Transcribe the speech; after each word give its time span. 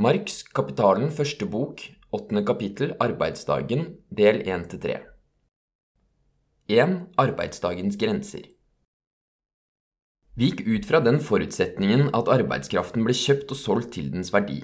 Marx 0.00 0.38
Kapitalen 0.56 1.10
første 1.12 1.44
bok, 1.44 1.82
åttende 2.16 2.40
kapittel, 2.48 2.94
Arbeidsdagen, 2.96 3.98
del 4.08 4.38
1-3 4.40 4.94
1. 6.72 6.94
Arbeidsdagens 7.20 7.98
grenser 8.00 8.46
Vi 10.32 10.48
gikk 10.48 10.62
ut 10.64 10.88
fra 10.88 11.02
den 11.04 11.20
forutsetningen 11.20 12.06
at 12.16 12.30
arbeidskraften 12.32 13.04
ble 13.04 13.12
kjøpt 13.12 13.52
og 13.52 13.60
solgt 13.60 13.92
til 13.98 14.08
dens 14.14 14.32
verdi. 14.32 14.62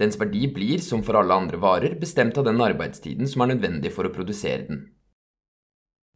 Dens 0.00 0.16
verdi 0.16 0.46
blir, 0.48 0.80
som 0.80 1.04
for 1.04 1.20
alle 1.20 1.36
andre 1.36 1.60
varer, 1.60 1.98
bestemt 2.00 2.40
av 2.40 2.48
den 2.48 2.64
arbeidstiden 2.64 3.28
som 3.28 3.44
er 3.44 3.52
nødvendig 3.52 3.92
for 3.92 4.08
å 4.08 4.14
produsere 4.16 4.64
den. 4.70 4.86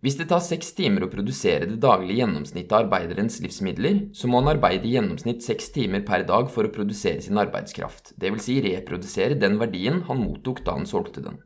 Hvis 0.05 0.19
det 0.19 0.27
tar 0.29 0.43
seks 0.45 0.75
timer 0.77 1.07
å 1.07 1.09
produsere 1.09 1.65
det 1.65 1.79
daglige 1.81 2.19
gjennomsnittet 2.19 2.73
av 2.77 2.83
arbeiderens 2.83 3.39
livsmidler, 3.41 4.03
så 4.13 4.29
må 4.29 4.43
han 4.43 4.51
arbeide 4.53 4.85
i 4.85 4.99
gjennomsnitt 4.99 5.41
seks 5.47 5.71
timer 5.73 6.03
per 6.05 6.27
dag 6.29 6.51
for 6.53 6.69
å 6.69 6.73
produsere 6.75 7.25
sin 7.25 7.41
arbeidskraft, 7.41 8.13
dvs. 8.21 8.45
Si 8.45 8.59
reprodusere 8.67 9.39
den 9.41 9.57
verdien 9.63 10.03
han 10.05 10.21
mottok 10.21 10.61
da 10.67 10.75
han 10.77 10.85
solgte 10.85 11.25
den. 11.25 11.41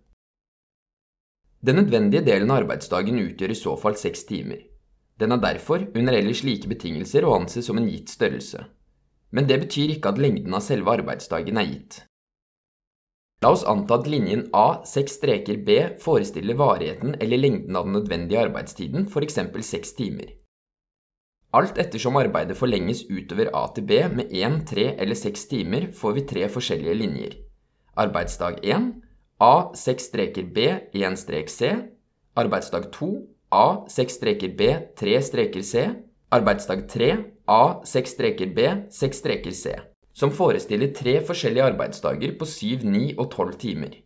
Den 1.63 1.79
nødvendige 1.79 2.25
delen 2.27 2.51
av 2.51 2.65
arbeidsdagen 2.65 3.23
utgjør 3.23 3.55
i 3.55 3.61
så 3.63 3.77
fall 3.79 3.95
seks 4.01 4.27
timer. 4.27 4.67
Den 5.23 5.39
er 5.39 5.45
derfor, 5.47 5.87
under 5.95 6.19
ellers 6.19 6.43
like 6.43 6.67
betingelser, 6.67 7.23
å 7.23 7.39
anse 7.39 7.63
som 7.63 7.79
en 7.79 7.87
gitt 7.87 8.11
størrelse. 8.11 8.67
Men 9.31 9.47
det 9.47 9.63
betyr 9.69 9.95
ikke 9.95 10.11
at 10.11 10.19
lengden 10.19 10.59
av 10.59 10.67
selve 10.67 10.99
arbeidsdagen 10.99 11.63
er 11.63 11.71
gitt. 11.71 12.03
La 13.39 13.53
oss 13.55 13.63
anta 13.71 13.95
at 14.01 14.09
linjen 14.11 14.49
A, 14.53 14.81
seks 14.83 15.15
streker 15.21 15.61
B, 15.63 15.75
forestiller 16.03 16.57
varigheten 16.59 17.15
eller 17.23 17.39
lengden 17.39 17.77
av 17.79 17.85
den 17.87 17.95
nødvendige 17.95 18.41
arbeidstiden, 18.43 19.05
f.eks. 19.07 19.39
seks 19.67 19.93
timer. 19.95 20.33
Alt 21.55 21.79
ettersom 21.79 22.19
arbeidet 22.19 22.59
forlenges 22.59 23.05
utover 23.07 23.53
A 23.55 23.69
til 23.75 23.87
B 23.87 24.01
med 24.11 24.35
én, 24.35 24.59
tre 24.67 24.91
eller 24.99 25.15
seks 25.15 25.47
timer, 25.49 25.93
får 25.95 26.17
vi 26.17 26.25
tre 26.33 26.49
forskjellige 26.51 26.97
linjer. 26.99 27.37
Arbeidsdag 27.97 28.59
1 28.63 28.89
A, 29.41 29.55
seks 29.75 30.11
streker 30.11 30.51
B, 30.55 30.67
én 30.99 31.15
strek 31.17 31.49
C. 31.49 31.71
Arbeidsdag 32.37 32.91
2 32.99 33.13
A, 33.55 33.67
seks 33.89 34.19
streker 34.19 34.51
B, 34.59 34.73
tre 34.99 35.23
streker 35.23 35.63
C. 35.63 35.87
Arbeidsdag 36.35 36.89
3 36.91 37.13
A, 37.47 37.63
seks 37.87 38.19
streker 38.19 38.51
B, 38.55 38.67
seks 38.91 39.23
streker 39.23 39.55
C 39.55 39.79
som 40.19 40.35
forestiller 40.35 40.91
tre 40.97 41.21
forskjellige 41.23 41.71
arbeidsdager 41.73 42.35
på 42.39 42.47
7, 42.51 42.83
9 42.83 43.03
og 43.17 43.27
12 43.31 43.59
timer. 43.63 43.97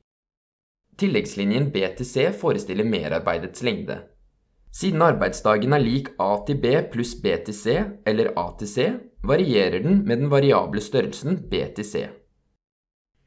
Tilleggslinjen 1.01 1.71
B 1.73 1.87
til 1.97 2.07
C 2.07 2.27
forestiller 2.37 2.85
merarbeidets 2.85 3.63
lengde. 3.65 4.03
Siden 4.73 5.05
arbeidsdagen 5.05 5.73
er 5.73 5.81
lik 5.81 6.11
A 6.21 6.35
til 6.47 6.59
B 6.61 6.75
pluss 6.93 7.15
B 7.21 7.33
til 7.47 7.57
C, 7.57 7.79
eller 8.09 8.33
A 8.37 8.51
til 8.59 8.69
C, 8.69 8.89
varierer 9.25 9.83
den 9.85 10.03
med 10.07 10.21
den 10.21 10.31
variable 10.31 10.81
størrelsen 10.81 11.39
B 11.51 11.63
til 11.77 11.85
C. 11.85 12.09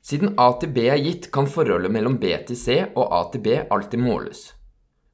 Siden 0.06 0.36
A 0.38 0.52
til 0.62 0.70
B 0.74 0.86
er 0.86 1.02
gitt, 1.02 1.32
kan 1.34 1.48
forholdet 1.50 1.92
mellom 1.92 2.20
B 2.22 2.34
til 2.48 2.58
C 2.58 2.84
og 2.94 3.10
A 3.10 3.24
til 3.34 3.42
B 3.42 3.58
alltid 3.72 4.02
måles. 4.02 4.52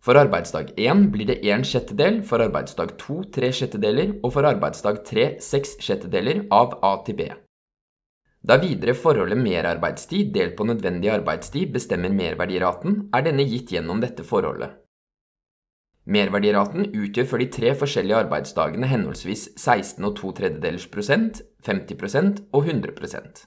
For 0.01 0.17
arbeidsdag 0.17 0.73
1 0.77 1.05
blir 1.13 1.29
det 1.29 1.39
1 1.45 1.63
sjettedel, 1.67 2.23
for 2.25 2.43
arbeidsdag 2.43 2.97
2 2.99 3.21
3 3.37 3.51
sjettedeler 3.53 4.15
og 4.23 4.33
for 4.33 4.47
arbeidsdag 4.49 5.03
3 5.07 5.27
6 5.39 5.77
sjettedeler 5.79 6.43
av 6.51 6.79
A 6.81 6.95
til 7.05 7.19
B. 7.19 7.29
Da 8.41 8.57
videre 8.57 8.95
forholdet 8.97 9.37
merarbeidstid 9.37 10.31
delt 10.33 10.55
på 10.57 10.65
nødvendig 10.65 11.11
arbeidstid 11.13 11.73
bestemmer 11.75 12.09
merverdiraten, 12.09 13.03
er 13.13 13.25
denne 13.27 13.45
gitt 13.45 13.69
gjennom 13.73 14.01
dette 14.01 14.25
forholdet. 14.25 14.79
Merverdiraten 16.09 16.87
utgjør 16.89 17.27
for 17.29 17.37
de 17.37 17.45
tre 17.53 17.75
forskjellige 17.77 18.23
arbeidsdagene 18.23 18.89
henholdsvis 18.89 19.51
16 19.53 20.07
og 20.07 20.15
2 20.17 20.31
tredjedels 20.39 20.87
prosent, 20.89 21.43
50 21.67 21.99
prosent 22.01 22.41
og 22.49 22.65
100 22.65 22.95
prosent. 22.97 23.43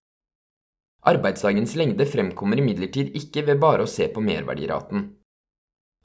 Arbeidsdagens 1.05 1.75
lengde 1.77 2.06
fremkommer 2.06 2.62
imidlertid 2.62 3.11
ikke 3.19 3.42
ved 3.48 3.59
bare 3.61 3.84
å 3.84 3.91
se 3.91 4.06
på 4.15 4.22
merverdiraten. 4.25 5.09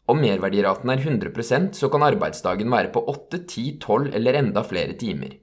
Om 0.09 0.17
merverdiraten 0.25 0.89
er 0.89 1.05
100% 1.05 1.77
så 1.77 1.91
kan 1.93 2.03
arbeidsdagen 2.09 2.73
være 2.73 2.89
på 2.95 3.05
8, 3.13 3.43
10, 3.45 3.77
12 3.77 4.09
eller 4.17 4.41
enda 4.41 4.65
flere 4.65 4.97
timer. 4.97 5.37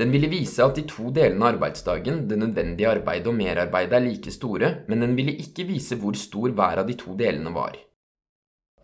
Den 0.00 0.12
ville 0.14 0.30
vise 0.32 0.64
at 0.64 0.78
de 0.78 0.86
to 0.88 1.10
delene 1.12 1.44
av 1.44 1.56
arbeidsdagen, 1.56 2.22
det 2.28 2.38
nødvendige 2.40 2.88
arbeidet 2.88 3.28
og 3.28 3.36
merarbeidet, 3.36 3.96
er 3.98 4.06
like 4.06 4.32
store, 4.32 4.70
men 4.88 5.04
den 5.04 5.16
ville 5.18 5.34
ikke 5.36 5.66
vise 5.68 5.98
hvor 6.00 6.16
stor 6.16 6.54
hver 6.56 6.80
av 6.80 6.88
de 6.88 6.96
to 6.96 7.12
delene 7.18 7.52
var. 7.52 7.76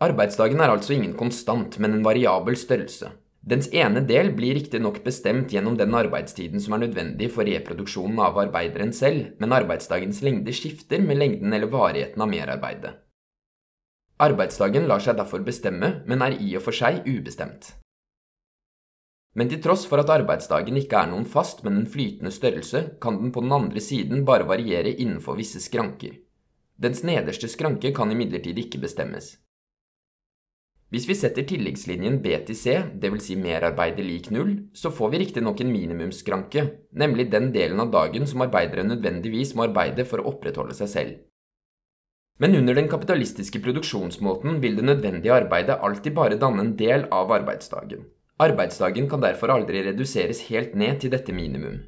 Arbeidsdagen 0.05 0.61
er 0.61 0.71
altså 0.71 0.93
ingen 0.95 1.17
konstant, 1.17 1.79
men 1.81 1.97
en 1.97 2.05
variabel 2.05 2.55
størrelse. 2.55 3.09
Dens 3.49 3.69
ene 3.73 4.03
del 4.05 4.29
blir 4.35 4.53
riktignok 4.55 4.99
bestemt 5.03 5.53
gjennom 5.55 5.77
den 5.79 5.95
arbeidstiden 5.95 6.61
som 6.61 6.75
er 6.75 6.83
nødvendig 6.85 7.31
for 7.33 7.47
reproduksjonen 7.47 8.19
av 8.21 8.37
arbeideren 8.43 8.93
selv, 8.93 9.33
men 9.39 9.55
arbeidsdagens 9.55 10.21
lengde 10.21 10.53
skifter 10.53 11.01
med 11.01 11.17
lengden 11.17 11.55
eller 11.55 11.71
varigheten 11.71 12.21
av 12.21 12.29
merarbeidet. 12.29 12.93
Arbeidsdagen 14.19 14.87
lar 14.91 15.01
seg 15.01 15.17
derfor 15.17 15.41
bestemme, 15.47 16.01
men 16.05 16.21
er 16.21 16.35
i 16.37 16.51
og 16.59 16.65
for 16.67 16.75
seg 16.75 17.05
ubestemt. 17.07 17.73
Men 19.37 19.49
til 19.51 19.61
tross 19.61 19.85
for 19.89 20.01
at 20.01 20.09
arbeidsdagen 20.09 20.77
ikke 20.79 20.97
er 21.03 21.11
noen 21.11 21.27
fast, 21.29 21.61
men 21.65 21.77
en 21.81 21.89
flytende 21.89 22.31
størrelse, 22.33 22.81
kan 23.01 23.19
den 23.21 23.33
på 23.35 23.43
den 23.45 23.53
andre 23.53 23.83
siden 23.83 24.25
bare 24.25 24.47
variere 24.49 24.95
innenfor 24.95 25.37
visse 25.37 25.61
skranker. 25.61 26.17
Dens 26.79 27.03
nederste 27.05 27.49
skranke 27.51 27.91
kan 27.93 28.11
imidlertid 28.11 28.57
ikke 28.57 28.81
bestemmes. 28.81 29.35
Hvis 30.89 31.05
vi 31.05 31.13
setter 31.13 31.45
tilleggslinjen 31.45 32.17
B 32.23 32.31
til 32.47 32.57
C, 32.57 32.79
dvs. 32.97 33.27
Si 33.27 33.35
merarbeidet 33.37 34.01
lik 34.01 34.31
null, 34.33 34.55
så 34.73 34.89
får 34.89 35.11
vi 35.13 35.19
riktignok 35.21 35.61
en 35.61 35.69
minimumsskranke, 35.69 36.63
nemlig 36.97 37.27
den 37.29 37.51
delen 37.53 37.83
av 37.83 37.91
dagen 37.93 38.25
som 38.25 38.41
arbeidere 38.41 38.87
nødvendigvis 38.87 39.53
må 39.53 39.67
arbeide 39.67 40.07
for 40.09 40.23
å 40.23 40.31
opprettholde 40.33 40.73
seg 40.79 40.89
selv. 40.89 41.19
Men 42.41 42.55
under 42.57 42.73
den 42.73 42.89
kapitalistiske 42.89 43.61
produksjonsmåten 43.61 44.57
vil 44.63 44.79
det 44.79 44.87
nødvendige 44.87 45.35
arbeidet 45.35 45.77
alltid 45.77 46.15
bare 46.17 46.39
danne 46.41 46.63
en 46.65 46.73
del 46.79 47.05
av 47.13 47.35
arbeidsdagen. 47.37 48.07
Arbeidsdagen 48.39 49.09
kan 49.11 49.19
derfor 49.19 49.51
aldri 49.51 49.81
reduseres 49.83 50.45
helt 50.47 50.75
ned 50.79 51.01
til 51.01 51.11
dette 51.11 51.33
minimum. 51.35 51.81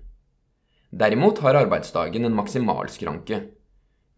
Derimot 0.91 1.39
har 1.45 1.56
arbeidsdagen 1.56 2.28
en 2.28 2.35
maksimalskranke. 2.35 3.38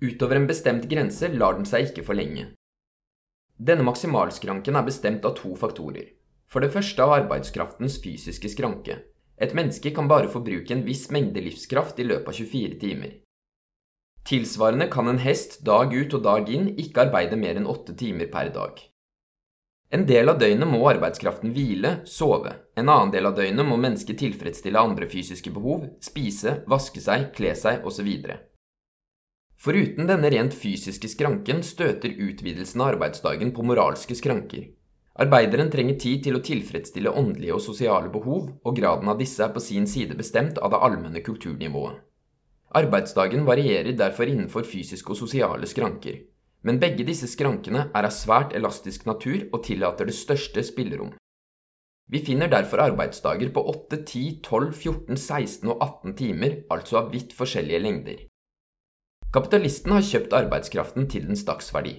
Utover 0.01 0.39
en 0.39 0.47
bestemt 0.49 0.87
grense 0.89 1.29
lar 1.29 1.59
den 1.59 1.67
seg 1.69 1.91
ikke 1.91 2.05
forlenge. 2.07 2.47
Denne 3.61 3.85
maksimalskranken 3.85 4.79
er 4.79 4.87
bestemt 4.87 5.27
av 5.29 5.35
to 5.37 5.53
faktorer. 5.53 6.07
For 6.49 6.65
det 6.65 6.71
første 6.73 7.05
av 7.05 7.13
arbeidskraftens 7.19 7.99
fysiske 8.01 8.49
skranke. 8.49 8.97
Et 9.37 9.53
menneske 9.53 9.93
kan 9.93 10.09
bare 10.09 10.31
forbruke 10.33 10.73
en 10.73 10.83
viss 10.87 11.11
mengde 11.13 11.41
livskraft 11.41 12.01
i 12.01 12.07
løpet 12.09 12.33
av 12.33 12.39
24 12.39 12.79
timer. 12.81 13.13
Tilsvarende 14.25 14.89
kan 14.89 15.09
en 15.11 15.21
hest 15.21 15.59
dag 15.67 15.93
ut 15.93 16.17
og 16.17 16.25
dag 16.25 16.49
inn 16.49 16.71
ikke 16.81 17.05
arbeide 17.05 17.37
mer 17.37 17.61
enn 17.61 17.69
åtte 17.69 17.93
timer 17.99 18.33
per 18.33 18.49
dag. 18.57 18.81
En 19.93 20.07
del 20.09 20.25
av 20.31 20.39
døgnet 20.41 20.65
må 20.65 20.79
arbeidskraften 20.89 21.51
hvile, 21.53 21.99
sove. 22.09 22.49
En 22.73 22.87
annen 22.89 23.11
del 23.13 23.27
av 23.29 23.35
døgnet 23.37 23.67
må 23.67 23.75
mennesket 23.77 24.17
tilfredsstille 24.23 24.81
andre 24.81 25.05
fysiske 25.05 25.53
behov, 25.53 25.83
spise, 26.01 26.55
vaske 26.65 27.03
seg, 27.03 27.27
kle 27.35 27.51
seg 27.53 27.85
osv. 27.85 28.09
Foruten 29.63 30.09
denne 30.09 30.31
rent 30.33 30.57
fysiske 30.57 31.11
skranken 31.13 31.61
støter 31.61 32.09
utvidelsen 32.09 32.81
av 32.81 32.95
arbeidsdagen 32.95 33.53
på 33.53 33.67
moralske 33.69 34.17
skranker. 34.17 34.65
Arbeideren 35.21 35.69
trenger 35.69 36.01
tid 36.01 36.25
til 36.25 36.41
å 36.41 36.41
tilfredsstille 36.41 37.13
åndelige 37.13 37.53
og 37.53 37.61
sosiale 37.61 38.09
behov, 38.09 38.49
og 38.65 38.75
graden 38.81 39.13
av 39.13 39.21
disse 39.21 39.45
er 39.45 39.53
på 39.53 39.61
sin 39.61 39.85
side 39.85 40.17
bestemt 40.17 40.57
av 40.57 40.73
det 40.73 40.81
allmenne 40.89 41.21
kulturnivået. 41.21 42.01
Arbeidsdagen 42.73 43.45
varierer 43.45 43.93
derfor 43.93 44.25
innenfor 44.25 44.65
fysiske 44.65 45.13
og 45.13 45.21
sosiale 45.21 45.69
skranker 45.69 46.23
men 46.63 46.79
begge 46.79 47.05
disse 47.07 47.27
skrankene 47.27 47.89
er 47.91 48.07
av 48.07 48.15
svært 48.15 48.55
elastisk 48.55 49.05
natur 49.09 49.49
og 49.51 49.63
tillater 49.67 50.07
det 50.07 50.15
største 50.15 50.63
spillerom. 50.63 51.11
Vi 52.11 52.19
finner 52.23 52.51
derfor 52.51 52.83
arbeidsdager 52.83 53.51
på 53.55 53.63
8, 53.71 54.03
10, 54.03 54.39
12, 54.43 54.73
14, 54.73 55.17
16 55.17 55.69
og 55.71 55.83
18 55.83 56.15
timer, 56.19 56.57
altså 56.71 56.99
av 56.99 57.11
vidt 57.13 57.31
forskjellige 57.35 57.83
lengder. 57.83 58.25
Kapitalisten 59.33 59.95
har 59.95 60.03
kjøpt 60.05 60.35
arbeidskraften 60.37 61.07
til 61.09 61.29
dens 61.29 61.45
dagsverdi. 61.47 61.95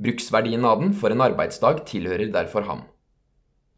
Bruksverdien 0.00 0.64
av 0.64 0.80
den 0.80 0.94
for 0.96 1.12
en 1.12 1.22
arbeidsdag 1.22 1.84
tilhører 1.86 2.32
derfor 2.32 2.64
ham. 2.66 2.86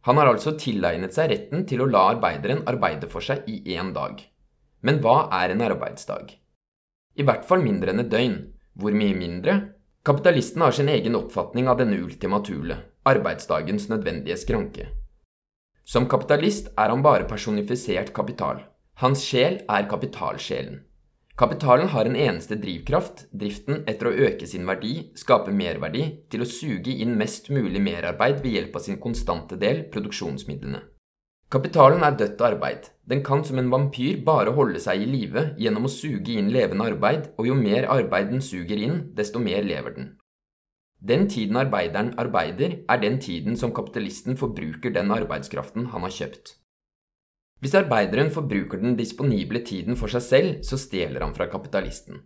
Han 0.07 0.19
har 0.19 0.31
altså 0.31 0.55
tilegnet 0.59 1.15
seg 1.15 1.31
retten 1.31 1.67
til 1.69 1.83
å 1.83 1.91
la 1.91 2.09
arbeideren 2.15 2.65
arbeide 2.71 3.11
for 3.11 3.23
seg 3.23 3.45
i 3.51 3.61
én 3.77 3.93
dag. 3.95 4.23
Men 4.83 4.99
hva 5.03 5.29
er 5.43 5.53
en 5.53 5.63
arbeidsdag? 5.63 6.33
I 7.19 7.27
hvert 7.27 7.45
fall 7.47 7.63
mindre 7.63 7.93
enn 7.93 8.03
et 8.03 8.11
døgn. 8.11 8.39
Hvor 8.79 8.95
mye 8.97 9.15
mindre? 9.15 9.57
Kapitalisten 10.05 10.63
har 10.63 10.73
sin 10.73 10.89
egen 10.89 11.15
oppfatning 11.15 11.69
av 11.69 11.77
denne 11.79 11.95
ultima 12.03 12.41
thule, 12.43 12.75
arbeidsdagens 13.07 13.85
nødvendige 13.89 14.35
skranke. 14.41 14.89
Som 15.85 16.09
kapitalist 16.11 16.73
er 16.75 16.91
han 16.91 17.05
bare 17.07 17.29
personifisert 17.31 18.11
kapital. 18.17 18.65
Hans 18.99 19.23
sjel 19.23 19.61
er 19.71 19.87
kapitalsjelen. 19.91 20.81
Kapitalen 21.39 21.89
har 21.95 22.11
en 22.11 22.19
eneste 22.19 22.59
drivkraft, 22.59 23.29
driften 23.31 23.85
etter 23.87 24.11
å 24.11 24.17
øke 24.27 24.47
sin 24.51 24.67
verdi, 24.67 25.13
skape 25.15 25.55
merverdi, 25.55 26.05
til 26.29 26.43
å 26.43 26.51
suge 26.51 26.99
inn 27.05 27.15
mest 27.19 27.53
mulig 27.55 27.81
merarbeid 27.81 28.43
ved 28.43 28.59
hjelp 28.59 28.77
av 28.77 28.85
sin 28.89 28.99
konstante 29.01 29.57
del, 29.57 29.85
produksjonsmidlene. 29.95 30.83
Kapitalen 31.49 32.03
er 32.03 32.19
dødt 32.19 32.43
arbeid. 32.43 32.91
Den 33.09 33.23
kan 33.27 33.43
som 33.45 33.59
en 33.59 33.71
vampyr 33.71 34.21
bare 34.25 34.55
holde 34.55 34.79
seg 34.81 35.03
i 35.03 35.09
live 35.11 35.43
gjennom 35.59 35.89
å 35.89 35.91
suge 35.91 36.37
inn 36.39 36.53
levende 36.55 36.87
arbeid, 36.93 37.33
og 37.37 37.49
jo 37.49 37.57
mer 37.59 37.89
arbeid 37.91 38.31
den 38.31 38.45
suger 38.45 38.79
inn, 38.79 38.99
desto 39.19 39.43
mer 39.43 39.67
lever 39.67 39.97
den. 39.97 40.11
Den 41.03 41.27
tiden 41.27 41.59
arbeideren 41.59 42.13
arbeider, 42.23 42.79
er 42.87 43.01
den 43.03 43.19
tiden 43.19 43.59
som 43.59 43.75
kapitalisten 43.75 44.39
forbruker 44.39 44.95
den 44.95 45.11
arbeidskraften 45.11 45.91
han 45.91 46.07
har 46.07 46.15
kjøpt. 46.15 46.55
Hvis 47.63 47.75
arbeideren 47.79 48.31
forbruker 48.31 48.79
den 48.79 48.95
disponible 48.99 49.65
tiden 49.67 49.99
for 49.99 50.11
seg 50.11 50.23
selv, 50.23 50.55
så 50.63 50.79
stjeler 50.79 51.27
han 51.27 51.35
fra 51.35 51.51
kapitalisten. 51.51 52.23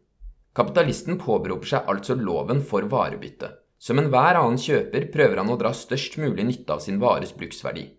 Kapitalisten 0.57 1.17
påberoper 1.21 1.73
seg 1.73 1.89
altså 1.93 2.17
loven 2.21 2.61
for 2.65 2.85
varebytte. 2.89 3.51
Som 3.81 4.01
enhver 4.01 4.37
annen 4.41 4.61
kjøper 4.61 5.09
prøver 5.13 5.41
han 5.41 5.53
å 5.53 5.59
dra 5.61 5.73
størst 5.77 6.17
mulig 6.21 6.45
nytte 6.49 6.77
av 6.77 6.85
sin 6.85 7.01
vares 7.01 7.33
bruksverdi. 7.37 7.91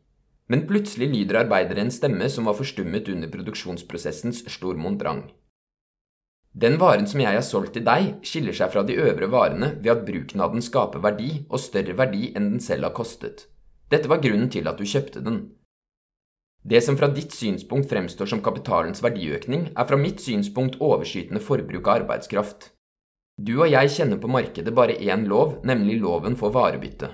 Men 0.47 0.63
plutselig 0.67 1.09
lyder 1.11 1.41
arbeidere 1.41 1.83
en 1.83 1.91
stemme 1.91 2.29
som 2.31 2.47
var 2.47 2.55
forstummet 2.55 3.09
under 3.11 3.31
produksjonsprosessens 3.31 4.45
stormondrang. 4.53 5.25
Den 6.57 6.79
varen 6.81 7.05
som 7.05 7.21
jeg 7.21 7.35
har 7.35 7.43
solgt 7.45 7.75
til 7.75 7.83
deg, 7.85 8.15
skiller 8.25 8.55
seg 8.55 8.71
fra 8.73 8.81
de 8.87 8.95
øvre 8.97 9.27
varene 9.29 9.73
ved 9.75 9.91
at 9.93 10.05
bruken 10.07 10.41
av 10.41 10.55
den 10.55 10.63
skaper 10.65 11.03
verdi, 11.03 11.43
og 11.51 11.61
større 11.61 11.93
verdi 11.99 12.31
enn 12.31 12.53
den 12.53 12.63
selv 12.63 12.87
har 12.87 12.95
kostet. 12.97 13.45
Dette 13.91 14.09
var 14.09 14.23
grunnen 14.23 14.49
til 14.49 14.67
at 14.71 14.79
du 14.79 14.87
kjøpte 14.87 15.21
den. 15.21 15.43
Det 16.67 16.81
som 16.83 16.97
fra 16.99 17.11
ditt 17.13 17.35
synspunkt 17.35 17.91
fremstår 17.91 18.31
som 18.31 18.41
kapitalens 18.43 19.03
verdiøkning, 19.03 19.69
er 19.77 19.87
fra 19.87 19.99
mitt 19.99 20.23
synspunkt 20.23 20.79
overskytende 20.81 21.43
forbruk 21.43 21.85
av 21.85 22.01
arbeidskraft. 22.01 22.71
Du 23.37 23.59
og 23.59 23.69
jeg 23.69 23.93
kjenner 23.93 24.17
på 24.17 24.31
markedet 24.31 24.73
bare 24.73 24.97
én 24.97 25.27
lov, 25.29 25.59
nemlig 25.67 25.99
loven 26.01 26.39
for 26.39 26.55
varebytte 26.55 27.13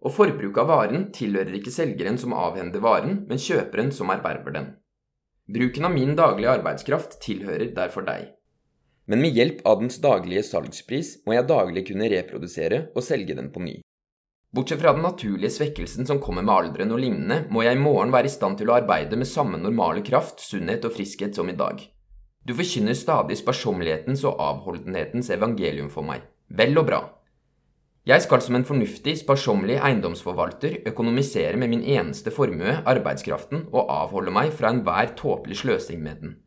og 0.00 0.14
forbruk 0.16 0.58
av 0.62 0.70
varen 0.70 1.08
tilhører 1.14 1.56
ikke 1.58 1.72
selgeren 1.74 2.18
som 2.20 2.34
avhender 2.36 2.82
varen, 2.84 3.24
men 3.28 3.40
kjøperen 3.40 3.92
som 3.92 4.12
erverver 4.12 4.56
den. 4.56 4.68
Bruken 5.50 5.84
av 5.88 5.92
min 5.92 6.14
daglige 6.16 6.54
arbeidskraft 6.56 7.18
tilhører 7.24 7.72
derfor 7.76 8.06
deg. 8.06 8.30
Men 9.10 9.24
med 9.24 9.34
hjelp 9.34 9.64
av 9.66 9.80
dens 9.80 9.98
daglige 9.98 10.44
salgspris 10.46 11.16
må 11.26 11.34
jeg 11.34 11.48
daglig 11.50 11.82
kunne 11.88 12.08
reprodusere 12.12 12.84
og 12.94 13.02
selge 13.02 13.34
den 13.34 13.50
på 13.52 13.62
ny. 13.64 13.80
Bortsett 14.54 14.80
fra 14.82 14.92
den 14.94 15.04
naturlige 15.06 15.52
svekkelsen 15.54 16.06
som 16.06 16.20
kommer 16.22 16.42
med 16.46 16.54
alderen 16.54 16.94
og 16.94 16.98
lignende, 17.02 17.44
må 17.50 17.62
jeg 17.62 17.76
i 17.76 17.82
morgen 17.82 18.14
være 18.14 18.26
i 18.26 18.32
stand 18.34 18.58
til 18.58 18.70
å 18.70 18.76
arbeide 18.80 19.18
med 19.18 19.30
samme 19.30 19.58
normale 19.58 20.02
kraft, 20.06 20.42
sunnhet 20.42 20.86
og 20.86 20.94
friskhet 20.96 21.38
som 21.38 21.50
i 21.50 21.58
dag. 21.58 21.82
Du 22.46 22.54
forkynner 22.56 22.96
stadig 22.98 23.36
sparsommelighetens 23.38 24.24
og 24.26 24.40
avholdenhetens 24.42 25.30
evangelium 25.34 25.90
for 25.92 26.06
meg. 26.06 26.24
Vel 26.48 26.78
og 26.80 26.88
bra. 26.88 27.00
Jeg 28.08 28.22
skal 28.24 28.40
som 28.40 28.56
en 28.56 28.64
fornuftig, 28.64 29.18
sparsommelig 29.20 29.76
eiendomsforvalter 29.76 30.78
økonomisere 30.88 31.58
med 31.60 31.68
min 31.68 31.82
eneste 31.84 32.32
formue, 32.32 32.78
arbeidskraften, 32.88 33.66
og 33.72 33.92
avholde 33.92 34.32
meg 34.32 34.54
fra 34.56 34.70
enhver 34.72 35.12
tåpelig 35.18 35.60
sløsing 35.60 36.00
med 36.00 36.22
den. 36.22 36.38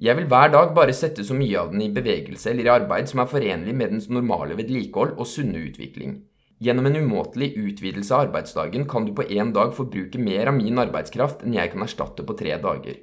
Jeg 0.00 0.16
vil 0.16 0.30
hver 0.30 0.48
dag 0.54 0.70
bare 0.74 0.94
sette 0.96 1.24
så 1.26 1.34
mye 1.36 1.58
av 1.60 1.74
den 1.74 1.82
i 1.84 1.90
bevegelse 1.92 2.52
eller 2.52 2.68
i 2.68 2.72
arbeid 2.72 3.10
som 3.10 3.20
er 3.20 3.28
forenlig 3.28 3.74
med 3.76 3.90
dens 3.92 4.06
normale 4.08 4.56
vedlikehold 4.56 5.18
og 5.18 5.28
sunne 5.28 5.60
utvikling. 5.66 6.20
Gjennom 6.60 6.86
en 6.86 6.96
umåtelig 7.02 7.50
utvidelse 7.56 8.14
av 8.14 8.28
arbeidsdagen 8.28 8.86
kan 8.88 9.04
du 9.04 9.12
på 9.16 9.26
én 9.26 9.52
dag 9.52 9.74
forbruke 9.76 10.22
mer 10.22 10.52
av 10.52 10.56
min 10.56 10.78
arbeidskraft 10.78 11.42
enn 11.44 11.58
jeg 11.58 11.74
kan 11.74 11.84
erstatte 11.84 12.24
på 12.24 12.36
tre 12.38 12.56
dager. 12.62 12.96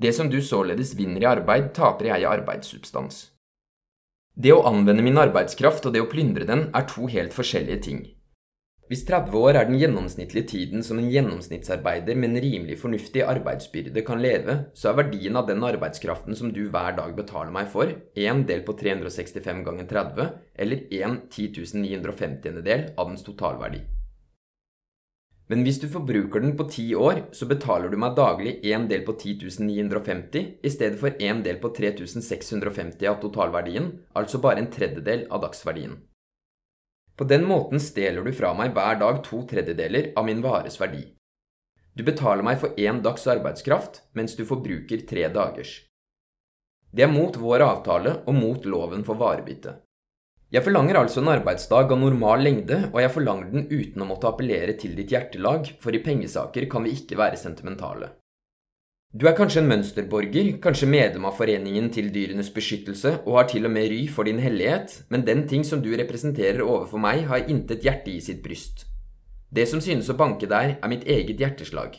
Det 0.00 0.14
som 0.16 0.30
du 0.30 0.38
således 0.40 0.94
vinner 0.96 1.26
i 1.26 1.28
arbeid, 1.28 1.72
taper 1.76 2.12
jeg 2.12 2.22
i 2.22 2.30
arbeidssubstans. 2.30 3.29
Det 4.34 4.52
å 4.54 4.62
anvende 4.68 5.02
min 5.02 5.18
arbeidskraft 5.18 5.86
og 5.86 5.94
det 5.94 6.00
å 6.04 6.08
plyndre 6.08 6.46
den 6.46 6.68
er 6.70 6.86
to 6.88 7.08
helt 7.10 7.34
forskjellige 7.34 7.82
ting. 7.86 8.00
Hvis 8.90 9.04
30 9.06 9.36
år 9.38 9.54
er 9.54 9.68
den 9.68 9.78
gjennomsnittlige 9.78 10.48
tiden 10.50 10.82
som 10.82 10.98
en 10.98 11.10
gjennomsnittsarbeider 11.12 12.16
med 12.18 12.32
en 12.32 12.42
rimelig 12.42 12.80
fornuftig 12.80 13.22
arbeidsbyrde 13.22 14.02
kan 14.06 14.18
leve, 14.18 14.56
så 14.74 14.90
er 14.90 14.98
verdien 15.04 15.38
av 15.38 15.46
den 15.46 15.62
arbeidskraften 15.62 16.34
som 16.34 16.50
du 16.50 16.64
hver 16.72 16.96
dag 16.98 17.14
betaler 17.14 17.54
meg 17.54 17.70
for, 17.70 17.94
1 18.18 18.42
del 18.50 18.66
på 18.66 18.74
365 18.80 19.62
ganger 19.68 19.86
30, 19.94 20.34
eller 20.58 20.82
1 20.90 21.22
10 21.30 21.70
950 21.86 22.62
del 22.66 22.88
av 22.96 23.12
dens 23.12 23.22
totalverdi. 23.26 23.84
Men 25.50 25.64
hvis 25.66 25.80
du 25.82 25.88
forbruker 25.90 26.44
den 26.44 26.52
på 26.58 26.68
ti 26.70 26.84
år, 26.94 27.24
så 27.34 27.48
betaler 27.50 27.90
du 27.90 27.96
meg 27.98 28.14
daglig 28.14 28.52
én 28.70 28.84
del 28.90 29.02
på 29.02 29.16
10.950 29.18 30.44
i 30.62 30.70
stedet 30.70 31.00
for 31.00 31.16
én 31.18 31.40
del 31.42 31.58
på 31.58 31.72
3650 31.74 33.08
av 33.10 33.18
totalverdien, 33.24 33.90
altså 34.14 34.38
bare 34.38 34.62
en 34.62 34.70
tredjedel 34.70 35.26
av 35.26 35.42
dagsverdien. 35.48 35.96
På 37.18 37.26
den 37.26 37.48
måten 37.50 37.82
stjeler 37.82 38.22
du 38.22 38.30
fra 38.32 38.54
meg 38.54 38.76
hver 38.78 39.02
dag 39.02 39.18
to 39.26 39.42
tredjedeler 39.50 40.12
av 40.16 40.30
min 40.30 40.38
vares 40.44 40.78
verdi. 40.80 41.02
Du 41.98 42.06
betaler 42.06 42.46
meg 42.46 42.62
for 42.62 42.78
én 42.78 43.02
dags 43.02 43.26
arbeidskraft, 43.26 44.04
mens 44.14 44.38
du 44.38 44.46
forbruker 44.46 45.02
tre 45.10 45.26
dagers. 45.34 45.80
Det 46.94 47.02
er 47.04 47.10
mot 47.10 47.34
vår 47.36 47.66
avtale 47.66 48.20
og 48.22 48.38
mot 48.38 48.64
loven 48.64 49.02
for 49.04 49.18
varebytte. 49.18 49.74
Jeg 50.50 50.64
forlanger 50.66 50.96
altså 50.98 51.20
en 51.22 51.30
arbeidsdag 51.30 51.92
av 51.94 52.00
normal 52.00 52.40
lengde, 52.42 52.80
og 52.90 52.96
jeg 52.98 53.12
forlanger 53.14 53.52
den 53.52 53.68
uten 53.70 54.02
å 54.02 54.08
måtte 54.08 54.26
appellere 54.26 54.74
til 54.74 54.96
ditt 54.98 55.12
hjertelag, 55.14 55.68
for 55.78 55.94
i 55.94 56.00
pengesaker 56.02 56.66
kan 56.72 56.82
vi 56.82 56.96
ikke 56.98 57.18
være 57.20 57.38
sentimentale. 57.38 58.08
Du 59.14 59.28
er 59.30 59.36
kanskje 59.38 59.62
en 59.62 59.70
mønsterborger, 59.70 60.52
kanskje 60.62 60.90
medlem 60.90 61.28
av 61.30 61.38
Foreningen 61.38 61.86
til 61.94 62.10
dyrenes 62.14 62.50
beskyttelse 62.54 63.16
og 63.24 63.38
har 63.38 63.48
til 63.50 63.66
og 63.66 63.74
med 63.74 63.88
ry 63.90 64.04
for 64.10 64.26
din 64.26 64.42
hellighet, 64.42 65.00
men 65.10 65.26
den 65.26 65.46
ting 65.50 65.62
som 65.66 65.82
du 65.82 65.90
representerer 65.98 66.62
overfor 66.66 67.02
meg, 67.02 67.24
har 67.30 67.46
intet 67.46 67.86
hjerte 67.86 68.10
i 68.10 68.20
sitt 68.22 68.42
bryst. 68.42 68.88
Det 69.54 69.70
som 69.70 69.82
synes 69.82 70.10
å 70.10 70.18
banke 70.18 70.50
der, 70.50 70.76
er 70.82 70.90
mitt 70.90 71.06
eget 71.06 71.42
hjerteslag. 71.42 71.98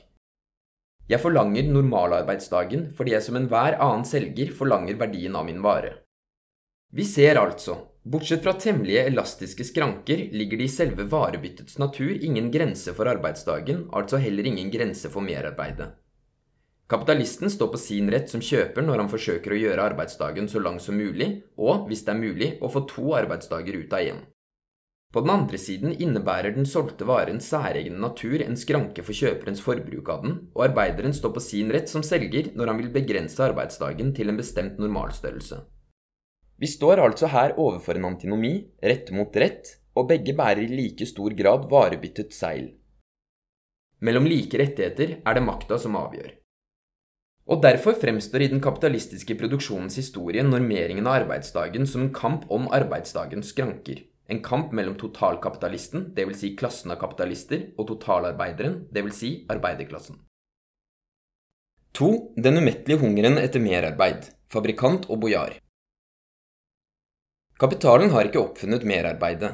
Jeg 1.08 1.24
forlanger 1.24 1.72
normalarbeidsdagen 1.72 2.90
fordi 2.96 3.16
jeg 3.16 3.28
som 3.28 3.40
enhver 3.40 3.80
annen 3.80 4.08
selger 4.08 4.52
forlanger 4.56 5.00
verdien 5.00 5.36
av 5.36 5.48
min 5.48 5.64
vare. 5.64 6.02
Vi 6.92 7.06
ser 7.08 7.38
altså, 7.40 7.78
bortsett 8.04 8.44
fra 8.44 8.52
temmelige 8.60 9.06
elastiske 9.08 9.64
skranker, 9.64 10.26
ligger 10.36 10.60
det 10.60 10.66
i 10.68 10.74
selve 10.74 11.06
varebyttets 11.08 11.78
natur 11.80 12.12
ingen 12.12 12.50
grense 12.52 12.92
for 12.98 13.08
arbeidsdagen, 13.08 13.86
altså 13.96 14.20
heller 14.20 14.50
ingen 14.50 14.72
grense 14.74 15.12
for 15.14 15.24
merarbeidet. 15.24 15.94
Kapitalisten 16.92 17.48
står 17.50 17.72
på 17.72 17.80
sin 17.80 18.12
rett 18.12 18.28
som 18.28 18.44
kjøper 18.44 18.84
når 18.84 19.06
han 19.06 19.14
forsøker 19.14 19.56
å 19.56 19.62
gjøre 19.62 19.88
arbeidsdagen 19.94 20.52
så 20.52 20.60
lang 20.60 20.82
som 20.84 21.00
mulig, 21.00 21.30
og, 21.56 21.88
hvis 21.88 22.04
det 22.04 22.12
er 22.12 22.20
mulig, 22.20 22.52
å 22.60 22.68
få 22.74 22.84
to 22.92 23.14
arbeidsdager 23.16 23.80
ut 23.80 23.96
av 23.96 24.12
én. 24.12 24.24
På 25.16 25.24
den 25.24 25.32
andre 25.32 25.60
siden 25.60 25.96
innebærer 25.96 26.52
den 26.56 26.68
solgte 26.68 27.08
varens 27.08 27.48
særegne 27.52 28.00
natur 28.00 28.44
en 28.44 28.60
skranke 28.60 29.04
for 29.08 29.16
kjøperens 29.16 29.64
forbruk 29.64 30.12
av 30.12 30.26
den, 30.28 30.40
og 30.52 30.68
arbeideren 30.68 31.16
står 31.16 31.40
på 31.40 31.44
sin 31.48 31.72
rett 31.72 31.88
som 31.92 32.04
selger 32.04 32.52
når 32.56 32.74
han 32.74 32.84
vil 32.84 32.96
begrense 33.00 33.40
arbeidsdagen 33.48 34.12
til 34.16 34.32
en 34.32 34.40
bestemt 34.44 34.80
normalstørrelse. 34.80 35.64
Vi 36.62 36.70
står 36.70 37.02
altså 37.02 37.26
her 37.34 37.56
overfor 37.58 37.98
en 37.98 38.06
antinomi, 38.12 38.54
rett 38.86 39.10
mot 39.18 39.34
rett, 39.34 39.80
og 39.98 40.12
begge 40.12 40.36
bærer 40.38 40.62
i 40.62 40.70
like 40.70 41.08
stor 41.10 41.34
grad 41.34 41.66
varebyttet 41.72 42.36
seil. 42.38 42.68
Mellom 44.06 44.28
like 44.30 44.58
rettigheter 44.62 45.18
er 45.26 45.38
det 45.38 45.44
makta 45.46 45.80
som 45.82 45.98
avgjør. 45.98 46.36
Og 47.50 47.62
derfor 47.66 47.98
fremstår 47.98 48.46
i 48.46 48.50
den 48.54 48.62
kapitalistiske 48.62 49.36
produksjonens 49.40 49.98
historie 49.98 50.44
normeringen 50.46 51.10
av 51.10 51.24
arbeidsdagen 51.24 51.88
som 51.90 52.06
en 52.06 52.14
kamp 52.14 52.46
om 52.54 52.70
arbeidsdagens 52.70 53.50
skranker. 53.56 54.06
En 54.30 54.44
kamp 54.46 54.72
mellom 54.72 54.96
totalkapitalisten, 55.02 56.12
dvs. 56.16 56.40
Si 56.40 56.54
klassen 56.56 56.94
av 56.94 57.02
kapitalister, 57.02 57.72
og 57.78 57.90
totalarbeideren, 57.90 58.86
dvs. 58.94 59.18
Si 59.18 59.32
arbeiderklassen. 59.52 60.22
2. 61.98 62.12
Den 62.38 62.62
umettelige 62.62 63.02
hungeren 63.02 63.42
etter 63.42 63.60
merarbeid. 63.60 64.30
Fabrikant 64.54 65.10
og 65.10 65.26
bojar. 65.26 65.58
Kapitalen 67.62 68.10
har 68.10 68.26
ikke 68.26 68.42
oppfunnet 68.42 68.82
merarbeidet. 68.90 69.52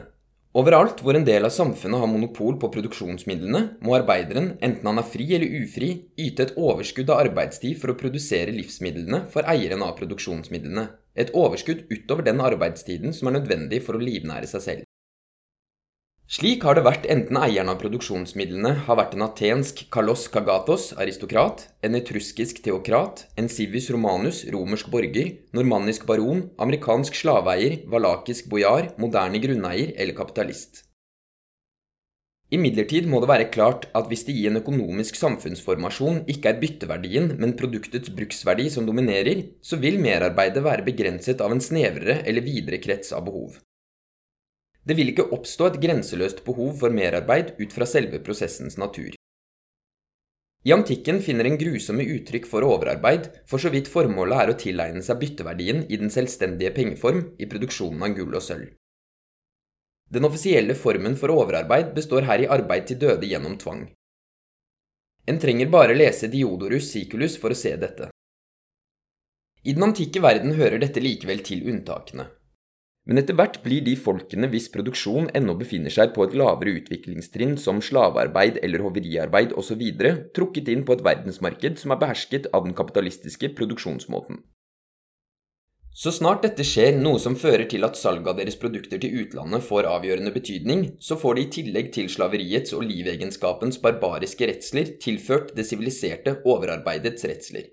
Overalt 0.55 1.01
hvor 1.03 1.17
en 1.19 1.25
del 1.27 1.43
av 1.43 1.51
samfunnet 1.51 1.99
har 1.99 2.07
monopol 2.07 2.55
på 2.61 2.69
produksjonsmidlene, 2.71 3.59
må 3.83 3.97
arbeideren, 3.97 4.53
enten 4.63 4.87
han 4.87 5.01
er 5.01 5.09
fri 5.11 5.25
eller 5.35 5.57
ufri, 5.59 5.89
yte 6.15 6.45
et 6.45 6.53
overskudd 6.55 7.11
av 7.11 7.25
arbeidstid 7.25 7.75
for 7.81 7.91
å 7.91 7.97
produsere 7.99 8.55
livsmidlene 8.55 9.25
for 9.33 9.43
eieren 9.51 9.83
av 9.83 9.97
produksjonsmidlene, 9.99 10.87
et 11.19 11.35
overskudd 11.35 11.83
utover 11.91 12.23
den 12.29 12.39
arbeidstiden 12.39 13.11
som 13.11 13.27
er 13.27 13.41
nødvendig 13.41 13.83
for 13.83 13.99
å 13.99 14.05
livnære 14.07 14.47
seg 14.55 14.63
selv. 14.69 14.87
Slik 16.27 16.65
har 16.67 16.75
det 16.75 16.81
vært 16.83 17.05
enten 17.07 17.37
eieren 17.39 17.69
av 17.71 17.77
produksjonsmidlene 17.79 18.73
har 18.83 18.97
vært 18.99 19.13
en 19.15 19.23
atensk 19.29 19.85
kalos 19.95 20.25
kagatos, 20.27 20.89
aristokrat, 20.99 21.61
en 21.79 21.95
etruskisk 21.95 22.59
teokrat, 22.65 23.21
en 23.39 23.47
civis 23.47 23.87
romanus, 23.95 24.41
romersk 24.51 24.89
borger, 24.91 25.29
normannisk 25.55 26.03
baron, 26.09 26.41
amerikansk 26.59 27.15
slaveeier, 27.15 27.77
valakisk 27.87 28.49
bojar, 28.51 28.89
moderne 28.99 29.39
grunneier 29.39 29.93
eller 29.95 30.17
kapitalist. 30.17 30.81
Imidlertid 32.51 33.07
må 33.07 33.23
det 33.23 33.31
være 33.31 33.47
klart 33.51 33.87
at 33.95 34.11
hvis 34.11 34.25
det 34.27 34.35
i 34.35 34.45
en 34.51 34.59
økonomisk 34.59 35.15
samfunnsformasjon 35.19 36.25
ikke 36.31 36.51
er 36.51 36.59
bytteverdien, 36.59 37.31
men 37.39 37.55
produktets 37.55 38.11
bruksverdi 38.19 38.67
som 38.75 38.83
dominerer, 38.87 39.45
så 39.63 39.79
vil 39.79 39.95
merarbeidet 40.03 40.67
være 40.67 40.83
begrenset 40.91 41.39
av 41.39 41.55
en 41.55 41.63
snevrere 41.63 42.19
eller 42.27 42.43
videre 42.43 42.83
krets 42.83 43.15
av 43.15 43.23
behov. 43.31 43.61
Det 44.87 44.95
vil 44.95 45.11
ikke 45.11 45.27
oppstå 45.35 45.67
et 45.67 45.79
grenseløst 45.83 46.45
behov 46.45 46.77
for 46.79 46.93
merarbeid 46.95 47.57
ut 47.59 47.73
fra 47.75 47.87
selve 47.89 48.21
prosessens 48.23 48.77
natur. 48.79 49.11
I 50.67 50.73
antikken 50.75 51.19
finner 51.23 51.47
en 51.47 51.57
grusomme 51.59 52.05
uttrykk 52.15 52.47
for 52.47 52.63
overarbeid, 52.67 53.29
for 53.47 53.59
så 53.59 53.71
vidt 53.71 53.91
formålet 53.91 54.41
er 54.41 54.51
å 54.51 54.55
tilegne 54.59 55.03
seg 55.03 55.19
bytteverdien 55.21 55.83
i 55.91 55.99
den 55.99 56.11
selvstendige 56.11 56.73
pengeform 56.75 57.21
i 57.39 57.47
produksjonen 57.51 58.03
av 58.07 58.15
gull 58.17 58.35
og 58.35 58.43
sølv. 58.43 58.71
Den 60.11 60.27
offisielle 60.27 60.75
formen 60.75 61.17
for 61.19 61.35
overarbeid 61.35 61.91
består 61.95 62.27
her 62.29 62.43
i 62.43 62.49
arbeid 62.57 62.87
til 62.87 62.99
døde 63.03 63.27
gjennom 63.27 63.57
tvang. 63.59 63.89
En 65.27 65.39
trenger 65.43 65.67
bare 65.71 65.95
lese 65.95 66.31
Diodorus 66.31 66.93
Siculus 66.93 67.35
for 67.39 67.51
å 67.51 67.59
se 67.59 67.73
dette. 67.75 68.07
I 69.67 69.75
den 69.75 69.83
antikke 69.89 70.23
verden 70.23 70.55
hører 70.55 70.79
dette 70.79 71.03
likevel 71.03 71.43
til 71.43 71.67
unntakene. 71.67 72.29
Men 73.07 73.21
etter 73.21 73.37
hvert 73.39 73.61
blir 73.63 73.85
de 73.85 73.93
folkene 73.95 74.49
hvis 74.51 74.67
produksjon 74.73 75.29
ennå 75.39 75.55
befinner 75.59 75.93
seg 75.93 76.11
på 76.15 76.25
et 76.25 76.35
lavere 76.35 76.75
utviklingstrinn 76.81 77.55
som 77.61 77.79
slavearbeid 77.79 78.59
eller 78.59 78.83
hoveriarbeid 78.83 79.55
osv., 79.55 79.85
trukket 80.35 80.67
inn 80.73 80.83
på 80.83 80.97
et 80.97 81.05
verdensmarked 81.07 81.79
som 81.79 81.95
er 81.95 82.01
behersket 82.03 82.51
av 82.51 82.67
den 82.67 82.75
kapitalistiske 82.75 83.53
produksjonsmåten. 83.55 84.43
Så 85.97 86.11
snart 86.13 86.43
dette 86.45 86.61
skjer, 86.67 86.99
noe 87.01 87.17
som 87.17 87.33
fører 87.39 87.63
til 87.71 87.87
at 87.87 87.97
salget 87.97 88.27
av 88.29 88.37
deres 88.37 88.59
produkter 88.61 88.99
til 89.01 89.15
utlandet 89.23 89.63
får 89.65 89.87
avgjørende 89.89 90.33
betydning, 90.35 90.83
så 91.01 91.17
får 91.17 91.39
de 91.39 91.45
i 91.47 91.49
tillegg 91.55 91.89
til 91.95 92.11
slaveriets 92.13 92.75
og 92.77 92.85
livegenskapens 92.85 93.79
barbariske 93.81 94.51
redsler 94.51 94.93
tilført 95.01 95.55
det 95.57 95.65
siviliserte 95.65 96.35
overarbeidets 96.45 97.25
redsler. 97.25 97.71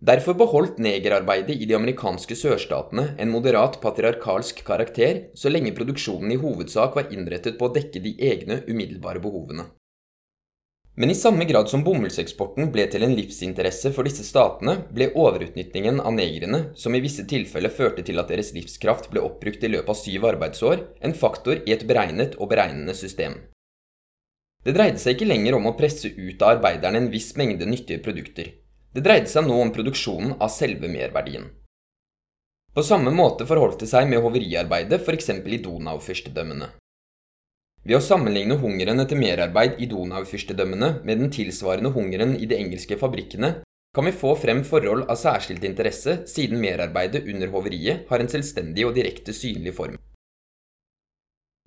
Derfor 0.00 0.32
beholdt 0.34 0.78
negerarbeidet 0.80 1.58
i 1.60 1.66
de 1.68 1.74
amerikanske 1.76 2.32
sørstatene 2.32 3.18
en 3.20 3.28
moderat 3.28 3.74
patriarkalsk 3.82 4.62
karakter 4.64 5.26
så 5.36 5.52
lenge 5.52 5.74
produksjonen 5.76 6.32
i 6.32 6.38
hovedsak 6.40 6.96
var 6.96 7.10
innrettet 7.12 7.58
på 7.58 7.68
å 7.68 7.74
dekke 7.74 8.00
de 8.00 8.14
egne 8.30 8.62
umiddelbare 8.64 9.20
behovene. 9.20 9.66
Men 10.96 11.12
i 11.12 11.14
samme 11.14 11.44
grad 11.44 11.68
som 11.68 11.84
bomullseksporten 11.84 12.72
ble 12.72 12.86
til 12.92 13.04
en 13.04 13.12
livsinteresse 13.16 13.92
for 13.96 14.08
disse 14.08 14.24
statene, 14.24 14.86
ble 14.88 15.10
overutnyttingen 15.12 16.00
av 16.00 16.16
negrene, 16.16 16.62
som 16.76 16.96
i 16.96 17.00
visse 17.04 17.26
tilfeller 17.28 17.72
førte 17.72 18.04
til 18.04 18.20
at 18.20 18.32
deres 18.32 18.54
livskraft 18.56 19.08
ble 19.12 19.22
oppbrukt 19.24 19.64
i 19.64 19.70
løpet 19.72 19.92
av 19.92 20.00
syv 20.00 20.26
arbeidsår, 20.32 20.82
en 21.04 21.16
faktor 21.16 21.60
i 21.64 21.76
et 21.76 21.86
beregnet 21.88 22.40
og 22.40 22.50
beregnende 22.52 22.96
system. 22.96 23.36
Det 24.64 24.74
dreide 24.76 25.00
seg 25.00 25.16
ikke 25.16 25.28
lenger 25.30 25.56
om 25.56 25.70
å 25.70 25.76
presse 25.76 26.08
ut 26.08 26.42
av 26.42 26.56
arbeiderne 26.56 27.04
en 27.04 27.12
viss 27.12 27.32
mengde 27.36 27.68
nyttige 27.68 28.02
produkter. 28.04 28.50
Det 28.90 29.04
dreide 29.06 29.30
seg 29.30 29.46
nå 29.46 29.54
om 29.62 29.70
produksjonen 29.70 30.34
av 30.42 30.50
selve 30.50 30.88
merverdien. 30.90 31.46
På 32.74 32.82
samme 32.86 33.12
måte 33.14 33.46
forholdt 33.46 33.84
det 33.84 33.90
seg 33.90 34.08
med 34.10 34.22
hoveriarbeidet 34.22 34.98
f.eks. 35.02 35.30
i 35.30 35.58
Donau-fyrstedømmene. 35.62 36.68
Ved 37.86 37.96
å 37.96 38.02
sammenligne 38.04 38.58
hungeren 38.60 39.00
etter 39.02 39.18
merarbeid 39.18 39.78
i 39.80 39.88
Donau-fyrstedømmene 39.90 40.90
med 41.06 41.22
den 41.22 41.30
tilsvarende 41.34 41.94
hungeren 41.94 42.36
i 42.36 42.50
de 42.50 42.58
engelske 42.58 42.98
fabrikkene, 43.00 43.54
kan 43.94 44.06
vi 44.06 44.14
få 44.14 44.34
frem 44.38 44.60
forhold 44.66 45.08
av 45.10 45.18
særskilt 45.18 45.64
interesse 45.66 46.20
siden 46.30 46.60
merarbeidet 46.62 47.24
under 47.30 47.50
hoveriet 47.54 48.06
har 48.10 48.22
en 48.22 48.30
selvstendig 48.30 48.86
og 48.86 48.94
direkte 48.98 49.34
synlig 49.34 49.74
form. 49.78 49.96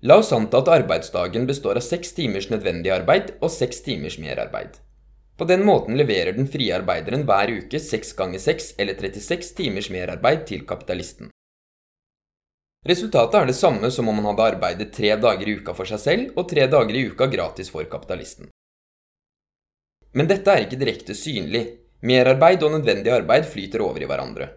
La 0.04 0.20
oss 0.20 0.32
anta 0.36 0.60
at 0.60 0.70
arbeidsdagen 0.72 1.48
består 1.48 1.80
av 1.80 1.84
seks 1.84 2.12
timers 2.16 2.50
nødvendig 2.52 2.92
arbeid 2.92 3.36
og 3.40 3.52
seks 3.52 3.80
timers 3.84 4.20
merarbeid. 4.20 4.83
På 5.36 5.44
den 5.44 5.64
måten 5.66 5.96
leverer 5.98 6.36
den 6.36 6.46
frie 6.46 6.74
arbeideren 6.76 7.24
hver 7.26 7.50
uke 7.50 7.80
6 7.82 8.12
ganger 8.18 8.38
6 8.38 8.74
eller 8.78 8.94
36 8.94 9.54
timers 9.58 9.90
merarbeid 9.90 10.44
til 10.46 10.62
kapitalisten. 10.68 11.30
Resultatet 12.86 13.40
er 13.40 13.48
det 13.48 13.56
samme 13.56 13.90
som 13.90 14.08
om 14.12 14.20
han 14.20 14.28
hadde 14.30 14.48
arbeidet 14.52 14.92
tre 14.92 15.14
dager 15.16 15.48
i 15.48 15.56
uka 15.58 15.74
for 15.74 15.88
seg 15.88 16.02
selv 16.02 16.38
og 16.38 16.46
tre 16.50 16.66
dager 16.70 16.94
i 16.94 17.06
uka 17.08 17.26
gratis 17.32 17.72
for 17.72 17.88
kapitalisten. 17.90 18.50
Men 20.14 20.30
dette 20.30 20.52
er 20.52 20.66
ikke 20.66 20.78
direkte 20.78 21.16
synlig. 21.18 21.64
Merarbeid 22.04 22.62
og 22.62 22.76
nødvendig 22.76 23.10
arbeid 23.10 23.48
flyter 23.48 23.82
over 23.82 24.04
i 24.04 24.06
hverandre. 24.06 24.50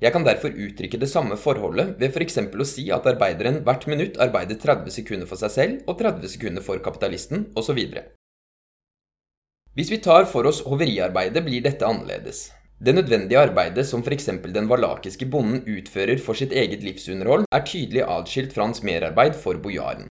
Jeg 0.00 0.12
kan 0.12 0.24
derfor 0.26 0.52
uttrykke 0.52 0.98
det 1.00 1.08
samme 1.08 1.36
forholdet 1.40 1.94
ved 2.00 2.10
f.eks. 2.10 2.40
For 2.50 2.64
å 2.64 2.68
si 2.68 2.88
at 2.92 3.06
arbeideren 3.06 3.62
hvert 3.64 3.86
minutt 3.88 4.18
arbeider 4.20 4.58
30 4.60 4.90
sekunder 4.92 5.28
for 5.28 5.40
seg 5.40 5.52
selv 5.54 5.86
og 5.86 6.00
30 6.00 6.32
sekunder 6.34 6.64
for 6.64 6.80
kapitalisten, 6.84 7.46
osv. 7.56 7.78
Hvis 9.76 9.90
vi 9.92 9.98
tar 10.00 10.24
for 10.24 10.46
oss 10.48 10.62
hoveriarbeidet, 10.64 11.42
blir 11.44 11.60
dette 11.60 11.84
annerledes. 11.84 12.46
Det 12.80 12.94
nødvendige 12.96 13.42
arbeidet 13.42 13.82
som 13.84 14.00
f.eks. 14.00 14.30
den 14.54 14.70
valakiske 14.70 15.28
bonden 15.28 15.66
utfører 15.68 16.16
for 16.16 16.38
sitt 16.38 16.54
eget 16.56 16.80
livsunderhold, 16.80 17.44
er 17.52 17.66
tydelig 17.68 18.06
adskilt 18.08 18.56
fra 18.56 18.64
hans 18.64 18.80
merarbeid 18.80 19.36
for 19.36 19.60
bojaren. 19.60 20.08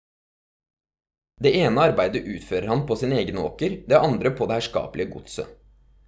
Det 1.43 1.55
ene 1.63 1.87
arbeidet 1.87 2.25
utfører 2.27 2.67
han 2.73 2.83
på 2.91 2.99
sin 2.99 3.15
egen 3.15 3.39
åker, 3.39 3.79
det 3.87 4.03
andre 4.03 4.35
på 4.35 4.51
det 4.51 4.59
herskapelige 4.59 5.15
godset. 5.15 5.55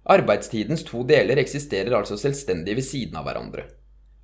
Arbeidstidens 0.03 0.83
to 0.83 1.07
deler 1.07 1.39
eksisterer 1.39 1.95
altså 1.95 2.19
selvstendig 2.19 2.75
ved 2.75 2.89
siden 2.91 3.15
av 3.15 3.23
hverandre. 3.29 3.69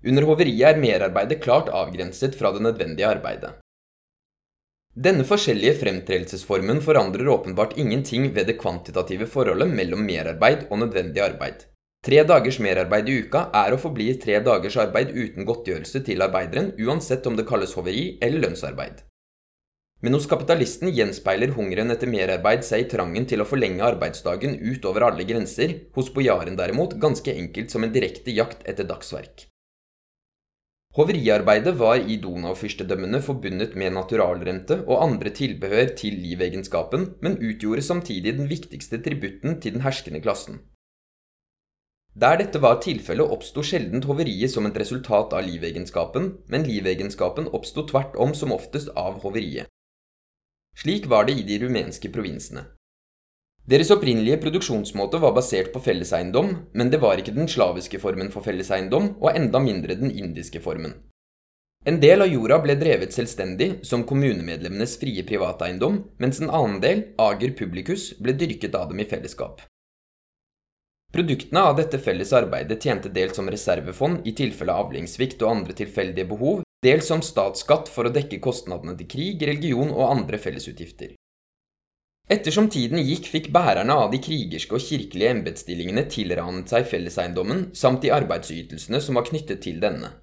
Under 0.03 0.27
hoveriet 0.27 0.75
er 0.75 0.83
merarbeidet 0.83 1.39
klart 1.39 1.71
avgrenset 1.71 2.35
fra 2.35 2.51
det 2.51 2.67
nødvendige 2.67 3.07
arbeidet. 3.07 3.60
Denne 4.91 5.23
forskjellige 5.23 5.77
fremtredelsesformen 5.79 6.81
forandrer 6.83 7.29
åpenbart 7.31 7.77
ingenting 7.79 8.25
ved 8.35 8.49
det 8.49 8.57
kvantitative 8.59 9.23
forholdet 9.23 9.69
mellom 9.71 10.01
merarbeid 10.03 10.65
og 10.69 10.81
nødvendig 10.81 11.21
arbeid. 11.23 11.61
Tre 12.03 12.23
dagers 12.27 12.57
merarbeid 12.59 13.07
i 13.07 13.21
uka 13.23 13.45
er 13.55 13.71
å 13.71 13.79
forbli 13.79 14.09
tre 14.19 14.41
dagers 14.43 14.75
arbeid 14.81 15.13
uten 15.15 15.47
godtgjørelse 15.47 16.01
til 16.03 16.25
arbeideren, 16.25 16.73
uansett 16.75 17.29
om 17.29 17.37
det 17.39 17.45
kalles 17.47 17.75
hoveri 17.77 18.17
eller 18.19 18.43
lønnsarbeid. 18.43 19.05
Men 20.01 20.17
hos 20.17 20.27
kapitalisten 20.27 20.89
gjenspeiler 20.91 21.53
hungeren 21.55 21.93
etter 21.93 22.09
merarbeid 22.11 22.65
seg 22.67 22.83
i 22.83 22.89
trangen 22.91 23.29
til 23.29 23.43
å 23.43 23.47
forlenge 23.47 23.85
arbeidsdagen 23.85 24.57
utover 24.59 25.05
alle 25.07 25.23
grenser, 25.29 25.77
hos 25.95 26.11
bojaren 26.11 26.57
derimot 26.59 26.97
ganske 26.99 27.31
enkelt 27.31 27.71
som 27.71 27.85
en 27.85 27.93
direkte 27.95 28.33
jakt 28.35 28.67
etter 28.67 28.89
dagsverk. 28.89 29.45
Hoveriarbeidet 30.91 31.77
var 31.79 32.01
i 32.03 32.17
Donau-fyrstedømmene 32.19 33.21
forbundet 33.23 33.77
med 33.79 33.93
naturalrente 33.95 34.81
og 34.81 34.97
andre 35.05 35.31
tilbehør 35.31 35.93
til 35.95 36.17
livegenskapen, 36.19 37.05
men 37.23 37.37
utgjorde 37.39 37.85
samtidig 37.85 38.33
den 38.35 38.49
viktigste 38.49 38.99
tributten 38.99 39.61
til 39.63 39.77
den 39.77 39.85
herskende 39.85 40.19
klassen. 40.19 40.59
Der 42.11 42.35
dette 42.41 42.59
var 42.59 42.81
tilfellet, 42.83 43.23
oppsto 43.23 43.63
sjelden 43.63 44.03
hoveriet 44.03 44.51
som 44.51 44.67
et 44.67 44.75
resultat 44.75 45.31
av 45.31 45.47
livegenskapen, 45.47 46.27
men 46.51 46.67
livegenskapen 46.67 47.47
oppsto 47.47 47.85
tvert 47.87 48.19
om 48.19 48.35
som 48.35 48.51
oftest 48.51 48.91
av 48.91 49.21
hoveriet. 49.23 49.71
Slik 50.75 51.07
var 51.07 51.23
det 51.23 51.39
i 51.39 51.47
de 51.47 51.63
rumenske 51.63 52.11
provinsene. 52.11 52.65
Deres 53.69 53.91
opprinnelige 53.93 54.39
produksjonsmåte 54.41 55.19
var 55.21 55.35
basert 55.35 55.69
på 55.73 55.79
felleseiendom, 55.85 56.55
men 56.73 56.89
det 56.89 56.97
var 57.01 57.21
ikke 57.21 57.35
den 57.35 57.47
slaviske 57.47 57.99
formen 58.01 58.31
for 58.33 58.41
felleseiendom, 58.41 59.15
og 59.21 59.35
enda 59.37 59.61
mindre 59.61 59.95
den 59.99 60.09
indiske 60.11 60.63
formen. 60.63 60.95
En 61.85 61.99
del 62.01 62.21
av 62.21 62.29
jorda 62.29 62.59
ble 62.61 62.75
drevet 62.77 63.13
selvstendig, 63.13 63.83
som 63.85 64.03
kommunemedlemmenes 64.05 64.97
frie 65.01 65.23
privateiendom, 65.25 66.01
mens 66.21 66.41
en 66.41 66.49
annen 66.49 66.81
del, 66.81 67.05
ager 67.21 67.53
publicus, 67.57 68.11
ble 68.21 68.35
dyrket 68.37 68.77
av 68.77 68.89
dem 68.89 69.01
i 69.01 69.07
fellesskap. 69.09 69.61
Produktene 71.13 71.63
av 71.67 71.77
dette 71.77 71.99
felles 71.99 72.33
arbeidet 72.33 72.81
tjente 72.81 73.09
dels 73.13 73.35
som 73.35 73.49
reservefond 73.49 74.27
i 74.29 74.33
tilfelle 74.37 74.73
avlingssvikt 74.73 75.41
og 75.43 75.53
andre 75.55 75.75
tilfeldige 75.77 76.29
behov, 76.29 76.61
dels 76.85 77.09
som 77.11 77.21
statsskatt 77.25 77.89
for 77.91 78.07
å 78.07 78.13
dekke 78.13 78.39
kostnadene 78.41 78.95
til 78.97 79.09
krig, 79.11 79.43
religion 79.49 79.91
og 79.91 80.07
andre 80.07 80.39
fellesutgifter. 80.41 81.17
Ettersom 82.31 82.69
tiden 82.71 83.01
gikk, 83.03 83.25
fikk 83.27 83.49
bærerne 83.51 83.95
av 84.05 84.11
de 84.13 84.19
krigerske 84.23 84.77
og 84.77 84.83
kirkelige 84.85 85.33
embetsstillingene 85.35 86.05
tilranet 86.07 86.71
seg 86.71 86.85
felleseiendommen 86.87 87.65
samt 87.75 88.05
de 88.05 88.13
arbeidsytelsene 88.15 89.01
som 89.03 89.19
var 89.19 89.25
knyttet 89.27 89.59
til 89.65 89.81
denne. 89.83 90.13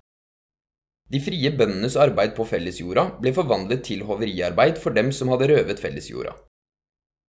De 1.13 1.21
frie 1.25 1.51
bøndenes 1.53 1.99
arbeid 2.01 2.33
på 2.37 2.47
fellesjorda 2.49 3.05
ble 3.21 3.35
forvandlet 3.37 3.85
til 3.85 4.07
hoveriarbeid 4.09 4.81
for 4.81 4.97
dem 4.97 5.13
som 5.13 5.29
hadde 5.33 5.51
røvet 5.53 5.81
fellesjorda. 5.85 6.33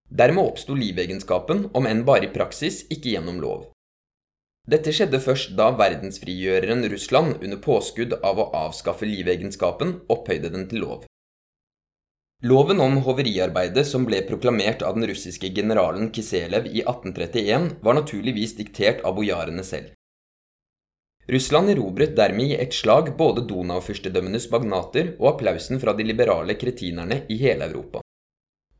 Dermed 0.09 0.47
oppsto 0.47 0.75
livegenskapen, 0.75 1.67
om 1.75 1.85
enn 1.87 2.05
bare 2.07 2.29
i 2.29 2.33
praksis, 2.33 2.81
ikke 2.89 3.13
gjennom 3.13 3.43
lov. 3.43 3.67
Dette 4.69 4.93
skjedde 4.95 5.19
først 5.21 5.55
da 5.59 5.69
verdensfrigjøreren 5.75 6.87
Russland, 6.91 7.37
under 7.43 7.59
påskudd 7.63 8.15
av 8.23 8.39
å 8.39 8.49
avskaffe 8.63 9.07
livegenskapen, 9.07 9.99
opphøyde 10.07 10.51
den 10.55 10.67
til 10.71 10.85
lov. 10.87 11.05
Loven 12.39 12.79
om 12.79 12.93
hoveriarbeidet 13.03 13.81
som 13.83 14.05
ble 14.07 14.21
proklamert 14.23 14.79
av 14.87 14.95
den 14.95 15.09
russiske 15.09 15.49
generalen 15.51 16.05
Kiselev 16.15 16.69
i 16.69 16.85
1831, 16.85 17.65
var 17.83 17.97
naturligvis 17.97 18.53
diktert 18.55 19.01
av 19.03 19.17
bojarene 19.17 19.65
selv. 19.67 19.89
Russland 21.27 21.73
erobret 21.73 22.15
dermed 22.15 22.53
i 22.53 22.55
ett 22.55 22.73
slag 22.73 23.11
både 23.19 23.43
Donau-fyrstedømmenes 23.49 24.47
magnater 24.53 25.11
og 25.19 25.33
applausen 25.33 25.83
fra 25.83 25.91
de 25.99 26.07
liberale 26.07 26.55
kretinerne 26.55 27.19
i 27.27 27.41
hele 27.43 27.67
Europa. 27.67 28.05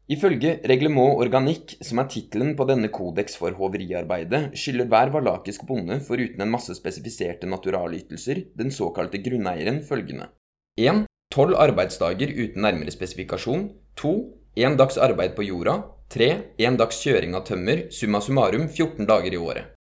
Ifølge 0.08 0.56
Reglement 0.72 1.20
Organique, 1.20 1.84
som 1.84 2.00
er 2.00 2.08
tittelen 2.16 2.56
på 2.56 2.64
denne 2.66 2.88
kodeks 2.96 3.36
for 3.44 3.60
hoveriarbeidet, 3.60 4.56
skylder 4.56 4.88
hver 4.88 5.12
valakisk 5.20 5.68
bonde 5.68 6.00
foruten 6.08 6.48
en 6.48 6.56
masse 6.56 6.80
spesifiserte 6.80 7.52
naturalytelser 7.52 8.46
den 8.56 8.72
såkalte 8.72 9.20
grunneieren 9.20 9.84
følgende 9.84 10.32
1. 10.80 11.09
Tolv 11.30 11.54
arbeidsdager 11.62 12.32
uten 12.34 12.64
nærmere 12.66 12.92
spesifikasjon. 12.92 13.68
To. 14.02 14.14
Én 14.58 14.78
dags 14.78 14.98
arbeid 14.98 15.36
på 15.38 15.44
jorda. 15.46 15.76
3. 16.10 16.30
Én 16.58 16.78
dags 16.78 17.04
kjøring 17.04 17.36
av 17.38 17.44
tømmer, 17.46 17.84
summa 17.94 18.18
summarum 18.22 18.66
14 18.68 19.06
dager 19.06 19.36
i 19.36 19.38
året. 19.38 19.76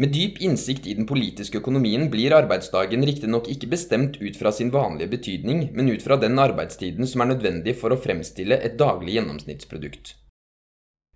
Med 0.00 0.08
dyp 0.16 0.38
innsikt 0.40 0.86
i 0.88 0.94
den 0.96 1.04
politiske 1.04 1.60
økonomien 1.60 2.06
blir 2.10 2.32
arbeidsdagen 2.32 3.04
riktignok 3.04 3.50
ikke 3.52 3.68
bestemt 3.74 4.16
ut 4.22 4.38
fra 4.40 4.54
sin 4.56 4.72
vanlige 4.72 5.12
betydning, 5.12 5.66
men 5.76 5.92
ut 5.92 6.00
fra 6.00 6.16
den 6.16 6.40
arbeidstiden 6.40 7.06
som 7.06 7.20
er 7.20 7.34
nødvendig 7.34 7.76
for 7.76 7.92
å 7.92 8.00
fremstille 8.00 8.56
et 8.56 8.78
daglig 8.80 9.18
gjennomsnittsprodukt. 9.18 10.14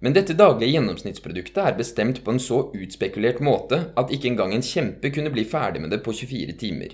Men 0.05 0.13
dette 0.13 0.37
daglige 0.37 0.77
gjennomsnittsproduktet 0.77 1.63
er 1.65 1.81
bestemt 1.81 2.21
på 2.21 2.37
en 2.37 2.43
så 2.51 2.67
utspekulert 2.77 3.41
måte 3.41 3.81
at 3.97 4.13
ikke 4.13 4.29
engang 4.35 4.53
en 4.53 4.69
kjempe 4.75 5.09
kunne 5.09 5.33
bli 5.33 5.49
ferdig 5.49 5.81
med 5.87 5.97
det 5.97 6.03
på 6.05 6.13
24 6.13 6.61
timer. 6.61 6.93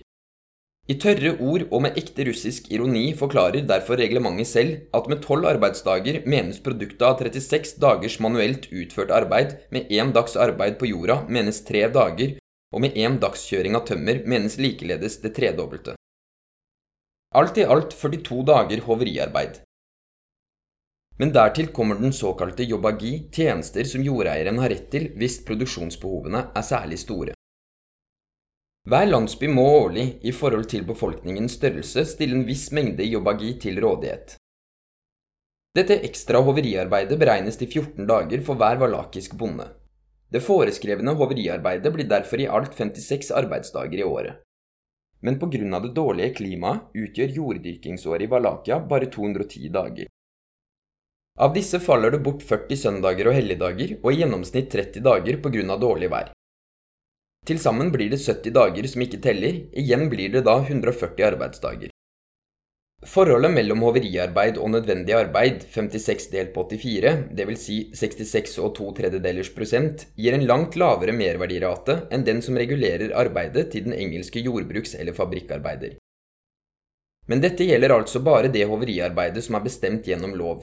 I 0.91 0.97
tørre 0.99 1.37
ord 1.39 1.62
og 1.71 1.85
med 1.85 1.99
ekte 2.01 2.25
russisk 2.27 2.67
ironi 2.75 3.12
forklarer 3.15 3.62
derfor 3.69 4.01
reglementet 4.03 4.49
selv 4.51 4.73
at 4.99 5.07
med 5.07 5.21
tolv 5.23 5.47
arbeidsdager 5.47 6.25
menes 6.27 6.59
produktet 6.65 7.05
av 7.07 7.21
36 7.23 7.77
dagers 7.85 8.17
manuelt 8.19 8.67
utført 8.73 9.12
arbeid, 9.15 9.55
med 9.71 9.87
én 9.95 10.11
dags 10.12 10.35
arbeid 10.35 10.81
på 10.81 10.89
jorda 10.91 11.21
menes 11.29 11.62
tre 11.69 11.85
dager, 11.87 12.35
og 12.75 12.83
med 12.83 12.99
én 12.99 13.21
dagskjøring 13.23 13.79
av 13.79 13.87
tømmer 13.87 14.25
menes 14.27 14.59
likeledes 14.59 15.21
det 15.23 15.37
tredobbelte. 15.37 15.95
Alt 17.39 17.61
i 17.62 17.69
alt 17.75 17.95
42 17.95 18.43
dager 18.51 18.83
hoveriarbeid. 18.89 19.61
Men 21.23 21.31
dertil 21.31 21.71
kommer 21.71 22.01
den 22.01 22.12
såkalte 22.12 22.67
jobbagi, 22.67 23.29
tjenester 23.31 23.87
som 23.87 24.03
jordeieren 24.03 24.59
har 24.59 24.75
rett 24.75 24.91
til 24.91 25.12
hvis 25.15 25.39
produksjonsbehovene 25.47 26.49
er 26.51 26.67
særlig 26.67 26.99
store. 27.05 27.39
Hver 28.83 29.07
landsby 29.07 29.47
må 29.47 29.62
årlig, 29.62 30.07
i 30.27 30.33
forhold 30.35 30.67
til 30.71 30.83
befolkningens 30.87 31.55
størrelse, 31.61 32.03
stille 32.11 32.35
en 32.35 32.47
viss 32.49 32.73
mengde 32.75 33.05
jobbagi 33.07 33.53
til 33.62 33.79
rådighet. 33.85 34.35
Dette 35.79 36.01
ekstra 36.05 36.41
hoveriarbeidet 36.43 37.17
beregnes 37.21 37.57
til 37.61 37.71
14 37.71 38.09
dager 38.11 38.43
for 38.43 38.59
hver 38.59 38.81
valakisk 38.83 39.39
bonde. 39.39 39.69
Det 40.33 40.43
foreskrevne 40.43 41.15
hoveriarbeidet 41.15 41.95
blir 41.95 42.11
derfor 42.11 42.43
i 42.43 42.49
alt 42.59 42.75
56 42.75 43.31
arbeidsdager 43.39 44.03
i 44.03 44.05
året. 44.05 44.43
Men 45.23 45.39
av 45.75 45.87
det 45.87 45.95
dårlige 45.95 46.35
klimaet 46.35 46.91
utgjør 46.99 47.39
jorddyrkingsåret 47.39 48.27
i 48.27 48.31
Valakia 48.35 48.81
bare 48.81 49.07
210 49.07 49.69
dager. 49.71 50.11
Av 51.39 51.55
disse 51.55 51.79
faller 51.81 52.11
det 52.11 52.19
bort 52.19 52.43
40 52.43 52.77
søndager 52.77 53.29
og 53.31 53.35
helligdager, 53.39 53.99
og 54.03 54.12
i 54.12 54.19
gjennomsnitt 54.19 54.71
30 54.73 55.01
dager 55.01 55.39
av 55.71 55.81
dårlig 55.81 56.11
vær. 56.11 56.33
Til 57.43 57.59
sammen 57.59 57.89
blir 57.91 58.11
det 58.13 58.21
70 58.23 58.55
dager 58.55 58.87
som 58.87 59.03
ikke 59.03 59.19
teller, 59.23 59.65
igjen 59.75 60.07
blir 60.13 60.31
det 60.31 60.45
da 60.47 60.61
140 60.63 61.25
arbeidsdager. 61.27 61.91
Forholdet 63.03 63.51
mellom 63.51 63.81
hoveriarbeid 63.83 64.61
og 64.63 64.71
nødvendig 64.77 65.17
arbeid, 65.19 65.65
56 65.75 66.29
delt 66.31 66.53
på 66.55 66.63
84, 66.71 67.15
dvs. 67.35 67.65
Si 67.65 67.79
66 67.99 68.55
og 68.63 68.77
2 68.77 68.93
tredjedelers 69.01 69.51
prosent, 69.57 70.07
gir 70.15 70.37
en 70.37 70.47
langt 70.47 70.79
lavere 70.79 71.11
merverdirate 71.17 72.05
enn 72.15 72.23
den 72.29 72.39
som 72.47 72.61
regulerer 72.63 73.11
arbeidet 73.19 73.73
til 73.75 73.89
den 73.89 73.97
engelske 73.99 74.39
jordbruks- 74.39 74.95
eller 74.95 75.19
fabrikkarbeider. 75.19 75.99
Men 77.27 77.43
dette 77.43 77.67
gjelder 77.67 77.97
altså 77.97 78.23
bare 78.23 78.51
det 78.55 78.69
hoveriarbeidet 78.71 79.43
som 79.43 79.59
er 79.59 79.67
bestemt 79.67 80.07
gjennom 80.07 80.39
lov. 80.39 80.63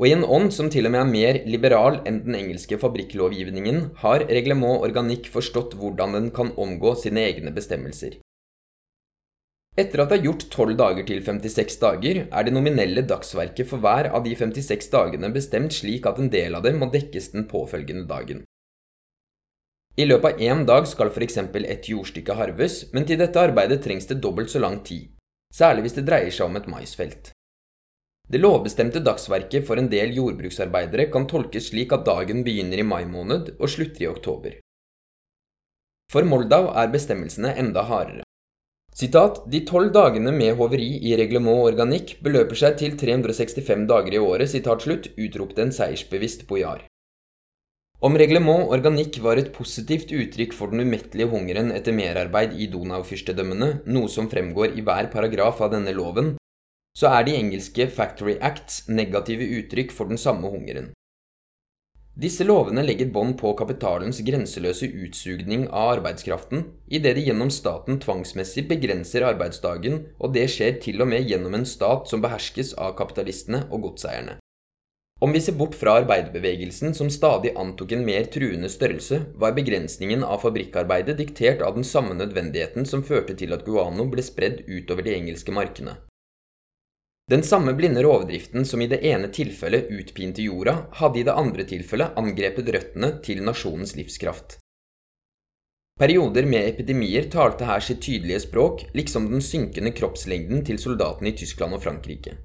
Og 0.00 0.06
i 0.08 0.14
en 0.16 0.24
ånd 0.24 0.48
som 0.56 0.70
til 0.72 0.88
og 0.88 0.94
med 0.94 1.02
er 1.02 1.08
mer 1.12 1.38
liberal 1.44 1.98
enn 2.08 2.22
den 2.24 2.36
engelske 2.38 2.78
fabrikklovgivningen, 2.80 3.80
har 4.00 4.22
Reglement 4.30 4.80
Organique 4.86 5.28
forstått 5.28 5.74
hvordan 5.76 6.16
den 6.16 6.30
kan 6.32 6.54
omgå 6.56 6.94
sine 6.96 7.26
egne 7.28 7.52
bestemmelser. 7.52 8.14
Etter 9.76 10.00
at 10.00 10.08
det 10.08 10.16
er 10.18 10.24
gjort 10.24 10.46
12 10.48 10.72
dager 10.80 11.04
til 11.06 11.20
56 11.26 11.76
dager, 11.82 12.20
er 12.32 12.46
det 12.46 12.54
nominelle 12.56 13.04
dagsverket 13.06 13.68
for 13.68 13.84
hver 13.84 14.08
av 14.16 14.24
de 14.24 14.32
56 14.34 14.88
dagene 14.92 15.30
bestemt 15.34 15.76
slik 15.76 16.08
at 16.08 16.18
en 16.18 16.32
del 16.32 16.56
av 16.56 16.64
dem 16.64 16.80
må 16.80 16.88
dekkes 16.94 17.30
den 17.34 17.44
påfølgende 17.50 18.08
dagen. 18.08 18.40
I 20.00 20.06
løpet 20.08 20.32
av 20.32 20.40
én 20.40 20.64
dag 20.64 20.88
skal 20.88 21.12
f.eks. 21.12 21.36
et 21.60 21.90
jordstykke 21.92 22.38
harves, 22.40 22.86
men 22.94 23.04
til 23.04 23.20
dette 23.20 23.36
arbeidet 23.36 23.82
trengs 23.84 24.08
det 24.08 24.22
dobbelt 24.24 24.48
så 24.48 24.64
lang 24.64 24.80
tid, 24.80 25.12
særlig 25.52 25.84
hvis 25.84 25.98
det 26.00 26.06
dreier 26.08 26.32
seg 26.32 26.48
om 26.48 26.56
et 26.56 26.70
maisfelt. 26.72 27.34
Det 28.30 28.38
lovbestemte 28.38 29.00
dagsverket 29.02 29.64
for 29.66 29.80
en 29.80 29.88
del 29.90 30.12
jordbruksarbeidere 30.14 31.08
kan 31.10 31.24
tolkes 31.26 31.72
slik 31.72 31.90
at 31.96 32.04
dagen 32.06 32.44
begynner 32.46 32.78
i 32.78 32.86
mai 32.86 33.02
måned 33.02 33.56
og 33.56 33.70
slutter 33.72 34.04
i 34.04 34.10
oktober. 34.10 34.52
For 36.14 36.26
Moldau 36.26 36.68
er 36.70 36.92
bestemmelsene 36.92 37.56
enda 37.58 37.82
hardere. 37.88 38.22
Sitat, 38.94 39.42
De 39.50 39.64
tolv 39.66 39.90
dagene 39.94 40.30
med 40.34 40.54
hoveri 40.58 40.92
i 41.10 41.16
reglement 41.18 41.64
organikk 41.64 42.16
beløper 42.22 42.58
seg 42.62 42.78
til 42.78 42.94
365 42.98 43.86
dager 43.90 44.14
i 44.14 44.22
året, 44.22 44.50
sitat 44.50 44.86
slutt, 44.86 45.10
utropte 45.18 45.66
en 45.66 45.74
seiersbevisst 45.74 46.46
bojar. 46.46 46.84
Om 48.00 48.18
reglement 48.18 48.70
organikk 48.70 49.18
var 49.24 49.42
et 49.42 49.52
positivt 49.52 50.12
uttrykk 50.14 50.54
for 50.56 50.70
den 50.70 50.86
umettelige 50.86 51.30
hungeren 51.34 51.72
etter 51.74 51.94
merarbeid 51.94 52.54
i 52.54 52.70
Donau-fyrstedømmene, 52.70 53.80
noe 53.90 54.08
som 54.08 54.30
fremgår 54.30 54.78
i 54.78 54.86
hver 54.86 55.10
paragraf 55.12 55.60
av 55.66 55.74
denne 55.74 55.94
loven, 55.96 56.36
så 56.96 57.10
er 57.14 57.26
de 57.26 57.36
engelske 57.38 57.86
Factory 57.90 58.38
Acts 58.40 58.84
negative 58.88 59.46
uttrykk 59.60 59.94
for 59.94 60.10
den 60.10 60.18
samme 60.18 60.50
hungeren. 60.50 60.90
Disse 62.20 62.44
lovene 62.44 62.82
legger 62.84 63.08
bånd 63.14 63.36
på 63.40 63.52
kapitalens 63.56 64.18
grenseløse 64.26 64.90
utsugning 65.06 65.68
av 65.68 65.94
arbeidskraften, 65.94 66.66
idet 66.90 67.14
de 67.16 67.22
gjennom 67.28 67.52
staten 67.54 68.00
tvangsmessig 68.02 68.66
begrenser 68.68 69.24
arbeidsdagen, 69.24 70.02
og 70.18 70.34
det 70.34 70.48
skjer 70.52 70.80
til 70.84 71.00
og 71.00 71.08
med 71.14 71.24
gjennom 71.30 71.56
en 71.56 71.64
stat 71.64 72.10
som 72.10 72.20
beherskes 72.20 72.74
av 72.76 72.96
kapitalistene 72.98 73.62
og 73.70 73.86
godseierne. 73.86 74.36
Om 75.20 75.32
vi 75.36 75.40
ser 75.44 75.56
bort 75.56 75.74
fra 75.76 75.98
arbeiderbevegelsen, 76.00 76.94
som 76.96 77.12
stadig 77.12 77.54
antok 77.56 77.92
en 77.92 78.04
mer 78.04 78.28
truende 78.32 78.68
størrelse, 78.72 79.22
var 79.40 79.56
begrensningen 79.56 80.24
av 80.24 80.42
fabrikkarbeidet 80.44 81.18
diktert 81.20 81.64
av 81.64 81.76
den 81.76 81.84
samme 81.84 82.16
nødvendigheten 82.16 82.88
som 82.88 83.04
førte 83.04 83.36
til 83.36 83.52
at 83.56 83.64
guano 83.64 84.08
ble 84.12 84.24
spredd 84.24 84.64
utover 84.68 85.04
de 85.04 85.16
engelske 85.20 85.52
markene. 85.52 85.98
Den 87.30 87.42
samme 87.46 87.76
blinde 87.78 88.02
rovdriften 88.02 88.64
som 88.66 88.80
i 88.82 88.88
det 88.90 89.04
ene 89.06 89.28
tilfellet 89.30 89.86
utpinte 89.94 90.42
jorda, 90.42 90.72
hadde 90.98 91.20
i 91.20 91.22
det 91.28 91.36
andre 91.38 91.62
tilfellet 91.62 92.18
angrepet 92.18 92.72
røttene 92.74 93.12
til 93.22 93.44
nasjonens 93.46 93.94
livskraft. 93.94 94.56
Perioder 96.00 96.48
med 96.48 96.66
epidemier 96.72 97.28
talte 97.30 97.68
her 97.68 97.84
sitt 97.86 98.02
tydelige 98.02 98.40
språk, 98.48 98.82
liksom 98.98 99.30
den 99.30 99.44
synkende 99.46 99.94
kroppslengden 99.94 100.64
til 100.66 100.82
soldatene 100.82 101.30
i 101.30 101.36
Tyskland 101.38 101.76
og 101.76 101.84
Frankrike. 101.86 102.38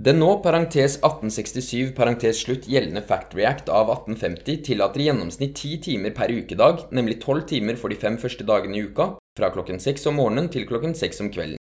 Den 0.00 0.22
nå 0.22 0.38
parentes 0.40 0.96
1867 1.02 1.92
parentes 1.98 2.40
slutt 2.46 2.64
gjeldende 2.72 3.02
Factory 3.04 3.44
Act 3.44 3.68
av 3.68 3.90
1850 3.92 4.62
tillater 4.70 5.02
i 5.02 5.10
gjennomsnitt 5.10 5.58
ti 5.60 5.76
timer 5.90 6.16
per 6.16 6.32
ukedag, 6.32 6.86
nemlig 6.88 7.20
tolv 7.20 7.44
timer 7.50 7.76
for 7.76 7.92
de 7.92 8.00
fem 8.00 8.16
første 8.22 8.48
dagene 8.48 8.80
i 8.80 8.86
uka, 8.88 9.18
fra 9.36 9.52
klokken 9.52 9.82
seks 9.82 10.08
om 10.08 10.16
morgenen 10.22 10.48
til 10.48 10.64
klokken 10.70 10.96
seks 10.96 11.20
om 11.20 11.28
kvelden. 11.34 11.60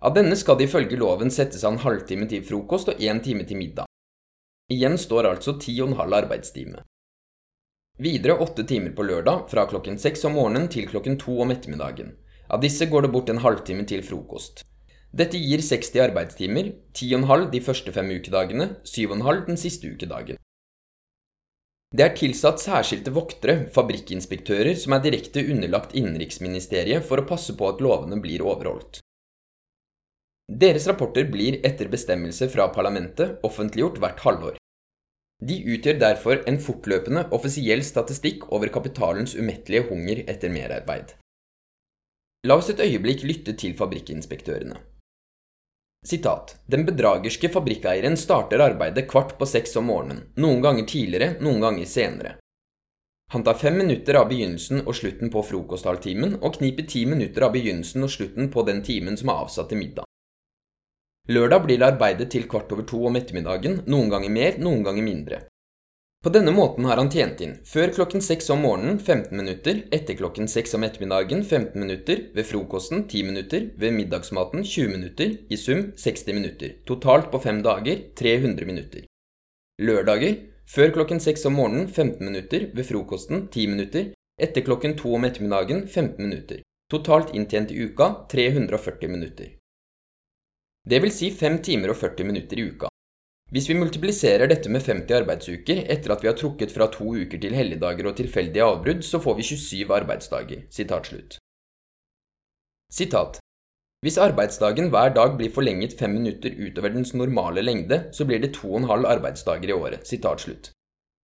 Av 0.00 0.14
denne 0.16 0.36
skal 0.36 0.56
det 0.56 0.70
ifølge 0.70 0.96
loven 0.96 1.28
settes 1.32 1.64
av 1.64 1.74
en 1.74 1.82
halvtime 1.82 2.28
til 2.28 2.44
frokost 2.46 2.88
og 2.88 3.02
én 3.04 3.20
time 3.20 3.44
til 3.44 3.60
middag. 3.60 3.84
Igjen 4.72 4.96
står 4.98 5.28
altså 5.28 5.58
ti 5.60 5.74
og 5.82 5.90
en 5.90 5.98
halv 5.98 6.16
arbeidstime. 6.22 6.80
Videre 8.00 8.38
åtte 8.40 8.64
timer 8.64 8.94
på 8.96 9.04
lørdag, 9.04 9.44
fra 9.50 9.66
klokken 9.68 9.98
seks 10.00 10.24
om 10.24 10.38
morgenen 10.38 10.70
til 10.72 10.86
klokken 10.88 11.18
to 11.20 11.34
om 11.44 11.52
ettermiddagen. 11.52 12.14
Av 12.48 12.62
disse 12.62 12.88
går 12.88 13.04
det 13.04 13.10
bort 13.12 13.28
en 13.28 13.42
halvtime 13.44 13.84
til 13.84 14.00
frokost. 14.06 14.62
Dette 15.12 15.36
gir 15.36 15.60
60 15.60 16.00
arbeidstimer, 16.06 16.70
ti 16.96 17.10
og 17.12 17.20
en 17.20 17.28
halv 17.28 17.50
de 17.52 17.60
første 17.60 17.92
fem 17.92 18.08
ukedagene, 18.14 18.70
syv 18.88 19.10
og 19.10 19.18
en 19.18 19.26
halv 19.26 19.44
den 19.50 19.60
siste 19.60 19.90
ukedagen. 19.90 20.40
Det 21.90 22.06
er 22.06 22.16
tilsatt 22.16 22.62
særskilte 22.62 23.12
voktere, 23.12 23.66
fabrikkinspektører, 23.74 24.76
som 24.78 24.94
er 24.94 25.04
direkte 25.04 25.42
underlagt 25.42 25.92
Innenriksministeriet 25.98 27.04
for 27.04 27.20
å 27.20 27.26
passe 27.26 27.52
på 27.58 27.68
at 27.68 27.82
lovene 27.82 28.20
blir 28.22 28.46
overholdt. 28.46 29.02
Deres 30.50 30.88
rapporter 30.90 31.28
blir 31.30 31.60
etter 31.62 31.86
bestemmelse 31.86 32.48
fra 32.50 32.66
parlamentet 32.74 33.38
offentliggjort 33.46 34.00
hvert 34.02 34.24
halvår. 34.24 34.56
De 35.46 35.56
utgjør 35.72 36.00
derfor 36.00 36.42
en 36.50 36.58
fortløpende 36.60 37.28
offisiell 37.36 37.84
statistikk 37.86 38.48
over 38.50 38.72
kapitalens 38.74 39.36
umettelige 39.38 39.86
hunger 39.92 40.24
etter 40.26 40.50
merarbeid. 40.50 41.14
La 42.48 42.56
oss 42.58 42.72
et 42.72 42.82
øyeblikk 42.82 43.22
lytte 43.28 43.54
til 43.54 43.76
fabrikkinspektørene. 43.78 44.80
Sitat. 46.02 46.56
Den 46.66 46.86
bedragerske 46.88 47.50
fabrikkeieren 47.52 48.16
starter 48.16 48.64
arbeidet 48.64 49.06
kvart 49.08 49.36
på 49.38 49.46
seks 49.46 49.76
om 49.76 49.86
morgenen, 49.92 50.24
noen 50.40 50.62
ganger 50.64 50.88
tidligere, 50.88 51.34
noen 51.44 51.60
ganger 51.60 51.86
senere. 51.86 52.36
Han 53.30 53.44
tar 53.46 53.60
fem 53.60 53.76
minutter 53.78 54.16
av 54.18 54.26
begynnelsen 54.32 54.82
og 54.82 54.96
slutten 54.98 55.30
på 55.30 55.44
frokosthalvtimen, 55.46 56.40
og 56.42 56.56
kniper 56.58 56.88
ti 56.90 57.04
minutter 57.06 57.46
av 57.46 57.54
begynnelsen 57.54 58.02
og 58.02 58.10
slutten 58.10 58.50
på 58.50 58.64
den 58.66 58.82
timen 58.82 59.20
som 59.20 59.30
er 59.30 59.44
avsatt 59.44 59.70
til 59.70 59.84
middag. 59.84 60.09
Lørdag 61.30 61.62
blir 61.62 61.78
det 61.78 61.86
arbeidet 61.86 62.26
til 62.32 62.48
kvart 62.50 62.72
over 62.74 62.82
to 62.90 63.04
om 63.06 63.14
ettermiddagen, 63.14 63.84
noen 63.86 64.08
ganger 64.10 64.32
mer, 64.34 64.56
noen 64.58 64.80
ganger 64.82 65.04
mindre. 65.06 65.36
På 66.24 66.28
denne 66.34 66.50
måten 66.52 66.84
har 66.84 66.98
han 66.98 67.08
tjent 67.08 67.38
inn 67.40 67.52
før 67.64 67.92
klokken 67.96 68.20
seks 68.20 68.50
om 68.52 68.64
morgenen 68.66 68.98
15 68.98 69.30
minutter, 69.38 69.78
etter 69.94 70.18
klokken 70.18 70.50
seks 70.50 70.74
om 70.76 70.82
ettermiddagen 70.84 71.44
15 71.44 71.78
minutter, 71.80 72.24
ved 72.34 72.48
frokosten 72.48 73.06
10 73.06 73.22
minutter, 73.28 73.68
ved 73.78 73.94
middagsmaten 73.96 74.66
20 74.66 74.90
minutter, 74.96 75.36
i 75.48 75.56
sum 75.56 75.86
60 75.96 76.34
minutter. 76.34 76.74
Totalt 76.90 77.30
på 77.30 77.40
fem 77.46 77.62
dager 77.64 78.02
300 78.18 78.66
minutter. 78.66 79.06
Lørdager 79.80 80.34
før 80.66 80.92
klokken 80.98 81.22
seks 81.22 81.46
om 81.46 81.56
morgenen 81.56 81.86
15 81.88 82.26
minutter, 82.26 82.66
ved 82.74 82.90
frokosten 82.90 83.46
10 83.46 83.70
minutter, 83.76 84.10
etter 84.40 84.66
klokken 84.66 84.98
to 84.98 85.14
om 85.14 85.30
ettermiddagen 85.30 85.86
15 85.86 86.18
minutter. 86.26 86.66
Totalt 86.90 87.32
inntjent 87.38 87.70
i 87.70 87.86
uka 87.86 88.12
340 88.34 89.08
minutter. 89.14 89.59
Det 90.88 91.00
vil 91.02 91.12
si 91.12 91.28
5 91.30 91.58
timer 91.60 91.92
og 91.92 91.98
40 92.00 92.24
minutter 92.24 92.58
i 92.60 92.64
uka. 92.70 92.88
Hvis 93.52 93.66
vi 93.68 93.74
multipliserer 93.76 94.48
dette 94.48 94.70
med 94.70 94.80
50 94.86 95.12
arbeidsuker 95.18 95.82
etter 95.92 96.14
at 96.14 96.22
vi 96.22 96.30
har 96.30 96.38
trukket 96.38 96.72
fra 96.72 96.86
to 96.94 97.12
uker 97.18 97.40
til 97.42 97.56
helligdager 97.58 98.08
og 98.08 98.16
tilfeldige 98.16 98.64
avbrudd, 98.64 99.02
så 99.04 99.20
får 99.20 99.36
vi 99.40 99.46
27 99.50 99.92
arbeidsdager. 99.98 100.62
Sitat 100.70 101.10
slutt. 101.10 101.36
Sitat. 102.90 103.40
Hvis 104.00 104.16
arbeidsdagen 104.22 104.88
hver 104.94 105.12
dag 105.12 105.34
blir 105.36 105.52
forlenget 105.52 105.98
fem 105.98 106.14
minutter 106.16 106.54
utover 106.56 106.94
dens 106.94 107.12
normale 107.12 107.60
lengde, 107.60 108.06
så 108.16 108.24
blir 108.24 108.40
det 108.40 108.54
to 108.56 108.70
og 108.70 108.80
en 108.80 108.88
halv 108.88 109.10
arbeidsdager 109.10 109.68
i 109.68 109.76
året. 109.76 110.06
Sitat 110.08 110.46
slutt. 110.46 110.72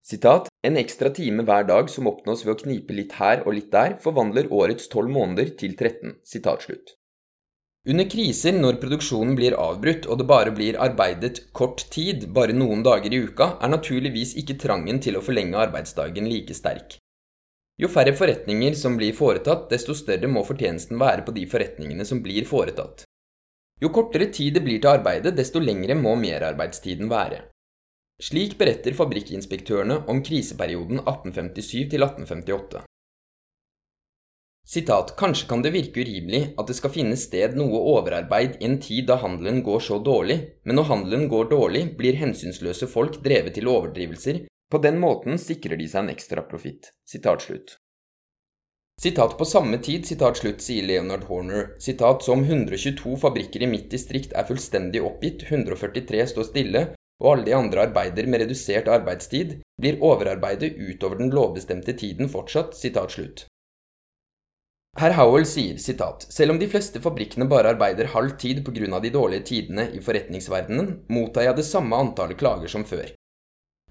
Sitat, 0.04 0.50
en 0.66 0.76
ekstra 0.76 1.08
time 1.14 1.46
hver 1.46 1.64
dag 1.66 1.88
som 1.90 2.10
oppnås 2.10 2.44
ved 2.44 2.52
å 2.52 2.60
knipe 2.60 2.94
litt 2.94 3.16
her 3.22 3.46
og 3.46 3.56
litt 3.56 3.72
der, 3.72 3.96
forvandler 4.02 4.52
årets 4.52 4.90
tolv 4.92 5.10
måneder 5.14 5.56
til 5.56 5.78
13. 5.78 6.18
Sitat 6.26 6.68
slutt. 6.68 6.98
Under 7.86 8.08
kriser, 8.10 8.56
når 8.58 8.80
produksjonen 8.82 9.36
blir 9.38 9.54
avbrutt 9.62 10.08
og 10.10 10.18
det 10.18 10.24
bare 10.26 10.50
blir 10.54 10.78
arbeidet 10.82 11.44
kort 11.54 11.84
tid, 11.94 12.24
bare 12.34 12.56
noen 12.56 12.80
dager 12.82 13.12
i 13.14 13.20
uka, 13.28 13.52
er 13.62 13.70
naturligvis 13.70 14.32
ikke 14.40 14.56
trangen 14.58 14.98
til 15.04 15.14
å 15.14 15.22
forlenge 15.22 15.60
arbeidsdagen 15.68 16.26
like 16.26 16.56
sterk. 16.58 16.96
Jo 17.78 17.90
færre 17.92 18.16
forretninger 18.16 18.74
som 18.74 18.96
blir 18.98 19.14
foretatt, 19.14 19.68
desto 19.70 19.94
større 19.94 20.26
må 20.32 20.42
fortjenesten 20.48 20.98
være 20.98 21.22
på 21.28 21.36
de 21.36 21.44
forretningene 21.46 22.08
som 22.08 22.24
blir 22.24 22.48
foretatt. 22.48 23.04
Jo 23.78 23.92
kortere 23.94 24.32
tid 24.32 24.56
det 24.56 24.64
blir 24.64 24.80
til 24.80 24.90
arbeidet, 24.96 25.36
desto 25.36 25.62
lengre 25.62 25.94
må 25.94 26.16
merarbeidstiden 26.18 27.12
være. 27.12 27.44
Slik 28.18 28.56
beretter 28.58 28.96
fabrikkinspektørene 28.96 30.00
om 30.10 30.24
kriseperioden 30.26 31.04
1857 31.04 31.90
til 31.92 32.02
1858. 32.02 32.85
Sitat, 34.66 35.14
Kanskje 35.16 35.46
kan 35.48 35.62
det 35.62 35.70
virke 35.70 36.02
urimelig 36.02 36.40
at 36.58 36.66
det 36.66 36.74
skal 36.74 36.90
finne 36.90 37.14
sted 37.14 37.54
noe 37.54 37.78
overarbeid 37.92 38.56
i 38.58 38.66
en 38.66 38.80
tid 38.82 39.06
da 39.06 39.20
handelen 39.22 39.60
går 39.62 39.84
så 39.86 40.00
dårlig, 40.02 40.40
men 40.66 40.80
når 40.80 40.88
handelen 40.90 41.28
går 41.30 41.52
dårlig, 41.52 41.82
blir 42.00 42.18
hensynsløse 42.18 42.88
folk 42.90 43.20
drevet 43.22 43.54
til 43.54 43.70
overdrivelser, 43.70 44.42
på 44.66 44.82
den 44.82 44.98
måten 44.98 45.38
sikrer 45.38 45.78
de 45.78 45.86
seg 45.86 46.02
en 46.02 46.14
ekstra 46.16 46.42
profitt. 46.50 46.90
Sitat 47.06 47.46
slutt. 47.46 47.76
Sitat 48.98 49.38
på 49.38 49.46
samme 49.46 49.78
tid, 49.78 50.02
sitat 50.08 50.42
slutt, 50.42 50.62
sier 50.64 50.82
Leonard 50.82 51.28
Horner, 51.30 51.76
sitat 51.78 52.26
som 52.26 52.42
122 52.42 53.14
fabrikker 53.22 53.62
i 53.62 53.70
mitt 53.70 53.90
distrikt 53.94 54.34
er 54.34 54.50
fullstendig 54.50 55.04
oppgitt, 55.06 55.46
143 55.46 56.26
står 56.34 56.50
stille, 56.50 56.88
og 57.22 57.36
alle 57.36 57.52
de 57.52 57.54
andre 57.54 57.86
arbeider 57.86 58.26
med 58.26 58.42
redusert 58.42 58.90
arbeidstid, 58.90 59.60
blir 59.78 60.02
overarbeidet 60.02 60.74
utover 60.74 61.22
den 61.22 61.30
lovbestemte 61.30 61.94
tiden 61.94 62.32
fortsatt, 62.32 62.74
sitat 62.74 63.14
slutt. 63.14 63.46
Herr 64.96 65.12
Howell 65.12 65.44
sier 65.44 65.76
sitat, 65.76 66.22
selv 66.32 66.54
om 66.54 66.58
de 66.58 66.66
fleste 66.72 67.02
fabrikkene 67.04 67.44
bare 67.44 67.74
arbeider 67.74 68.08
halv 68.14 68.38
tid 68.40 68.62
pga. 68.64 68.98
de 69.00 69.10
dårlige 69.12 69.44
tidene 69.50 69.90
i 69.92 69.98
forretningsverdenen, 70.00 71.02
mottar 71.12 71.44
jeg 71.44 71.56
det 71.56 71.64
samme 71.68 71.96
antallet 71.96 72.38
klager 72.40 72.68
som 72.72 72.84
før. 72.84 73.10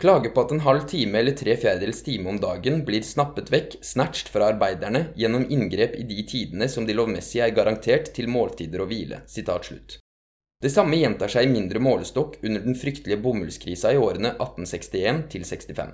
Klage 0.02 0.32
på 0.34 0.42
at 0.42 0.52
en 0.52 0.64
halv 0.66 0.88
time 0.90 1.20
eller 1.20 1.38
tre 1.38 1.54
fjerdedels 1.62 2.02
time 2.04 2.30
om 2.30 2.40
dagen 2.42 2.82
blir 2.88 3.06
snappet 3.06 3.52
vekk, 3.54 3.78
snatched 3.86 4.32
fra 4.34 4.50
arbeiderne, 4.50 5.12
gjennom 5.16 5.46
inngrep 5.46 5.94
i 5.96 6.08
de 6.10 6.26
tidene 6.26 6.68
som 6.68 6.88
de 6.88 6.98
lovmessig 6.98 7.44
er 7.46 7.54
garantert 7.54 8.10
til 8.16 8.28
måltider 8.28 8.82
og 8.82 8.90
hvile. 8.90 9.22
Sitat 9.30 9.70
slutt. 9.70 10.00
Det 10.64 10.74
samme 10.74 10.98
gjentar 10.98 11.30
seg 11.30 11.46
i 11.46 11.54
mindre 11.54 11.80
målestokk 11.86 12.40
under 12.42 12.66
den 12.66 12.74
fryktelige 12.74 13.22
bomullskrisa 13.22 13.94
i 13.94 14.02
årene 14.02 14.34
1861 14.40 15.22
til 15.30 15.46
65. 15.46 15.94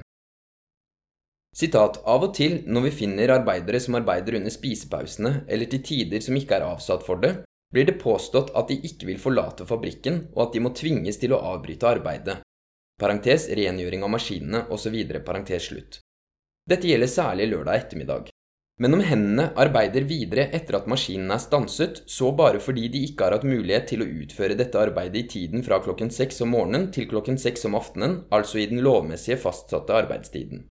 Sitat, 1.52 2.00
Av 2.08 2.24
og 2.24 2.32
til, 2.36 2.62
når 2.64 2.86
vi 2.88 2.92
finner 3.02 3.34
arbeidere 3.36 3.82
som 3.84 3.98
arbeider 4.00 4.38
under 4.40 4.54
spisepausene, 4.54 5.42
eller 5.52 5.68
til 5.72 5.84
tider 5.84 6.24
som 6.24 6.38
ikke 6.40 6.58
er 6.58 6.68
avsatt 6.70 7.04
for 7.04 7.20
det, 7.20 7.42
blir 7.72 7.88
det 7.88 8.00
påstått 8.00 8.54
at 8.56 8.72
de 8.72 8.80
ikke 8.88 9.10
vil 9.10 9.20
forlate 9.20 9.68
fabrikken, 9.68 10.26
og 10.36 10.48
at 10.48 10.56
de 10.56 10.64
må 10.64 10.72
tvinges 10.76 11.20
til 11.20 11.36
å 11.36 11.42
avbryte 11.52 11.88
arbeidet. 11.88 12.40
Parentes 13.02 13.50
rengjøring 13.58 14.04
av 14.06 14.14
maskinene 14.14 14.66
osv. 14.72 14.96
Parentes 15.26 15.68
slutt. 15.68 16.00
Dette 16.70 16.88
gjelder 16.88 17.12
særlig 17.12 17.50
lørdag 17.52 17.84
ettermiddag. 17.84 18.30
Men 18.82 18.96
om 18.98 19.04
hendene 19.06 19.52
arbeider 19.62 20.08
videre 20.10 20.48
etter 20.56 20.80
at 20.80 20.88
maskinen 20.90 21.34
er 21.36 21.42
stanset, 21.42 22.02
så 22.10 22.32
bare 22.34 22.62
fordi 22.64 22.88
de 22.94 23.04
ikke 23.10 23.28
har 23.28 23.36
hatt 23.36 23.46
mulighet 23.46 23.92
til 23.92 24.02
å 24.02 24.10
utføre 24.24 24.58
dette 24.58 24.80
arbeidet 24.80 25.20
i 25.20 25.28
tiden 25.36 25.66
fra 25.68 25.82
klokken 25.84 26.10
seks 26.14 26.42
om 26.46 26.56
morgenen 26.56 26.90
til 26.96 27.10
klokken 27.12 27.38
seks 27.42 27.68
om 27.70 27.78
aftenen, 27.78 28.22
altså 28.34 28.62
i 28.62 28.70
den 28.72 28.82
lovmessige 28.86 29.38
fastsatte 29.44 29.94
arbeidstiden. 30.00 30.71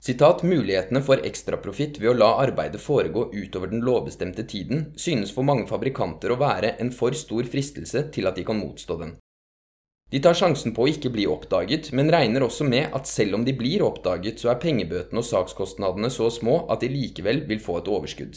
Sitat 0.00 0.42
Mulighetene 0.42 1.02
for 1.04 1.20
ekstraprofitt 1.28 1.98
ved 2.00 2.12
å 2.12 2.16
la 2.16 2.28
arbeidet 2.40 2.80
foregå 2.80 3.26
utover 3.32 3.72
den 3.72 3.82
lovbestemte 3.84 4.46
tiden 4.48 4.86
synes 4.96 5.32
for 5.36 5.44
mange 5.44 5.66
fabrikanter 5.68 6.32
å 6.32 6.38
være 6.40 6.76
en 6.80 6.92
for 6.92 7.12
stor 7.12 7.44
fristelse 7.44 8.06
til 8.14 8.30
at 8.30 8.38
de 8.38 8.46
kan 8.48 8.60
motstå 8.60 8.96
den. 9.02 9.18
De 10.10 10.18
tar 10.18 10.34
sjansen 10.34 10.72
på 10.74 10.82
å 10.86 10.90
ikke 10.90 11.12
bli 11.14 11.26
oppdaget, 11.30 11.92
men 11.94 12.10
regner 12.10 12.42
også 12.42 12.64
med 12.66 12.96
at 12.96 13.06
selv 13.06 13.38
om 13.38 13.44
de 13.46 13.54
blir 13.54 13.84
oppdaget, 13.86 14.40
så 14.42 14.50
er 14.50 14.62
pengebøtene 14.62 15.22
og 15.22 15.28
sakskostnadene 15.28 16.10
så 16.10 16.26
små 16.34 16.64
at 16.72 16.82
de 16.82 16.90
likevel 16.90 17.44
vil 17.46 17.62
få 17.62 17.78
et 17.78 17.90
overskudd. 17.92 18.34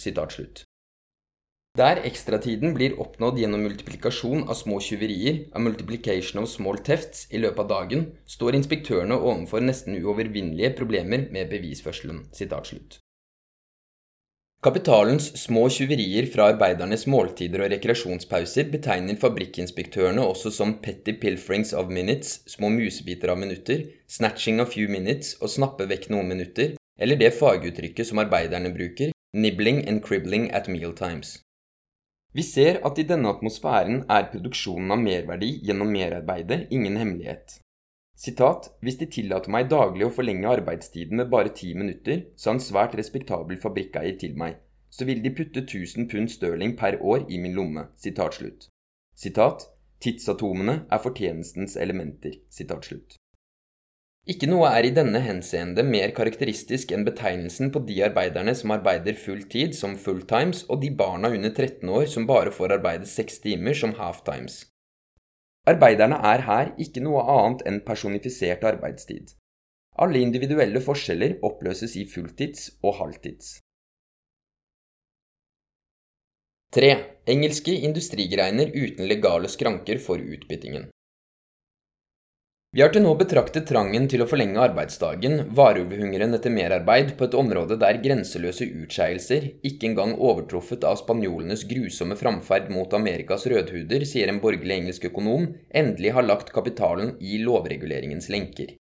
Der 1.74 2.04
ekstratiden 2.06 2.76
blir 2.78 3.00
oppnådd 3.02 3.40
gjennom 3.42 3.64
multiplikasjon 3.66 4.44
av 4.46 4.54
små 4.60 4.76
tyverier, 4.78 5.40
av 5.58 5.64
multiplication 5.66 6.44
of 6.44 6.50
small 6.52 6.78
thefts, 6.78 7.24
i 7.34 7.40
løpet 7.42 7.64
av 7.64 7.70
dagen, 7.72 8.04
står 8.30 8.54
inspektørene 8.60 9.16
overfor 9.18 9.64
nesten 9.66 9.96
uovervinnelige 9.98 10.76
problemer 10.78 11.24
med 11.34 11.50
bevisførselen. 11.50 12.20
Kapitalens 14.64 15.32
små 15.42 15.64
tyverier 15.74 16.28
fra 16.36 16.52
arbeidernes 16.52 17.08
måltider 17.10 17.64
og 17.66 17.74
rekreasjonspauser 17.74 18.70
betegner 18.76 19.18
fabrikkinspektørene 19.24 20.22
også 20.22 20.52
som 20.54 20.76
petty 20.84 21.16
pilferings 21.24 21.74
of 21.74 21.90
minutes, 21.90 22.44
små 22.54 22.70
musebiter 22.70 23.34
av 23.34 23.40
minutter, 23.42 23.82
snatching 24.06 24.62
of 24.62 24.76
few 24.76 24.86
minutes 24.94 25.34
og 25.42 25.50
snappe 25.50 25.90
vekk 25.90 26.12
noen 26.14 26.30
minutter, 26.36 26.78
eller 27.02 27.18
det 27.18 27.34
faguttrykket 27.40 28.12
som 28.12 28.22
arbeiderne 28.22 28.70
bruker, 28.78 29.10
nibbling 29.34 29.82
and 29.90 30.06
cribbling 30.06 30.52
at 30.54 30.70
meal 30.70 30.94
times. 30.94 31.40
Vi 32.34 32.42
ser 32.42 32.80
at 32.88 32.98
i 32.98 33.06
denne 33.06 33.30
atmosfæren 33.30 34.00
er 34.10 34.30
produksjonen 34.32 34.96
av 34.96 35.02
merverdi 35.04 35.52
gjennom 35.68 35.92
merarbeidet 35.94 36.66
ingen 36.74 36.98
hemmelighet. 36.98 37.60
Sitat, 38.18 38.72
hvis 38.82 38.98
de 38.98 39.08
tillater 39.10 39.54
meg 39.54 39.70
daglig 39.70 40.08
å 40.08 40.14
forlenge 40.14 40.50
arbeidstiden 40.50 41.22
med 41.22 41.30
bare 41.30 41.54
ti 41.54 41.74
minutter, 41.78 42.26
sa 42.38 42.54
en 42.54 42.62
svært 42.62 42.98
respektabel 42.98 43.60
fabrikkeier 43.62 44.18
til 44.22 44.38
meg, 44.38 44.58
så 44.90 45.06
vil 45.10 45.22
de 45.22 45.34
putte 45.34 45.62
1000 45.66 46.10
pund 46.10 46.30
stirling 46.34 46.76
per 46.78 47.00
år 47.02 47.26
i 47.30 47.42
min 47.42 47.54
lomme. 47.58 47.88
Sitat 47.98 48.38
slutt. 48.38 48.70
Sitat, 49.18 49.68
tidsatomene 50.02 50.84
er 50.90 51.02
fortjenestens 51.06 51.78
elementer. 51.78 52.40
Sitat 52.50 52.90
slutt. 52.90 53.18
Ikke 54.24 54.48
noe 54.48 54.70
er 54.72 54.86
i 54.88 54.94
denne 54.96 55.20
henseende 55.20 55.84
mer 55.84 56.14
karakteristisk 56.16 56.94
enn 56.96 57.04
betegnelsen 57.04 57.74
på 57.76 57.82
de 57.88 57.98
arbeiderne 58.06 58.54
som 58.56 58.72
arbeider 58.72 59.18
full 59.20 59.42
tid 59.52 59.76
som 59.76 59.98
fulltimes, 60.00 60.62
og 60.72 60.80
de 60.80 60.94
barna 61.02 61.34
under 61.36 61.52
13 61.52 61.90
år 61.92 62.06
som 62.14 62.28
bare 62.30 62.54
får 62.56 62.78
arbeide 62.78 63.10
seks 63.10 63.42
timer 63.44 63.76
som 63.76 63.92
halftimes. 64.00 64.62
Arbeiderne 65.68 66.22
er 66.32 66.46
her 66.48 66.72
ikke 66.86 67.04
noe 67.04 67.26
annet 67.36 67.66
enn 67.68 67.82
personifisert 67.84 68.64
arbeidstid. 68.72 69.36
Alle 70.00 70.24
individuelle 70.24 70.80
forskjeller 70.82 71.38
oppløses 71.44 71.98
i 72.00 72.08
fulltids 72.08 72.72
og 72.82 72.96
halvtids. 73.02 73.60
3. 76.74 76.96
Engelske 77.30 77.76
industrigreiner 77.86 78.72
uten 78.72 79.06
legale 79.12 79.52
skranker 79.52 80.00
for 80.02 80.18
utbyttingen. 80.18 80.88
Vi 82.74 82.82
har 82.82 82.90
til 82.90 83.04
nå 83.06 83.12
betraktet 83.14 83.68
trangen 83.70 84.08
til 84.10 84.24
å 84.24 84.26
forlenge 84.26 84.58
arbeidsdagen, 84.58 85.44
varulvhungeren 85.54 86.34
etter 86.34 86.50
merarbeid, 86.50 87.12
på 87.20 87.28
et 87.28 87.36
område 87.38 87.78
der 87.78 88.00
grenseløse 88.02 88.66
utskeielser, 88.66 89.46
ikke 89.62 89.92
engang 89.92 90.16
overtruffet 90.18 90.82
av 90.90 90.98
spanjolenes 91.04 91.68
grusomme 91.70 92.18
framferd 92.18 92.74
mot 92.74 92.98
Amerikas 92.98 93.46
rødhuder, 93.46 94.08
sier 94.10 94.34
en 94.34 94.42
borgerlig 94.42 94.80
engelsk 94.80 95.06
økonom, 95.12 95.52
endelig 95.70 96.16
har 96.18 96.26
lagt 96.26 96.50
kapitalen 96.56 97.14
i 97.22 97.38
lovreguleringens 97.46 98.32
lenker. 98.34 98.74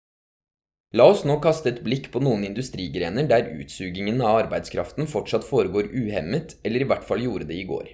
La 0.97 1.11
oss 1.13 1.21
nå 1.21 1.37
kaste 1.45 1.69
et 1.69 1.85
blikk 1.85 2.09
på 2.09 2.21
noen 2.25 2.49
industrigrener 2.49 3.29
der 3.29 3.53
utsugingen 3.53 4.25
av 4.25 4.47
arbeidskraften 4.47 5.05
fortsatt 5.05 5.45
foregår 5.45 5.93
uhemmet, 5.93 6.57
eller 6.65 6.81
i 6.81 6.89
hvert 6.89 7.05
fall 7.05 7.21
gjorde 7.21 7.45
det 7.53 7.61
i 7.61 7.69
går. 7.69 7.93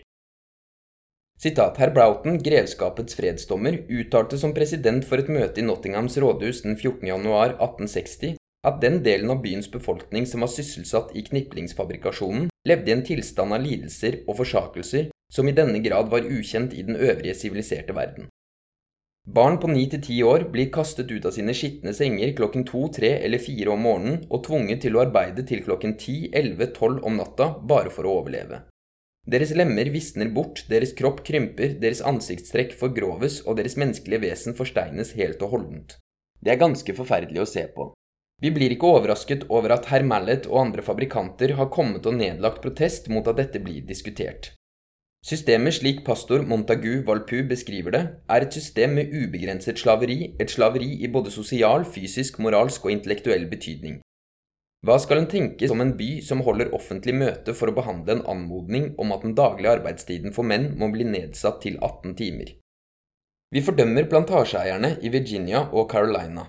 Sitat, 1.39 1.77
Herr 1.79 1.93
Broughton, 1.95 2.35
grevskapets 2.43 3.15
fredsdommer, 3.15 3.77
uttalte 3.87 4.35
som 4.37 4.51
president 4.51 5.05
for 5.07 5.21
et 5.21 5.29
møte 5.31 5.61
i 5.61 5.63
Nottinghams 5.63 6.17
rådhus 6.19 6.65
den 6.65 6.75
14. 6.75 7.05
januar 7.07 7.53
1860 7.53 8.33
at 8.67 8.81
den 8.81 8.97
delen 9.05 9.31
av 9.31 9.39
byens 9.45 9.69
befolkning 9.71 10.25
som 10.27 10.43
var 10.43 10.51
sysselsatt 10.51 11.13
i 11.15 11.23
kniplingsfabrikasjonen, 11.23 12.49
levde 12.67 12.91
i 12.91 12.95
en 12.97 13.05
tilstand 13.07 13.55
av 13.55 13.63
lidelser 13.63 14.17
og 14.25 14.35
forsakelser 14.41 15.07
som 15.31 15.47
i 15.47 15.53
denne 15.55 15.79
grad 15.85 16.09
var 16.11 16.27
ukjent 16.27 16.75
i 16.75 16.83
den 16.83 16.99
øvrige 16.99 17.37
siviliserte 17.39 17.95
verden. 17.95 18.27
Barn 19.23 19.61
på 19.63 19.69
ni 19.71 19.85
til 19.87 20.01
ti 20.03 20.17
år 20.25 20.43
blir 20.51 20.67
kastet 20.75 21.07
ut 21.13 21.23
av 21.29 21.31
sine 21.37 21.55
skitne 21.55 21.93
senger 21.95 22.33
klokken 22.35 22.65
to, 22.67 22.81
tre 22.91 23.13
eller 23.23 23.39
fire 23.39 23.71
om 23.77 23.87
morgenen 23.87 24.19
og 24.27 24.43
tvunget 24.49 24.83
til 24.83 24.97
å 24.97 25.05
arbeide 25.05 25.47
til 25.47 25.63
klokken 25.63 25.95
ti, 26.01 26.17
elleve, 26.35 26.67
tolv 26.75 26.99
om 27.07 27.15
natta 27.15 27.53
bare 27.63 27.95
for 27.95 28.09
å 28.09 28.17
overleve. 28.19 28.65
Deres 29.27 29.51
lemmer 29.51 29.89
visner 29.91 30.29
bort, 30.33 30.63
deres 30.69 30.93
kropp 30.97 31.23
krymper, 31.27 31.75
deres 31.81 32.01
ansiktstrekk 32.01 32.75
forgroves 32.79 33.41
og 33.45 33.59
deres 33.59 33.75
menneskelige 33.77 34.23
vesen 34.23 34.55
forsteines 34.57 35.15
helt 35.19 35.41
og 35.43 35.57
holdent. 35.57 35.97
Det 36.39 36.53
er 36.53 36.61
ganske 36.61 36.95
forferdelig 36.95 37.43
å 37.43 37.49
se 37.49 37.65
på. 37.75 37.91
Vi 38.39 38.53
blir 38.55 38.71
ikke 38.71 38.87
overrasket 38.87 39.43
over 39.51 39.73
at 39.75 39.89
herr 39.91 40.05
Mallet 40.07 40.47
og 40.47 40.61
andre 40.61 40.85
fabrikanter 40.85 41.57
har 41.59 41.67
kommet 41.73 42.07
og 42.07 42.15
nedlagt 42.15 42.61
protest 42.63 43.09
mot 43.11 43.27
at 43.27 43.41
dette 43.41 43.59
blir 43.59 43.83
diskutert. 43.83 44.53
Systemet 45.19 45.75
slik 45.75 46.05
pastor 46.07 46.45
Montagu 46.47 47.01
Valpu 47.03 47.41
beskriver 47.43 47.91
det, 47.91 48.03
er 48.31 48.45
et 48.45 48.55
system 48.55 48.93
med 48.95 49.11
ubegrenset 49.11 49.81
slaveri, 49.81 50.37
et 50.39 50.51
slaveri 50.51 50.93
i 51.03 51.09
både 51.11 51.33
sosial, 51.35 51.83
fysisk, 51.83 52.39
moralsk 52.39 52.87
og 52.87 52.93
intellektuell 52.95 53.49
betydning. 53.51 53.99
Hva 54.87 54.95
skal 55.03 55.19
en 55.19 55.27
tenke 55.27 55.67
som 55.67 55.81
en 55.83 55.91
by 55.99 56.21
som 56.23 56.39
holder 56.45 56.69
offentlig 56.75 57.11
møte 57.19 57.51
for 57.51 57.67
å 57.67 57.75
behandle 57.75 58.15
en 58.15 58.27
anmodning 58.31 58.93
om 59.01 59.11
at 59.11 59.25
den 59.25 59.33
daglige 59.35 59.73
arbeidstiden 59.75 60.31
for 60.35 60.47
menn 60.47 60.69
må 60.79 60.87
bli 60.93 61.03
nedsatt 61.03 61.59
til 61.65 61.75
18 61.81 62.15
timer? 62.21 62.53
Vi 63.51 63.63
fordømmer 63.65 64.07
plantasjeeierne 64.07 64.93
i 65.03 65.11
Virginia 65.11 65.65
og 65.73 65.89
Carolina. 65.91 66.45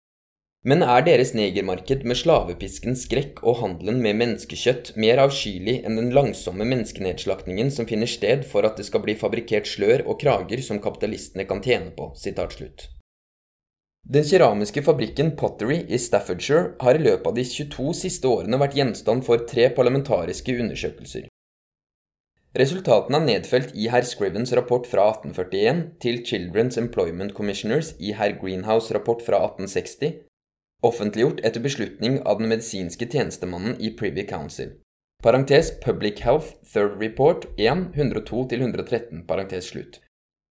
Men 0.63 0.85
er 0.85 1.03
deres 1.07 1.33
negermarked 1.33 2.05
med 2.05 2.21
slavepiskens 2.21 3.07
skrekk 3.09 3.41
og 3.41 3.63
handelen 3.63 4.03
med 4.05 4.19
menneskekjøtt 4.21 4.93
mer 5.01 5.25
avskyelig 5.25 5.79
enn 5.89 5.97
den 5.97 6.13
langsomme 6.13 6.69
menneskenedslaktingen 6.69 7.73
som 7.73 7.89
finner 7.89 8.11
sted 8.15 8.45
for 8.47 8.69
at 8.69 8.77
det 8.77 8.87
skal 8.87 9.03
bli 9.07 9.17
fabrikkert 9.19 9.67
slør 9.67 10.05
og 10.05 10.21
krager 10.21 10.63
som 10.63 10.79
kapitalistene 10.85 11.49
kan 11.49 11.65
tjene 11.65 11.97
på? 11.97 12.13
Den 14.09 14.25
keramiske 14.25 14.83
fabrikken 14.83 15.37
Pottery 15.37 15.85
i 15.89 15.99
Staffordshire 15.99 16.73
har 16.81 16.97
i 16.97 17.03
løpet 17.03 17.27
av 17.27 17.37
de 17.37 17.45
22 17.47 17.93
siste 17.95 18.27
årene 18.27 18.59
vært 18.59 18.75
gjenstand 18.79 19.23
for 19.27 19.45
tre 19.51 19.69
parlamentariske 19.77 20.57
undersøkelser. 20.65 21.29
Resultatene 22.59 23.21
er 23.21 23.27
nedfelt 23.29 23.71
i 23.79 23.87
herr 23.93 24.03
Scrivens 24.03 24.51
rapport 24.59 24.89
fra 24.91 25.05
1841 25.13 25.85
til 26.03 26.19
Children's 26.27 26.81
Employment 26.81 27.37
Commissioners 27.37 27.93
i 28.01 28.11
herr 28.19 28.35
Greenhouse 28.41 28.91
rapport 28.97 29.23
fra 29.23 29.45
1860, 29.47 30.17
offentliggjort 30.83 31.45
etter 31.47 31.63
beslutning 31.63 32.19
av 32.27 32.43
den 32.43 32.51
medisinske 32.51 33.07
tjenestemannen 33.07 33.79
i 33.79 33.95
Privy 33.95 34.27
Council. 34.27 34.75
Parentes 35.23 35.71
Public 35.85 36.25
Health 36.27 36.57
Third 36.67 36.99
Report 36.99 37.47
1 37.59 37.93
102-113, 37.95 39.27
parentes 39.29 39.71
slutt 39.71 40.01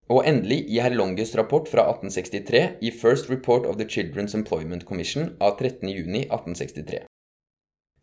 og 0.10 0.26
endelig 0.26 0.63
i 0.74 0.80
herr 0.82 0.95
Longes 0.98 1.36
rapport 1.38 1.69
fra 1.69 1.86
1863 1.91 2.82
i 2.82 2.91
First 2.91 3.30
Report 3.30 3.67
of 3.69 3.78
the 3.78 3.86
Children's 3.86 4.36
Employment 4.36 4.86
Commission 4.89 5.36
av 5.39 5.60
13.6.1863. 5.62 7.06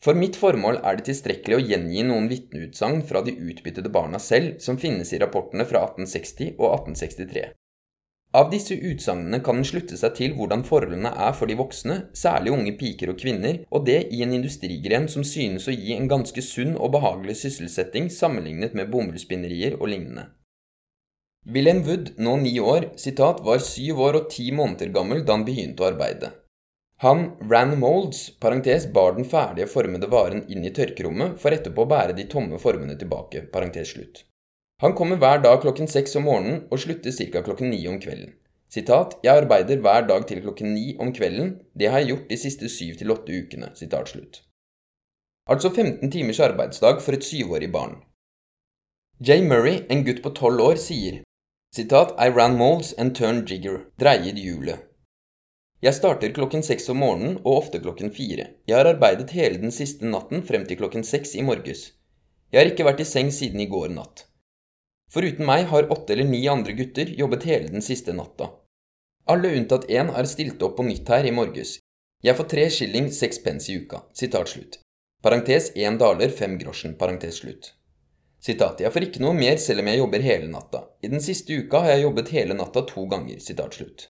For 0.04 0.14
mitt 0.14 0.36
formål 0.38 0.78
er 0.86 0.98
det 0.98 1.08
tilstrekkelig 1.08 1.56
å 1.56 1.64
gjengi 1.66 2.04
noen 2.06 2.28
vitneutsagn 2.30 3.02
fra 3.08 3.24
de 3.26 3.34
utbyttede 3.34 3.90
barna 3.90 4.20
selv 4.22 4.60
som 4.62 4.78
finnes 4.78 5.10
i 5.12 5.20
rapportene 5.22 5.66
fra 5.66 5.82
1860 5.88 6.54
og 6.60 6.68
1863. 6.68 7.46
Av 8.36 8.50
disse 8.52 8.76
utsagnene 8.76 9.40
kan 9.42 9.58
en 9.58 9.66
slutte 9.66 9.96
seg 9.96 10.14
til 10.18 10.34
hvordan 10.36 10.62
forholdene 10.68 11.10
er 11.26 11.34
for 11.34 11.48
de 11.48 11.56
voksne, 11.58 11.96
særlig 12.12 12.52
unge 12.52 12.74
piker 12.78 13.14
og 13.14 13.20
kvinner, 13.22 13.62
og 13.72 13.86
det 13.88 14.02
i 14.12 14.20
en 14.26 14.34
industrigren 14.36 15.08
som 15.08 15.24
synes 15.24 15.66
å 15.66 15.74
gi 15.74 15.94
en 15.96 16.10
ganske 16.10 16.44
sunn 16.44 16.74
og 16.76 16.92
behagelig 16.98 17.38
sysselsetting 17.46 18.10
sammenlignet 18.12 18.76
med 18.76 18.92
bomullsspinnerier 18.92 19.78
og 19.80 19.88
lignende. 19.94 20.28
William 21.54 21.84
Wood, 21.86 22.08
nå 22.18 22.32
ni 22.42 22.58
år, 22.58 22.88
sitat, 22.98 23.38
var 23.46 23.60
syv 23.62 24.00
år 24.02 24.16
og 24.18 24.30
ti 24.32 24.48
måneder 24.50 24.88
gammel 24.90 25.20
da 25.22 25.36
han 25.36 25.44
begynte 25.46 25.84
å 25.84 25.86
arbeide. 25.92 26.32
Han 27.04 27.20
ran 27.46 27.76
molds, 27.78 28.32
parentes, 28.42 28.88
bar 28.90 29.12
den 29.14 29.28
ferdige 29.30 29.68
formede 29.70 30.08
varen 30.10 30.42
inn 30.50 30.64
i 30.66 30.72
tørkerommet, 30.74 31.36
for 31.38 31.54
etterpå 31.54 31.84
å 31.84 31.90
bære 31.92 32.16
de 32.18 32.24
tomme 32.32 32.58
formene 32.58 32.96
tilbake, 32.98 33.44
parentes 33.52 33.92
slutt. 33.94 34.24
Han 34.82 34.96
kommer 34.98 35.20
hver 35.22 35.38
dag 35.44 35.60
klokken 35.62 35.86
seks 35.86 36.16
om 36.18 36.26
morgenen 36.26 36.64
og 36.66 36.80
slutter 36.82 37.14
ca. 37.14 37.44
klokken 37.46 37.70
ni 37.70 37.78
om 37.86 38.00
kvelden. 38.02 38.34
Sitat, 38.66 39.14
jeg 39.22 39.44
arbeider 39.44 39.78
hver 39.78 40.08
dag 40.08 40.26
til 40.26 40.42
klokken 40.42 40.74
ni 40.74 40.96
om 40.98 41.12
kvelden, 41.14 41.60
det 41.78 41.92
har 41.92 42.02
jeg 42.02 42.10
gjort 42.10 42.26
de 42.32 42.40
siste 42.42 42.68
syv 42.68 42.98
til 42.98 43.14
åtte 43.14 43.30
ukene, 43.30 43.70
sitat 43.78 44.10
slutt. 44.10 44.42
Altså 45.46 45.70
15 45.70 46.10
timers 46.10 46.42
arbeidsdag 46.42 46.98
for 47.06 47.14
et 47.14 47.24
syvårig 47.24 47.70
barn. 47.70 48.00
Jay 49.22 49.46
Murray, 49.46 49.84
en 49.88 50.02
gutt 50.02 50.24
på 50.26 50.34
tolv 50.34 50.60
år, 50.72 50.82
sier 50.82 51.22
Sitat 51.76 52.14
I 52.18 52.30
ran 52.30 52.56
molds 52.56 52.94
and 52.96 53.14
turned 53.14 53.50
jigger. 53.50 53.82
Dreier 54.00 54.36
hjulet. 54.40 54.78
Jeg 55.84 55.92
starter 55.92 56.32
klokken 56.32 56.62
seks 56.64 56.88
om 56.88 57.02
morgenen 57.02 57.34
og 57.42 57.58
ofte 57.58 57.80
klokken 57.84 58.14
fire. 58.16 58.46
Jeg 58.64 58.78
har 58.78 58.88
arbeidet 58.88 59.34
hele 59.36 59.60
den 59.60 59.74
siste 59.76 60.08
natten 60.08 60.40
frem 60.48 60.64
til 60.64 60.78
klokken 60.80 61.04
seks 61.04 61.34
i 61.36 61.44
morges. 61.44 61.82
Jeg 62.48 62.62
har 62.62 62.70
ikke 62.70 62.86
vært 62.88 63.02
i 63.04 63.08
seng 63.10 63.28
siden 63.28 63.60
i 63.60 63.68
går 63.68 63.92
natt. 63.92 64.24
Foruten 65.12 65.44
meg 65.44 65.68
har 65.74 65.92
åtte 65.92 66.16
eller 66.16 66.30
ni 66.30 66.40
andre 66.48 66.72
gutter 66.78 67.12
jobbet 67.20 67.44
hele 67.50 67.68
den 67.68 67.84
siste 67.84 68.16
natta. 68.16 68.54
Alle 69.28 69.52
unntatt 69.58 69.84
én 69.92 70.14
har 70.16 70.32
stilt 70.32 70.64
opp 70.64 70.78
på 70.80 70.88
nytt 70.88 71.12
her 71.12 71.28
i 71.28 71.36
morges. 71.42 71.76
Jeg 72.24 72.40
får 72.40 72.52
tre 72.54 72.70
skilling 72.72 73.12
seks 73.12 73.44
pence 73.44 73.68
i 73.68 73.82
uka. 73.82 74.06
Sitat 74.16 74.48
slutt. 74.48 74.80
Parentes 75.20 75.74
én 75.76 76.00
daler 76.00 76.32
fem 76.32 76.56
grosjen. 76.56 76.96
Parentes 76.96 77.44
slutt. 77.44 77.74
Sitat, 78.46 78.78
jeg 78.84 78.94
får 78.94 79.08
ikke 79.08 79.22
noe 79.24 79.34
mer 79.34 79.56
selv 79.58 79.82
om 79.82 79.88
jeg 79.90 79.98
jobber 79.98 80.22
hele 80.22 80.46
natta. 80.52 80.84
I 81.02 81.10
den 81.10 81.22
siste 81.24 81.56
uka 81.56 81.80
har 81.82 81.96
jeg 81.96 82.04
jobbet 82.04 82.30
hele 82.36 82.54
natta 82.54 82.84
to 82.86 83.06
ganger. 83.10 83.40
Sitat 83.42 83.74
slutt. 83.74 84.06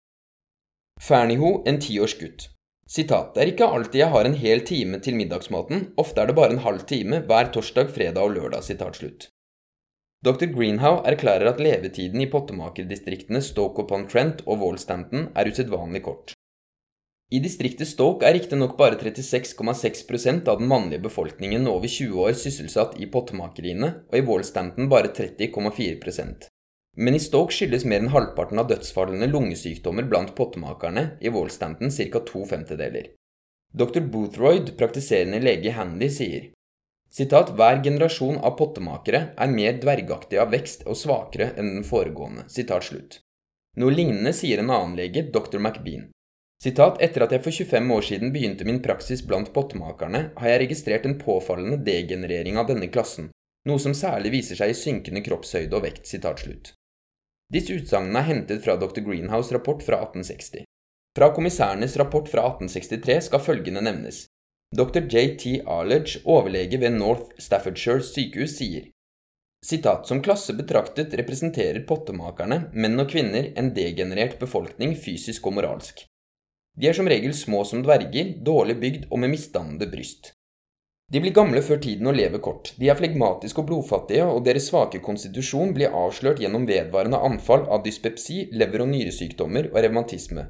Ferniho, 0.99 1.61
en 1.69 1.79
tiårs 1.79 2.17
gutt. 2.19 2.49
Sitat, 2.85 3.31
det 3.33 3.41
er 3.41 3.51
ikke 3.53 3.69
alltid 3.77 4.01
jeg 4.01 4.11
har 4.11 4.27
en 4.27 4.35
hel 4.37 4.61
time 4.67 4.99
til 5.01 5.15
middagsmaten, 5.17 5.87
ofte 6.01 6.21
er 6.21 6.29
det 6.29 6.35
bare 6.37 6.53
en 6.53 6.61
halv 6.67 6.83
time 6.89 7.23
hver 7.29 7.49
torsdag, 7.55 7.89
fredag 7.95 8.27
og 8.27 8.35
lørdag. 8.35 8.67
Sitat 8.67 8.99
slutt. 8.99 9.29
Dr. 10.25 10.49
Greenhow 10.51 10.99
erklærer 11.07 11.53
at 11.53 11.61
levetiden 11.61 12.21
i 12.21 12.29
pottemakerdistriktene 12.29 13.41
Stoke 13.45 13.85
upon 13.85 14.07
Trent 14.11 14.43
og 14.45 14.59
Wallstanton 14.65 15.29
er 15.31 15.47
usedvanlig 15.47 16.03
kort. 16.09 16.34
I 17.33 17.39
distriktet 17.41 17.89
Stoke 17.89 18.27
er 18.27 18.35
riktignok 18.37 18.75
bare 18.77 18.99
36,6% 19.01 20.47
av 20.51 20.59
den 20.59 20.67
mannlige 20.69 21.01
befolkningen 21.07 21.65
over 21.67 21.89
20 21.89 22.19
år 22.21 22.35
sysselsatt 22.37 22.99
i 23.01 23.07
pottemakeriene, 23.09 23.89
og 24.11 24.19
i 24.19 24.21
Wallstanton 24.27 24.91
bare 24.91 25.09
30,4% 25.09 26.45
Men 27.01 27.17
i 27.17 27.23
Stoke 27.23 27.55
skyldes 27.55 27.85
mer 27.89 28.03
enn 28.03 28.13
halvparten 28.13 28.61
av 28.61 28.69
dødsfallene 28.69 29.31
lungesykdommer 29.31 30.05
blant 30.05 30.35
pottemakerne, 30.37 31.17
i 31.19 31.33
Wallstanton 31.33 31.89
ca. 31.89 32.21
to 32.29 32.45
femtedeler. 32.45 33.09
Dr. 33.73 34.05
Boothroyd, 34.05 34.75
praktiserende 34.77 35.41
lege 35.41 35.73
i 35.73 35.75
Handy, 35.75 36.09
sier 36.13 36.51
Sitat, 37.09 37.55
Hver 37.57 37.81
generasjon 37.83 38.37
av 38.37 38.53
pottemakere 38.59 39.31
er 39.35 39.49
mer 39.49 39.79
dvergaktig 39.81 40.37
av 40.37 40.53
vekst 40.53 40.85
og 40.85 40.97
svakere 40.99 41.55
enn 41.57 41.73
den 41.79 41.87
foregående. 41.87 42.45
Sitat 42.51 42.85
slutt. 42.85 43.21
Noe 43.81 43.91
lignende 43.91 44.33
sier 44.35 44.61
en 44.61 44.69
annen 44.69 44.97
lege, 44.99 45.25
dr. 45.33 45.57
McBean. 45.57 46.11
Sitat, 46.63 47.01
etter 47.03 47.25
at 47.25 47.33
jeg 47.35 47.43
for 47.43 47.51
25 47.51 47.91
år 47.95 48.05
siden 48.09 48.31
begynte 48.33 48.65
min 48.67 48.81
praksis 48.83 49.21
blant 49.27 49.51
pottemakerne, 49.53 50.29
har 50.39 50.49
jeg 50.49 50.61
registrert 50.63 51.05
en 51.05 51.17
påfallende 51.19 51.81
degenerering 51.83 52.57
av 52.57 52.69
denne 52.71 52.87
klassen, 52.87 53.29
noe 53.67 53.81
som 53.81 53.93
særlig 53.97 54.31
viser 54.37 54.59
seg 54.61 54.71
i 54.71 54.77
synkende 54.77 55.23
kroppshøyde 55.25 55.75
og 55.75 55.83
vekt. 55.85 56.07
Sitat 56.07 56.45
slutt. 56.45 56.71
Disse 57.53 57.75
utsagnene 57.77 58.21
er 58.21 58.29
hentet 58.29 58.63
fra 58.63 58.77
dr. 58.81 59.03
Greenhouse' 59.05 59.53
rapport 59.53 59.83
fra 59.85 59.99
1860. 60.07 60.63
Fra 61.15 61.29
kommissærenes 61.35 61.97
rapport 62.01 62.31
fra 62.31 62.47
1863 62.49 63.19
skal 63.29 63.43
følgende 63.43 63.83
nevnes. 63.85 64.25
Dr. 64.75 65.05
J.T. 65.05 65.61
Arledge, 65.67 66.19
overlege 66.25 66.79
ved 66.81 66.97
North 66.97 67.35
Staffordshire 67.39 68.03
sykehus, 68.03 68.57
sier 68.57 68.89
Sitat, 69.65 70.07
Som 70.07 70.21
klasse 70.21 70.53
betraktet 70.53 71.13
representerer 71.17 71.85
pottemakerne, 71.89 72.67
menn 72.73 72.99
og 73.01 73.09
kvinner, 73.09 73.47
en 73.57 73.71
degenerert 73.73 74.37
befolkning 74.41 74.93
fysisk 74.97 75.47
og 75.49 75.55
moralsk. 75.57 76.03
De 76.75 76.89
er 76.89 76.95
som 76.97 77.07
regel 77.07 77.33
små 77.33 77.63
som 77.63 77.83
dverger, 77.85 78.33
dårlig 78.43 78.75
bygd 78.81 79.05
og 79.09 79.21
med 79.23 79.31
misdannede 79.31 79.87
bryst. 79.91 80.33
De 81.11 81.21
blir 81.21 81.35
gamle 81.37 81.61
før 81.61 81.77
tiden 81.83 82.09
og 82.09 82.15
lever 82.17 82.41
kort. 82.41 82.71
De 82.81 82.89
er 82.89 82.97
flegmatiske 82.97 83.61
og 83.61 83.67
blodfattige, 83.69 84.25
og 84.25 84.41
deres 84.47 84.71
svake 84.71 84.99
konstitusjon 85.05 85.73
blir 85.75 85.93
avslørt 85.93 86.41
gjennom 86.41 86.65
vedvarende 86.65 87.19
anfall 87.27 87.67
av 87.69 87.83
dyspepsi, 87.85 88.47
lever- 88.57 88.81
og 88.83 88.89
nyresykdommer 88.89 89.69
og 89.69 89.77
revmatisme. 89.85 90.47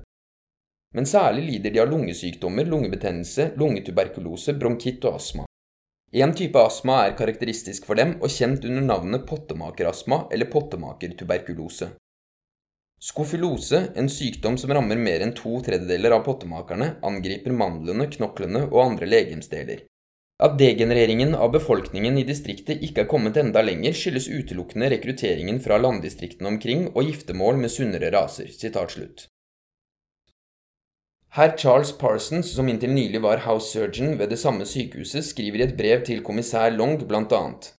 Men 0.95 1.09
særlig 1.11 1.43
lider 1.49 1.75
de 1.75 1.81
av 1.83 1.91
lungesykdommer, 1.91 2.69
lungebetennelse, 2.71 3.49
lungetuberkulose, 3.59 4.55
bronkitt 4.55 5.03
og 5.03 5.19
astma. 5.19 5.45
En 6.15 6.31
type 6.31 6.55
astma 6.55 7.01
er 7.03 7.17
karakteristisk 7.19 7.83
for 7.85 7.99
dem 7.99 8.15
og 8.21 8.31
kjent 8.31 8.63
under 8.63 8.85
navnet 8.85 9.25
pottemakerastma 9.27 10.29
eller 10.31 10.47
pottemakertuberkulose. 10.47 11.89
Skofylose, 13.06 13.91
en 13.96 14.08
sykdom 14.10 14.56
som 14.58 14.72
rammer 14.74 14.98
mer 14.98 15.22
enn 15.22 15.36
to 15.38 15.60
tredjedeler 15.65 16.15
av 16.15 16.24
pottemakerne, 16.26 16.88
angriper 17.06 17.54
mandlene, 17.54 18.08
knoklene 18.15 18.63
og 18.72 18.80
andre 18.82 19.10
legemsdeler. 19.12 19.84
At 20.41 20.58
degenereringen 20.58 21.36
av 21.38 21.52
befolkningen 21.54 22.18
i 22.18 22.26
distriktet 22.26 22.82
ikke 22.88 23.04
er 23.04 23.12
kommet 23.12 23.38
enda 23.38 23.62
lenger, 23.62 23.94
skyldes 23.94 24.26
utelukkende 24.26 24.89
rekrutteringen 24.96 25.62
fra 25.62 25.78
landdistriktene 25.78 26.50
omkring 26.56 26.88
og 26.96 27.06
giftermål 27.06 27.62
med 27.62 27.76
sunnere 27.76 28.10
raser. 28.18 28.50
Herr 31.38 31.56
Charles 31.62 31.94
Parsons, 32.02 32.50
som 32.58 32.74
inntil 32.74 32.96
nylig 32.98 33.22
var 33.22 33.46
house 33.46 33.70
surgeon 33.70 34.18
ved 34.18 34.34
det 34.34 34.41
samme 34.41 34.65
sykehuset, 34.65 35.30
skriver 35.30 35.62
i 35.62 35.70
et 35.70 35.78
brev 35.78 36.02
til 36.10 36.26
kommissær 36.26 36.74
Long 36.74 36.98
blant 37.06 37.38
annet 37.38 37.76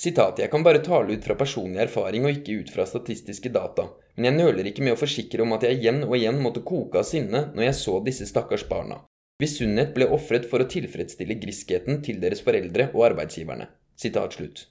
Sitat, 0.00 0.38
Jeg 0.38 0.48
kan 0.48 0.62
bare 0.64 0.80
tale 0.80 1.12
ut 1.12 1.24
fra 1.24 1.34
personlig 1.36 1.82
erfaring 1.82 2.24
og 2.24 2.32
ikke 2.32 2.62
ut 2.62 2.70
fra 2.72 2.86
statistiske 2.88 3.50
data, 3.52 3.90
men 4.16 4.30
jeg 4.30 4.36
nøler 4.38 4.70
ikke 4.70 4.86
med 4.86 4.94
å 4.96 5.00
forsikre 5.00 5.44
om 5.44 5.52
at 5.52 5.66
jeg 5.66 5.76
igjen 5.76 6.06
og 6.06 6.16
igjen 6.16 6.40
måtte 6.40 6.62
koke 6.64 7.02
av 7.02 7.04
sinne 7.04 7.50
når 7.52 7.66
jeg 7.66 7.76
så 7.82 7.98
disse 8.06 8.28
stakkars 8.30 8.64
barna, 8.70 9.02
Visunnhet 9.40 9.88
sunnhet 9.88 9.94
ble 9.96 10.08
ofret 10.12 10.44
for 10.48 10.60
å 10.60 10.68
tilfredsstille 10.68 11.36
griskheten 11.40 12.02
til 12.04 12.18
deres 12.20 12.42
foreldre 12.44 12.90
og 12.92 13.06
arbeidsgiverne. 13.10 13.70
Sitat 13.96 14.36
slutt. 14.36 14.66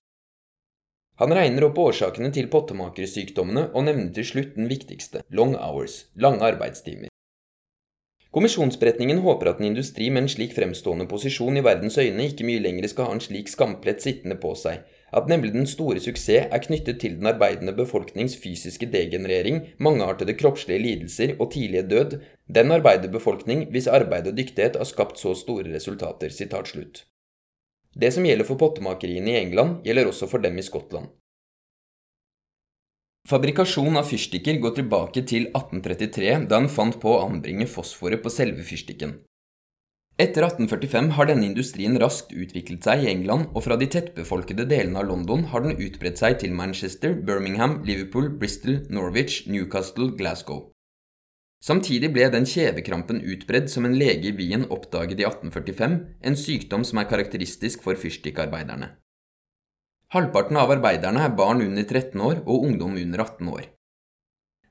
Han 1.21 1.33
regner 1.33 1.65
opp 1.65 1.77
årsakene 1.81 2.29
til 2.33 2.49
pottemakersykdommene 2.53 3.71
og 3.73 3.87
nevner 3.87 4.11
til 4.13 4.27
slutt 4.29 4.53
den 4.57 4.69
viktigste, 4.69 5.23
long 5.29 5.55
hours, 5.57 6.03
lange 6.15 6.45
arbeidstimer. 6.45 7.09
Kommisjonsberetningen 8.29 9.23
håper 9.25 9.49
at 9.49 9.61
en 9.61 9.71
industri 9.71 10.11
med 10.13 10.27
en 10.27 10.29
slik 10.29 10.53
fremstående 10.53 11.09
posisjon 11.09 11.57
i 11.57 11.65
verdens 11.65 11.97
øyne 11.97 12.29
ikke 12.29 12.45
mye 12.45 12.61
lenger 12.61 12.89
skal 12.91 13.09
ha 13.09 13.17
en 13.17 13.25
slik 13.25 13.49
skamplett 13.49 14.05
sittende 14.05 14.37
på 14.37 14.53
seg, 14.53 14.85
at 15.15 15.29
nemlig 15.31 15.53
den 15.53 15.67
store 15.69 15.99
suksess 16.03 16.49
er 16.49 16.63
knyttet 16.63 16.99
til 17.01 17.17
den 17.19 17.29
arbeidende 17.31 17.73
befolknings 17.77 18.37
fysiske 18.37 18.89
degenerering, 18.91 19.61
mangeartede 19.79 20.35
kroppslige 20.37 20.83
lidelser 20.83 21.35
og 21.39 21.51
tidlige 21.53 21.87
død, 21.89 22.17
den 22.47 22.71
arbeiderbefolkning 22.71 23.67
hvis 23.71 23.87
arbeid 23.87 24.27
og 24.27 24.37
dyktighet 24.37 24.77
har 24.77 24.89
skapt 24.89 25.19
så 25.19 25.33
store 25.33 25.69
resultater. 25.73 26.29
Det 27.99 28.13
som 28.13 28.25
gjelder 28.25 28.45
for 28.45 28.59
pottemakeriene 28.59 29.33
i 29.33 29.39
England, 29.41 29.81
gjelder 29.83 30.11
også 30.11 30.27
for 30.29 30.37
dem 30.43 30.57
i 30.57 30.65
Skottland. 30.65 31.09
Fabrikasjon 33.29 33.97
av 33.99 34.07
fyrstikker 34.09 34.57
går 34.61 34.77
tilbake 34.77 35.21
til 35.27 35.49
1833, 35.51 36.47
da 36.49 36.61
en 36.63 36.69
fant 36.71 36.95
på 37.01 37.11
å 37.13 37.25
anbringe 37.27 37.67
fosforet 37.69 38.23
på 38.23 38.31
selve 38.33 38.63
fyrstikken. 38.65 39.19
Etter 40.19 40.43
1845 40.43 41.13
har 41.15 41.29
denne 41.29 41.47
industrien 41.47 41.93
raskt 42.01 42.33
utviklet 42.35 42.83
seg 42.83 43.05
i 43.05 43.07
England, 43.07 43.45
og 43.55 43.63
fra 43.63 43.77
de 43.79 43.87
tettbefolkede 43.87 44.65
delene 44.67 44.99
av 44.99 45.07
London 45.07 45.45
har 45.53 45.63
den 45.63 45.79
utbredt 45.79 46.19
seg 46.19 46.41
til 46.41 46.51
Manchester, 46.57 47.13
Birmingham, 47.15 47.77
Liverpool, 47.87 48.27
Bristol, 48.41 48.81
Norwich, 48.91 49.45
Newcastle, 49.47 50.09
Glasgow. 50.19 50.65
Samtidig 51.63 52.11
ble 52.11 52.27
den 52.35 52.47
kjevekrampen 52.47 53.23
utbredd 53.23 53.71
som 53.71 53.87
en 53.87 53.95
lege 53.95 54.33
i 54.33 54.35
Wien 54.35 54.67
oppdaget 54.67 55.23
i 55.23 55.27
1845, 55.27 55.97
en 56.27 56.39
sykdom 56.43 56.83
som 56.87 56.99
er 56.99 57.07
karakteristisk 57.07 57.87
for 57.87 57.99
fyrstikkarbeiderne. 57.99 58.97
Halvparten 60.11 60.59
av 60.59 60.71
arbeiderne 60.75 61.23
er 61.23 61.35
barn 61.39 61.63
under 61.63 61.87
13 61.87 62.19
år 62.19 62.43
og 62.43 62.67
ungdom 62.67 62.99
under 62.99 63.23
18 63.23 63.55
år. 63.55 63.67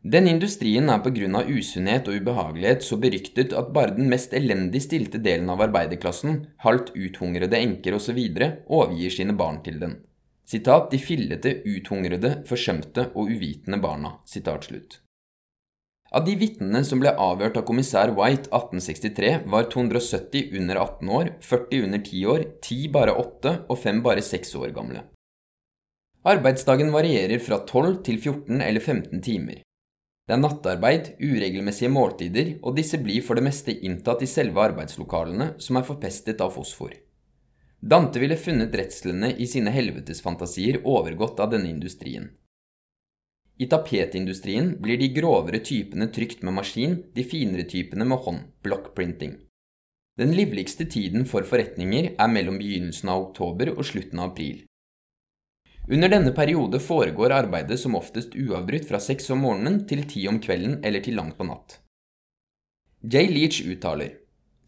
Denne 0.02 0.30
industrien 0.30 0.88
er 0.88 1.00
pga. 1.02 1.42
usunnhet 1.42 2.06
og 2.08 2.20
ubehagelighet 2.20 2.84
så 2.86 2.96
beryktet 2.96 3.52
at 3.52 3.72
bare 3.74 3.96
den 3.96 4.08
mest 4.08 4.32
elendig 4.32 4.82
stilte 4.84 5.18
delen 5.18 5.50
av 5.50 5.60
arbeiderklassen, 5.60 6.46
halvt 6.62 6.94
uthungrede 6.94 7.58
enker 7.58 7.94
osv., 7.94 8.20
overgir 8.68 9.10
sine 9.10 9.34
barn 9.34 9.62
til 9.64 9.80
den. 9.80 9.98
Sitat, 10.46 10.90
de 10.92 10.98
fillete, 10.98 11.50
uthungrede, 11.66 12.44
forsømte 12.46 13.10
og 13.14 13.28
uvitende 13.28 13.82
barna. 13.82 14.14
Sitat 14.24 14.70
slutt. 14.70 15.00
Av 16.08 16.24
de 16.24 16.38
vitnene 16.40 16.80
som 16.88 17.02
ble 17.02 17.10
avhørt 17.12 17.58
av 17.60 17.66
kommissær 17.68 18.14
White 18.16 18.48
1863, 18.48 19.44
var 19.44 19.68
270 19.68 20.54
under 20.56 20.80
18 20.80 21.10
år, 21.18 21.34
40 21.44 21.84
under 21.84 22.00
10 22.00 22.24
år, 22.32 22.44
10 22.64 22.88
bare 22.94 23.12
8 23.12 23.56
og 23.68 23.76
5 23.82 24.00
bare 24.06 24.24
6 24.24 24.54
år 24.62 24.72
gamle. 24.78 25.04
Arbeidsdagen 26.24 26.94
varierer 26.94 27.42
fra 27.44 27.60
12 27.66 27.98
til 28.06 28.22
14 28.22 28.62
eller 28.62 28.80
15 28.80 29.20
timer. 29.20 29.60
Det 30.28 30.34
er 30.36 30.42
nattarbeid, 30.42 31.06
uregelmessige 31.24 31.88
måltider, 31.88 32.50
og 32.60 32.74
disse 32.76 32.98
blir 33.00 33.22
for 33.24 33.38
det 33.38 33.46
meste 33.46 33.72
inntatt 33.72 34.20
i 34.20 34.28
selve 34.28 34.60
arbeidslokalene, 34.60 35.54
som 35.56 35.80
er 35.80 35.86
forpestet 35.88 36.42
av 36.44 36.52
fosfor. 36.52 36.92
Dante 37.80 38.20
ville 38.20 38.36
funnet 38.36 38.76
redslene 38.76 39.32
i 39.40 39.46
sine 39.48 39.72
helvetesfantasier 39.72 40.82
overgått 40.84 41.40
av 41.40 41.54
denne 41.54 41.72
industrien. 41.72 42.28
I 43.56 43.70
tapetindustrien 43.72 44.74
blir 44.84 45.00
de 45.00 45.08
grovere 45.16 45.62
typene 45.64 46.12
trykt 46.12 46.44
med 46.44 46.58
maskin, 46.60 47.00
de 47.16 47.24
finere 47.24 47.64
typene 47.64 48.04
med 48.04 48.20
hånd, 48.28 48.44
blockprinting. 48.62 49.38
Den 50.20 50.36
livligste 50.36 50.84
tiden 50.84 51.24
for 51.30 51.48
forretninger 51.48 52.12
er 52.20 52.30
mellom 52.36 52.60
begynnelsen 52.60 53.08
av 53.08 53.30
oktober 53.30 53.72
og 53.78 53.86
slutten 53.86 54.20
av 54.20 54.34
april. 54.34 54.67
Under 55.88 56.12
denne 56.12 56.32
periode 56.36 56.80
foregår 56.84 57.32
arbeidet 57.32 57.80
som 57.80 57.96
oftest 57.96 58.36
uavbrutt 58.36 58.88
fra 58.88 59.00
seks 59.00 59.30
om 59.32 59.40
morgenen 59.46 59.84
til 59.88 60.04
ti 60.08 60.26
om 60.28 60.40
kvelden 60.40 60.80
eller 60.84 61.00
til 61.04 61.16
langt 61.16 61.38
på 61.38 61.48
natt. 61.48 61.80
J. 63.00 63.28
Leach 63.32 63.62
uttaler 63.64 64.16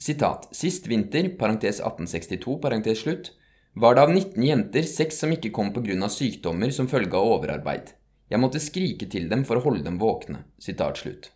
sitat, 0.01 0.49
Sist 0.53 0.87
vinter, 0.87 1.29
parentes 1.29 1.81
1862, 1.81 2.59
parentes 2.63 3.03
slutt, 3.03 3.33
var 3.75 3.95
det 3.95 4.03
av 4.03 4.11
19 4.11 4.43
jenter 4.43 4.83
seks 4.83 5.21
som 5.21 5.33
ikke 5.33 5.53
kom 5.55 5.71
av 5.75 6.09
sykdommer 6.09 6.71
som 6.71 6.89
følge 6.89 7.17
av 7.17 7.29
overarbeid. 7.37 7.93
Jeg 8.31 8.41
måtte 8.41 8.61
skrike 8.61 9.07
til 9.07 9.29
dem 9.29 9.45
for 9.45 9.59
å 9.59 9.65
holde 9.65 9.85
dem 9.85 9.99
våkne. 9.99 10.45
Sitat 10.59 10.99
slutt. 10.99 11.33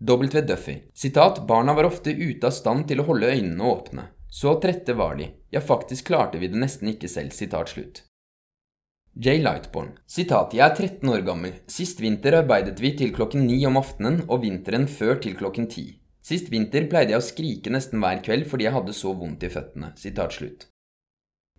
W. 0.00 0.40
Duffy. 0.46 0.82
Sitat, 0.94 1.46
Barna 1.46 1.74
var 1.74 1.84
ofte 1.84 2.10
ute 2.10 2.46
av 2.46 2.52
stand 2.52 2.88
til 2.88 3.00
å 3.00 3.06
holde 3.08 3.30
øynene 3.32 3.64
åpne. 3.64 4.08
Så 4.30 4.58
trette 4.60 4.94
var 4.94 5.16
de. 5.16 5.30
Ja, 5.50 5.60
faktisk 5.60 6.06
klarte 6.06 6.38
vi 6.38 6.48
det 6.48 6.58
nesten 6.58 6.88
ikke 6.88 7.08
selv. 7.08 7.32
Sitat 7.32 7.68
slutt. 7.68 8.02
J. 9.14 9.38
Lightborn. 9.44 9.92
Sitat, 10.10 10.56
jeg 10.58 10.64
er 10.64 10.74
13 10.74 11.10
år 11.12 11.20
gammel. 11.22 11.52
Sist 11.70 12.00
vinter 12.02 12.34
arbeidet 12.40 12.80
vi 12.82 12.90
til 12.98 13.12
klokken 13.14 13.44
9 13.46 13.60
om 13.68 13.76
aftenen, 13.78 14.16
og 14.26 14.42
vinteren 14.42 14.88
før 14.90 15.20
til 15.22 15.36
klokken 15.38 15.68
10. 15.70 15.84
Sist 16.24 16.50
vinter 16.50 16.88
pleide 16.90 17.14
jeg 17.14 17.22
å 17.22 17.26
skrike 17.26 17.70
nesten 17.70 18.02
hver 18.02 18.24
kveld 18.26 18.48
fordi 18.50 18.66
jeg 18.66 18.74
hadde 18.74 18.96
så 18.96 19.12
vondt 19.14 19.46
i 19.46 19.52
føttene. 19.54 19.92
Sitat 20.00 20.34
slutt. 20.34 20.66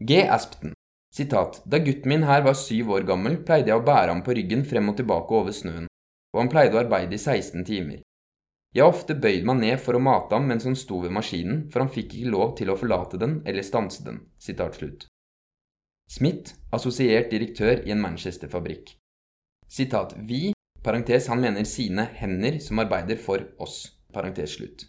G. 0.03 0.19
Aspton. 0.27 0.75
Sitat, 1.15 1.61
da 1.63 1.79
gutten 1.79 2.11
min 2.11 2.27
her 2.27 2.43
var 2.43 2.59
syv 2.59 2.91
år 2.97 3.07
gammel, 3.07 3.39
pleide 3.47 3.71
jeg 3.71 3.79
å 3.79 3.87
bære 3.87 4.11
ham 4.11 4.25
på 4.25 4.35
ryggen 4.35 4.67
frem 4.67 4.91
og 4.91 4.99
tilbake 4.99 5.39
over 5.39 5.55
snøen, 5.55 5.87
og 6.35 6.41
han 6.41 6.51
pleide 6.51 6.75
å 6.75 6.83
arbeide 6.83 7.15
i 7.15 7.21
16 7.21 7.63
timer. 7.63 8.03
Jeg 8.75 8.83
har 8.83 8.91
ofte 8.91 9.15
bøyd 9.15 9.47
meg 9.47 9.61
ned 9.61 9.79
for 9.79 9.95
å 9.95 10.03
mate 10.03 10.35
ham 10.35 10.51
mens 10.51 10.67
han 10.67 10.75
sto 10.75 10.99
ved 11.05 11.15
maskinen, 11.15 11.69
for 11.71 11.85
han 11.85 11.93
fikk 11.93 12.17
ikke 12.17 12.35
lov 12.35 12.57
til 12.59 12.73
å 12.73 12.75
forlate 12.75 13.21
den 13.21 13.39
eller 13.47 13.63
stanse 13.63 14.03
den. 14.03 14.25
Sitat 14.43 14.75
slutt. 14.75 15.07
Smith, 16.09 16.53
assosiert 16.71 17.31
direktør 17.33 17.81
i 17.85 17.91
en 17.91 18.01
Manchester-fabrikk. 18.03 18.93
Sitat 19.67 20.13
Vi, 20.29 20.51
parentes 20.85 21.27
han 21.31 21.41
mener 21.41 21.65
sine 21.65 22.05
hender 22.19 22.59
som 22.61 22.79
arbeider 22.83 23.17
for 23.17 23.41
oss, 23.59 23.79
parentes 24.13 24.53
slutt. 24.59 24.85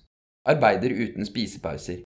Arbeider 0.47 0.93
uten 0.93 1.27
spisepauser. 1.27 2.05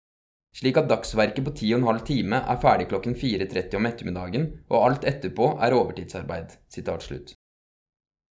Slik 0.55 0.77
at 0.81 0.87
dagsverket 0.89 1.45
på 1.45 1.53
ti 1.57 1.73
og 1.73 1.81
en 1.81 1.89
halv 1.89 2.05
time 2.05 2.39
er 2.39 2.61
ferdig 2.61 2.87
klokken 2.93 3.17
4.30 3.17 3.75
om 3.77 3.89
ettermiddagen, 3.89 4.47
og 4.69 4.85
alt 4.85 5.09
etterpå 5.09 5.51
er 5.61 5.75
overtidsarbeid. 5.77 6.55
Sitat 6.69 7.05
slutt. 7.05 7.35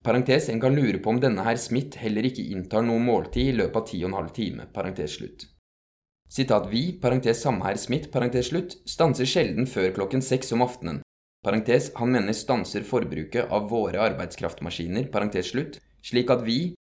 Parentes, 0.05 0.49
en 0.49 0.63
kan 0.63 0.75
lure 0.75 1.03
på 1.03 1.11
om 1.11 1.21
denne 1.21 1.45
herr 1.47 1.59
Smith 1.59 1.99
heller 1.99 2.27
ikke 2.27 2.47
inntar 2.55 2.87
noe 2.87 3.03
måltid 3.03 3.51
i 3.51 3.57
løpet 3.59 3.83
av 3.83 3.87
ti 3.91 4.03
og 4.05 4.13
en 4.13 4.19
halv 4.21 4.35
time. 4.35 4.69
Parentes 4.75 5.19
slutt. 5.19 5.47
Sitat 6.29 6.69
vi, 6.71 6.93
parentes 7.01 7.41
samherr 7.43 7.77
Smith, 7.81 8.11
parentes 8.13 8.51
slutt, 8.51 8.77
stanser 8.85 9.29
sjelden 9.29 9.67
før 9.67 9.95
klokken 9.97 10.21
seks 10.23 10.53
om 10.53 10.63
aftenen. 10.63 11.01
Parentes, 11.45 11.89
han 11.97 12.11
mener 12.13 12.37
stanser 12.37 12.85
forbruket 12.85 13.49
av 13.49 13.71
våre 13.71 14.03
arbeidskraftmaskiner, 14.11 15.07
parentes 15.13 15.55
slutt, 15.55 15.79
slik 16.05 16.29
at 16.35 16.43
vi, 16.45 16.75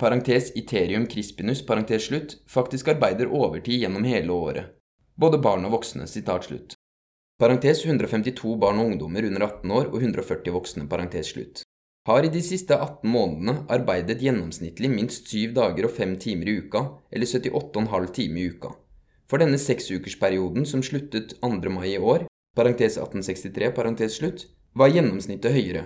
parentes 0.00 0.48
iterium 0.56 1.04
crispinus, 1.10 1.60
parentes 1.66 2.08
slutt, 2.08 2.38
faktisk 2.48 2.88
arbeider 2.94 3.28
overtid 3.28 3.84
gjennom 3.84 4.06
hele 4.08 4.32
året. 4.32 4.72
Både 5.20 5.38
barn 5.38 5.66
og 5.68 5.76
voksne, 5.76 6.08
sitat 6.08 6.48
slutt. 6.48 6.74
Parentes 7.38 7.82
152 7.84 8.54
barn 8.62 8.80
og 8.80 8.94
ungdommer 8.94 9.26
under 9.28 9.44
18 9.44 9.74
år 9.74 9.90
og 9.90 9.98
140 10.00 10.54
voksne, 10.54 10.86
parentes 10.88 11.34
slutt. 11.34 11.64
Har 12.08 12.24
i 12.24 12.30
de 12.32 12.40
siste 12.44 12.76
18 12.76 13.08
månedene 13.10 13.66
arbeidet 13.72 14.20
gjennomsnittlig 14.24 14.90
minst 14.92 15.28
7 15.28 15.52
dager 15.56 15.88
og 15.88 15.94
5 15.96 16.16
timer 16.24 16.50
i 16.52 16.56
uka, 16.64 16.82
eller 17.12 17.28
78,5 17.28 18.10
timer 18.16 18.40
i 18.40 18.48
uka. 18.54 18.72
For 19.30 19.40
denne 19.40 19.58
seksukersperioden 19.60 20.66
som 20.68 20.82
sluttet 20.84 21.36
2. 21.40 21.70
mai 21.72 21.94
i 21.94 21.98
år, 21.98 22.26
parentes 22.56 22.98
1863, 22.98 23.72
parentes 23.76 24.18
slutt, 24.20 24.46
var 24.76 24.92
gjennomsnittet 24.92 25.54
høyere. 25.54 25.84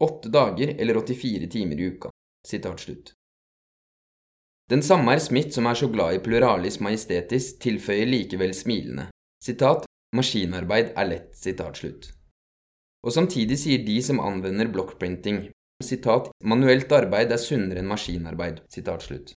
Åtte 0.00 0.30
dager 0.30 0.74
eller 0.78 1.00
84 1.02 1.48
timer 1.50 1.80
i 1.80 1.88
uka. 1.90 2.10
Sitat 2.46 2.80
slutt. 2.80 3.12
Den 4.70 4.82
samme 4.84 5.14
er 5.16 5.22
Smith 5.24 5.50
som 5.56 5.66
er 5.66 5.78
så 5.80 5.88
glad 5.88 6.14
i 6.14 6.22
pluralis 6.22 6.78
majestetis, 6.84 7.54
tilføyer 7.58 8.06
likevel 8.06 8.52
smilende. 8.54 9.08
Sitat, 9.42 9.86
maskinarbeid 10.14 10.92
er 10.92 11.08
lett, 11.08 11.30
sitat 11.36 11.80
slutt. 11.80 12.10
Og 13.06 13.14
samtidig 13.14 13.56
sier 13.62 13.84
de 13.86 13.96
som 14.04 14.20
anvender 14.20 14.68
blockprinting, 14.70 15.48
sitat, 15.82 16.28
manuelt 16.44 16.92
arbeid 16.92 17.32
er 17.32 17.40
sunnere 17.40 17.80
enn 17.82 17.90
maskinarbeid, 17.90 18.60
sitat 18.70 19.06
slutt. 19.06 19.32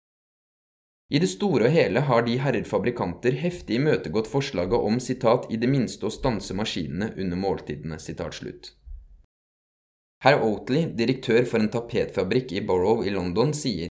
I 1.08 1.20
det 1.22 1.30
store 1.32 1.70
og 1.70 1.72
hele 1.72 2.02
har 2.04 2.24
de 2.26 2.34
herrer 2.36 2.66
fabrikanter 2.68 3.36
heftig 3.40 3.78
imøtegått 3.78 4.26
forslaget 4.28 4.88
om 4.90 4.98
sitat, 5.00 5.46
i 5.48 5.56
det 5.56 5.70
minste 5.72 6.04
å 6.04 6.12
stanse 6.12 6.52
maskinene 6.52 7.14
under 7.16 7.40
måltidene. 7.40 7.96
Herr 10.24 10.42
Oatley, 10.44 10.90
direktør 10.98 11.46
for 11.48 11.62
en 11.62 11.70
tapetfabrikk 11.72 12.52
i 12.52 12.60
Borough 12.60 13.06
i 13.06 13.14
London, 13.14 13.54
sier 13.56 13.88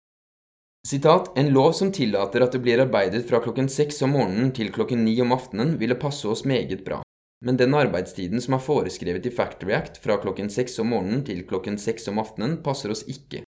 sitat, 0.86 1.32
en 1.36 1.50
lov 1.50 1.72
som 1.74 1.90
tillater 1.92 2.44
at 2.44 2.54
det 2.54 2.62
blir 2.62 2.84
arbeidet 2.84 3.26
fra 3.26 3.42
klokken 3.42 3.66
seks 3.68 3.98
om 4.06 4.14
morgenen 4.14 4.54
til 4.54 4.70
klokken 4.72 5.02
ni 5.04 5.18
om 5.20 5.34
aftenen, 5.34 5.74
ville 5.82 5.98
passe 5.98 6.28
oss 6.30 6.46
meget 6.46 6.86
bra. 6.86 7.02
Men 7.44 7.58
den 7.58 7.74
arbeidstiden 7.74 8.40
som 8.42 8.54
er 8.54 8.62
foreskrevet 8.62 9.26
i 9.26 9.34
Factory 9.34 9.74
Act 9.74 9.98
fra 10.02 10.20
klokken 10.22 10.50
seks 10.54 10.78
om 10.78 10.94
morgenen 10.94 11.26
til 11.26 11.42
klokken 11.50 11.82
seks 11.82 12.06
om 12.12 12.22
aftenen, 12.22 12.60
passer 12.62 12.94
oss 12.94 13.04
ikke. 13.10 13.42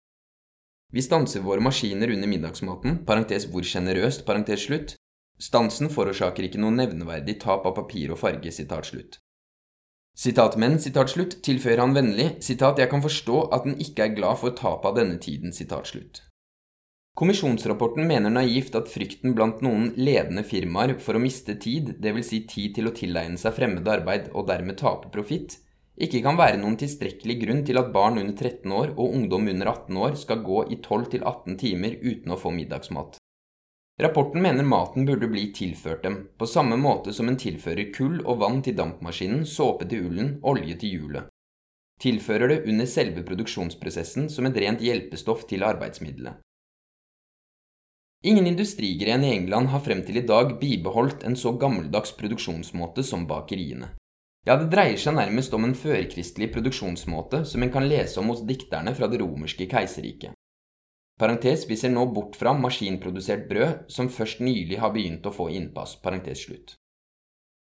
Vi 0.92 1.02
stanser 1.02 1.42
våre 1.42 1.60
maskiner 1.60 2.10
under 2.14 2.30
middagsmaten, 2.30 3.00
parentes 3.06 3.48
hvor 3.50 3.66
sjenerøst, 3.66 4.24
parentes 4.26 4.68
slutt. 4.68 4.94
Stansen 5.42 5.90
forårsaker 5.92 6.46
ikke 6.46 6.60
noe 6.62 6.72
nevneverdig 6.72 7.40
tap 7.42 7.66
av 7.68 7.74
papir 7.76 8.14
og 8.14 8.20
farge, 8.22 8.52
sitat 8.54 8.88
slutt. 8.88 9.18
Sitat 10.16 10.54
men, 10.56 10.78
sitat 10.80 11.10
slutt, 11.12 11.40
tilføyer 11.44 11.82
han 11.82 11.92
vennlig, 11.92 12.30
sitat 12.40 12.78
jeg 12.80 12.88
kan 12.88 13.04
forstå 13.04 13.42
at 13.52 13.66
den 13.68 13.76
ikke 13.82 14.06
er 14.06 14.14
glad 14.16 14.40
for 14.40 14.56
tapet 14.56 14.88
av 14.88 14.96
denne 14.96 15.18
tiden, 15.20 15.52
sitat 15.52 15.90
slutt. 15.90 16.22
Kommisjonsrapporten 17.16 18.06
mener 18.08 18.32
naivt 18.32 18.74
at 18.76 18.88
frykten 18.92 19.34
blant 19.36 19.62
noen 19.64 19.90
ledende 19.96 20.44
firmaer 20.44 20.98
for 21.00 21.16
å 21.16 21.20
miste 21.20 21.58
tid, 21.60 21.94
dvs. 22.00 22.30
Si 22.30 22.40
tid 22.48 22.74
til 22.76 22.88
å 22.88 22.94
tilegne 22.96 23.40
seg 23.40 23.56
fremmed 23.56 23.88
arbeid 23.88 24.30
og 24.32 24.48
dermed 24.48 24.76
tape 24.80 25.12
profitt, 25.12 25.58
ikke 25.96 26.20
kan 26.24 26.36
være 26.36 26.58
noen 26.60 26.76
tilstrekkelig 26.76 27.36
grunn 27.40 27.62
til 27.64 27.80
at 27.80 27.92
barn 27.94 28.18
under 28.20 28.34
13 28.36 28.72
år 28.72 28.90
og 28.96 29.14
ungdom 29.16 29.48
under 29.48 29.70
18 29.72 30.00
år 30.06 30.18
skal 30.20 30.42
gå 30.44 30.66
i 30.68 30.76
12-18 30.84 31.56
timer 31.62 31.96
uten 32.02 32.34
å 32.34 32.40
få 32.40 32.52
middagsmat. 32.52 33.16
Rapporten 34.00 34.42
mener 34.44 34.66
maten 34.68 35.06
burde 35.08 35.28
bli 35.32 35.46
tilført 35.56 36.02
dem, 36.04 36.18
på 36.36 36.44
samme 36.46 36.76
måte 36.76 37.14
som 37.16 37.30
en 37.32 37.38
tilfører 37.40 37.88
kull 37.96 38.18
og 38.26 38.42
vann 38.42 38.60
til 38.60 38.76
dampmaskinen, 38.76 39.46
såpe 39.48 39.88
til 39.88 40.10
ullen, 40.10 40.34
olje 40.44 40.76
til 40.82 40.98
hjulet. 40.98 41.30
Tilfører 42.04 42.52
det 42.52 42.58
under 42.68 42.84
selve 42.84 43.24
produksjonsprosessen 43.24 44.28
som 44.28 44.44
et 44.44 44.58
rent 44.60 44.84
hjelpestoff 44.84 45.46
til 45.48 45.64
arbeidsmiddelet. 45.64 46.42
Ingen 48.26 48.46
industrigren 48.50 49.24
i 49.24 49.32
England 49.32 49.72
har 49.72 49.80
frem 49.80 50.02
til 50.04 50.20
i 50.20 50.26
dag 50.28 50.58
bibeholdt 50.60 51.24
en 51.24 51.36
så 51.36 51.54
gammeldags 51.56 52.12
produksjonsmåte 52.20 53.04
som 53.06 53.24
bakeriene. 53.28 53.94
Ja, 54.46 54.54
det 54.54 54.68
dreier 54.70 54.98
seg 55.00 55.16
nærmest 55.16 55.54
om 55.56 55.64
en 55.66 55.74
førkristelig 55.74 56.52
produksjonsmåte 56.54 57.40
som 57.50 57.64
en 57.66 57.72
kan 57.74 57.88
lese 57.90 58.20
om 58.22 58.28
hos 58.30 58.44
dikterne 58.46 58.92
fra 58.94 59.08
det 59.10 59.18
romerske 59.18 59.66
keiserriket. 59.66 60.36
Parentes, 61.18 61.64
vi 61.66 61.78
ser 61.80 61.90
nå 61.90 62.04
bort 62.14 62.36
fra 62.38 62.52
maskinprodusert 62.54 63.48
brød, 63.48 63.86
som 63.90 64.12
først 64.12 64.42
nylig 64.44 64.78
har 64.78 64.92
begynt 64.94 65.26
å 65.26 65.32
få 65.34 65.48
innpass. 65.50 65.96
Parentes 65.98 66.44
slutt. 66.46 66.76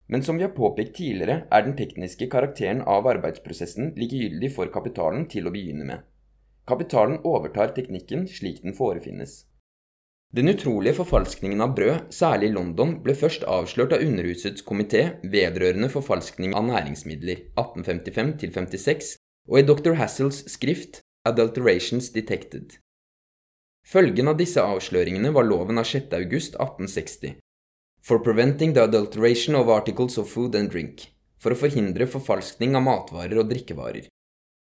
Men 0.08 0.24
som 0.24 0.40
vi 0.40 0.46
har 0.46 0.56
påpekt 0.56 0.96
tidligere, 1.02 1.50
er 1.52 1.66
den 1.66 1.76
tekniske 1.76 2.30
karakteren 2.32 2.86
av 2.88 3.10
arbeidsprosessen 3.12 3.92
likegyldig 4.00 4.54
for 4.56 4.72
kapitalen 4.72 5.28
til 5.28 5.50
å 5.50 5.54
begynne 5.54 5.86
med. 5.90 6.08
Kapitalen 6.70 7.20
overtar 7.26 7.76
teknikken 7.76 8.28
slik 8.30 8.64
den 8.64 8.78
forefinnes. 8.78 9.49
Den 10.30 10.48
utrolige 10.52 10.94
forfalskningen 10.94 11.62
av 11.66 11.72
brød, 11.74 12.12
særlig 12.14 12.52
i 12.52 12.54
London, 12.54 12.92
ble 13.02 13.16
først 13.18 13.48
avslørt 13.50 13.96
av 13.96 14.04
Underhusets 14.06 14.62
komité 14.62 15.16
vedrørende 15.26 15.90
forfalskning 15.90 16.54
av 16.54 16.68
næringsmidler 16.68 17.48
1855-56 17.58 19.16
og 19.50 19.58
i 19.58 19.66
dr. 19.66 19.96
Hassels 19.98 20.44
skrift 20.54 21.02
Adulterations 21.26 22.12
Detected. 22.14 22.78
Følgen 23.90 24.30
av 24.30 24.38
disse 24.38 24.62
avsløringene 24.62 25.34
var 25.34 25.50
loven 25.50 25.82
av 25.82 25.90
6. 25.90 26.14
august 26.14 26.54
1860 26.62 27.40
For 28.06 28.22
preventing 28.22 28.76
the 28.78 28.86
adulteration 28.86 29.58
of 29.58 29.74
articles 29.74 30.22
of 30.22 30.30
food 30.30 30.54
and 30.54 30.70
drink 30.70 31.08
for 31.42 31.56
å 31.56 31.58
forhindre 31.58 32.06
forfalskning 32.06 32.78
av 32.78 32.86
matvarer 32.86 33.42
og 33.42 33.50
drikkevarer. 33.50 34.06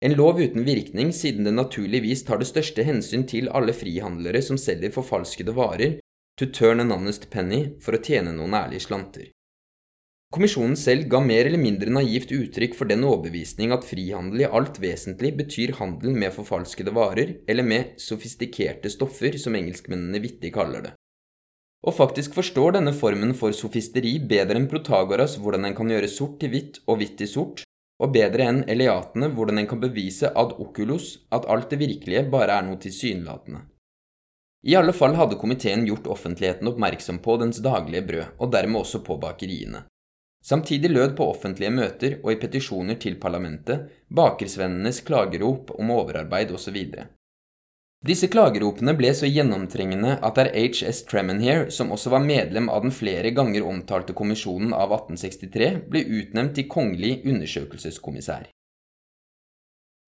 En 0.00 0.14
lov 0.14 0.38
uten 0.38 0.62
virkning 0.62 1.08
siden 1.12 1.44
det 1.48 1.56
naturligvis 1.56 2.22
tar 2.26 2.38
det 2.38 2.46
største 2.46 2.84
hensyn 2.86 3.24
til 3.26 3.48
alle 3.50 3.74
frihandlere 3.74 4.42
som 4.46 4.60
selger 4.60 4.92
forfalskede 4.94 5.54
varer, 5.56 5.96
to 6.38 6.46
turn 6.54 6.78
an 6.84 6.94
honest 6.94 7.26
penny 7.32 7.64
for 7.82 7.98
å 7.98 8.02
tjene 8.02 8.30
noen 8.36 8.54
ærlige 8.54 8.86
slanter. 8.86 9.32
Kommisjonen 10.30 10.76
selv 10.76 11.08
ga 11.10 11.18
mer 11.24 11.48
eller 11.48 11.58
mindre 11.58 11.90
naivt 11.90 12.30
uttrykk 12.36 12.76
for 12.78 12.86
den 12.86 13.02
overbevisning 13.08 13.72
at 13.74 13.86
frihandel 13.88 14.44
i 14.44 14.48
alt 14.60 14.78
vesentlig 14.78 15.32
betyr 15.38 15.72
handel 15.80 16.12
med 16.14 16.34
forfalskede 16.36 16.92
varer, 16.94 17.32
eller 17.48 17.64
med 17.64 17.96
sofistikerte 17.98 18.92
stoffer, 18.92 19.34
som 19.40 19.56
engelskmennene 19.56 20.20
vittig 20.22 20.52
kaller 20.54 20.84
det. 20.84 20.92
Og 21.86 21.96
faktisk 21.96 22.36
forstår 22.36 22.76
denne 22.76 22.92
formen 22.92 23.32
for 23.38 23.56
sofisteri 23.56 24.18
bedre 24.20 24.60
enn 24.60 24.68
Protagoras 24.70 25.38
hvordan 25.40 25.64
en 25.64 25.78
kan 25.78 25.90
gjøre 25.90 26.10
sort 26.12 26.36
til 26.42 26.52
hvitt 26.52 26.82
og 26.86 27.00
hvitt 27.00 27.16
til 27.22 27.30
sort, 27.32 27.64
og 27.98 28.12
bedre 28.14 28.46
enn 28.50 28.62
Eliatene 28.70 29.30
hvordan 29.34 29.58
en 29.58 29.68
kan 29.70 29.82
bevise 29.82 30.30
ad 30.30 30.54
oculos 30.62 31.16
at 31.34 31.48
alt 31.50 31.70
det 31.72 31.80
virkelige 31.82 32.24
bare 32.30 32.60
er 32.60 32.66
noe 32.66 32.78
tilsynelatende. 32.82 33.64
I 34.66 34.74
alle 34.78 34.92
fall 34.92 35.14
hadde 35.14 35.38
komiteen 35.38 35.84
gjort 35.86 36.08
offentligheten 36.10 36.68
oppmerksom 36.70 37.20
på 37.22 37.36
dens 37.42 37.60
daglige 37.62 38.02
brød, 38.06 38.34
og 38.38 38.50
dermed 38.52 38.80
også 38.80 39.02
på 39.06 39.18
bakeriene. 39.22 39.84
Samtidig 40.44 40.90
lød 40.90 41.14
på 41.18 41.26
offentlige 41.30 41.70
møter 41.74 42.18
og 42.22 42.32
i 42.32 42.38
petisjoner 42.40 42.98
til 43.02 43.18
parlamentet 43.22 43.88
bakersvennenes 44.14 45.00
klagerop 45.06 45.72
om 45.78 45.90
overarbeid 45.94 46.52
osv. 46.54 46.78
Disse 48.06 48.28
klageropene 48.30 48.92
ble 48.94 49.10
så 49.10 49.26
gjennomtrengende 49.26 50.12
at 50.22 50.36
det 50.38 50.44
er 50.46 50.68
HS 50.70 51.00
Tremenhere, 51.10 51.66
som 51.74 51.90
også 51.90 52.12
var 52.14 52.22
medlem 52.22 52.68
av 52.70 52.84
den 52.84 52.94
flere 52.94 53.32
ganger 53.34 53.66
omtalte 53.66 54.14
kommisjonen 54.14 54.70
av 54.70 54.92
1863, 54.94 55.70
ble 55.90 56.04
utnevnt 56.20 56.54
til 56.54 56.68
kongelig 56.70 57.16
undersøkelseskommissær. 57.26 58.46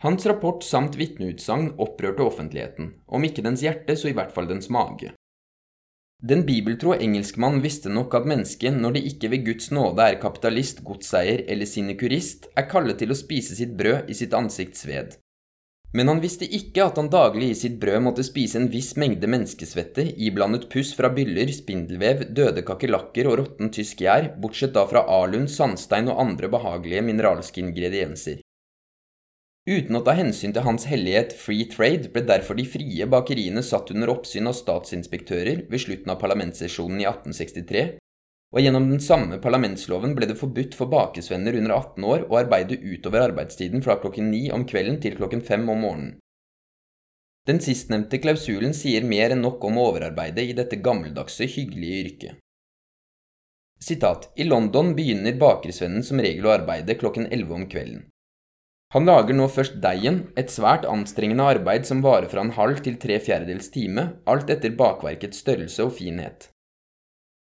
Hans 0.05 0.25
rapport 0.31 0.63
samt 0.65 0.95
vitneutsagn 0.97 1.75
opprørte 1.83 2.23
offentligheten, 2.25 2.93
om 3.11 3.27
ikke 3.27 3.43
dens 3.45 3.65
hjerte, 3.67 3.99
så 3.99 4.09
i 4.09 4.15
hvert 4.17 4.31
fall 4.33 4.47
dens 4.49 4.71
mage. 4.71 5.11
Den 6.23 6.45
bibeltro 6.47 6.95
engelskmann 6.95 7.59
visste 7.65 7.91
nok 7.91 8.15
at 8.15 8.29
mennesket, 8.29 8.77
når 8.77 8.97
det 8.97 9.03
ikke 9.11 9.33
ved 9.35 9.45
Guds 9.49 9.71
nåde 9.75 10.07
er 10.07 10.21
kapitalist, 10.23 10.85
godseier 10.87 11.43
eller 11.51 11.69
sinekurist, 11.69 12.47
er 12.55 12.69
kallet 12.71 13.01
til 13.03 13.11
å 13.11 13.19
spise 13.19 13.59
sitt 13.59 13.75
brød 13.77 14.09
i 14.13 14.17
sitt 14.17 14.37
ansikts 14.37 14.87
ved, 14.89 15.17
men 15.97 16.11
han 16.11 16.21
visste 16.23 16.47
ikke 16.47 16.85
at 16.87 16.99
han 17.01 17.09
daglig 17.11 17.49
i 17.51 17.57
sitt 17.59 17.81
brød 17.83 18.05
måtte 18.05 18.25
spise 18.27 18.61
en 18.61 18.69
viss 18.71 18.93
mengde 19.01 19.27
menneskesvette, 19.31 20.05
iblandet 20.23 20.69
puss 20.71 20.93
fra 20.99 21.11
byller, 21.15 21.51
spindelvev, 21.55 22.29
døde 22.37 22.63
kakerlakker 22.67 23.31
og 23.31 23.41
råtten 23.41 23.73
tysk 23.75 24.05
gjær, 24.05 24.31
bortsett 24.43 24.77
da 24.77 24.85
fra 24.91 25.03
alun, 25.11 25.49
sandstein 25.51 26.13
og 26.13 26.23
andre 26.23 26.53
behagelige 26.53 27.03
mineralske 27.09 27.65
ingredienser. 27.65 28.39
Uten 29.71 29.99
å 29.99 30.01
ta 30.07 30.15
hensyn 30.17 30.55
til 30.57 30.65
hans 30.65 30.87
hellighet 30.89 31.35
free 31.37 31.67
trade 31.71 32.09
ble 32.15 32.23
derfor 32.27 32.57
de 32.59 32.65
frie 32.67 33.07
bakeriene 33.07 33.63
satt 33.63 33.91
under 33.93 34.11
oppsyn 34.15 34.49
av 34.49 34.57
statsinspektører 34.57 35.67
ved 35.71 35.83
slutten 35.83 36.15
av 36.15 36.19
parlamentssesjonen 36.23 37.03
i 37.03 37.07
1863, 37.11 38.00
og 38.51 38.65
gjennom 38.65 38.89
den 38.91 39.03
samme 39.03 39.39
parlamentsloven 39.43 40.17
ble 40.17 40.27
det 40.31 40.39
forbudt 40.41 40.75
for 40.79 40.91
bakesvenner 40.91 41.55
under 41.61 41.77
18 41.77 42.07
år 42.13 42.27
å 42.27 42.41
arbeide 42.41 42.81
utover 42.83 43.29
arbeidstiden 43.29 43.85
fra 43.85 44.01
klokken 44.03 44.31
ni 44.33 44.49
om 44.55 44.67
kvelden 44.67 44.99
til 45.03 45.15
klokken 45.19 45.45
fem 45.47 45.69
om 45.71 45.87
morgenen. 45.87 46.19
Den 47.49 47.63
sistnevnte 47.63 48.21
klausulen 48.21 48.75
sier 48.77 49.07
mer 49.07 49.33
enn 49.33 49.43
nok 49.47 49.63
om 49.65 49.79
overarbeidet 49.81 50.51
i 50.51 50.57
dette 50.59 50.79
gammeldagse, 50.83 51.47
hyggelige 51.49 52.03
yrket. 52.05 52.41
Sitat, 53.81 54.29
I 54.37 54.45
London 54.45 54.93
begynner 54.99 55.39
bakersvennen 55.41 56.05
som 56.05 56.21
regel 56.21 56.47
å 56.47 56.53
arbeide 56.59 56.99
klokken 57.01 57.31
elleve 57.33 57.57
om 57.57 57.65
kvelden. 57.71 58.05
Han 58.93 59.07
lager 59.07 59.37
nå 59.39 59.47
først 59.49 59.79
deigen, 59.81 60.25
et 60.37 60.51
svært 60.53 60.85
anstrengende 60.91 61.47
arbeid 61.47 61.87
som 61.89 62.03
varer 62.05 62.29
fra 62.29 62.43
en 62.45 62.57
halv 62.59 62.83
til 62.85 62.99
tre 63.01 63.17
fjerdedels 63.23 63.71
time, 63.73 64.09
alt 64.27 64.51
etter 64.51 64.75
bakverkets 64.77 65.41
størrelse 65.47 65.87
og 65.87 65.95
finhet. 65.97 66.51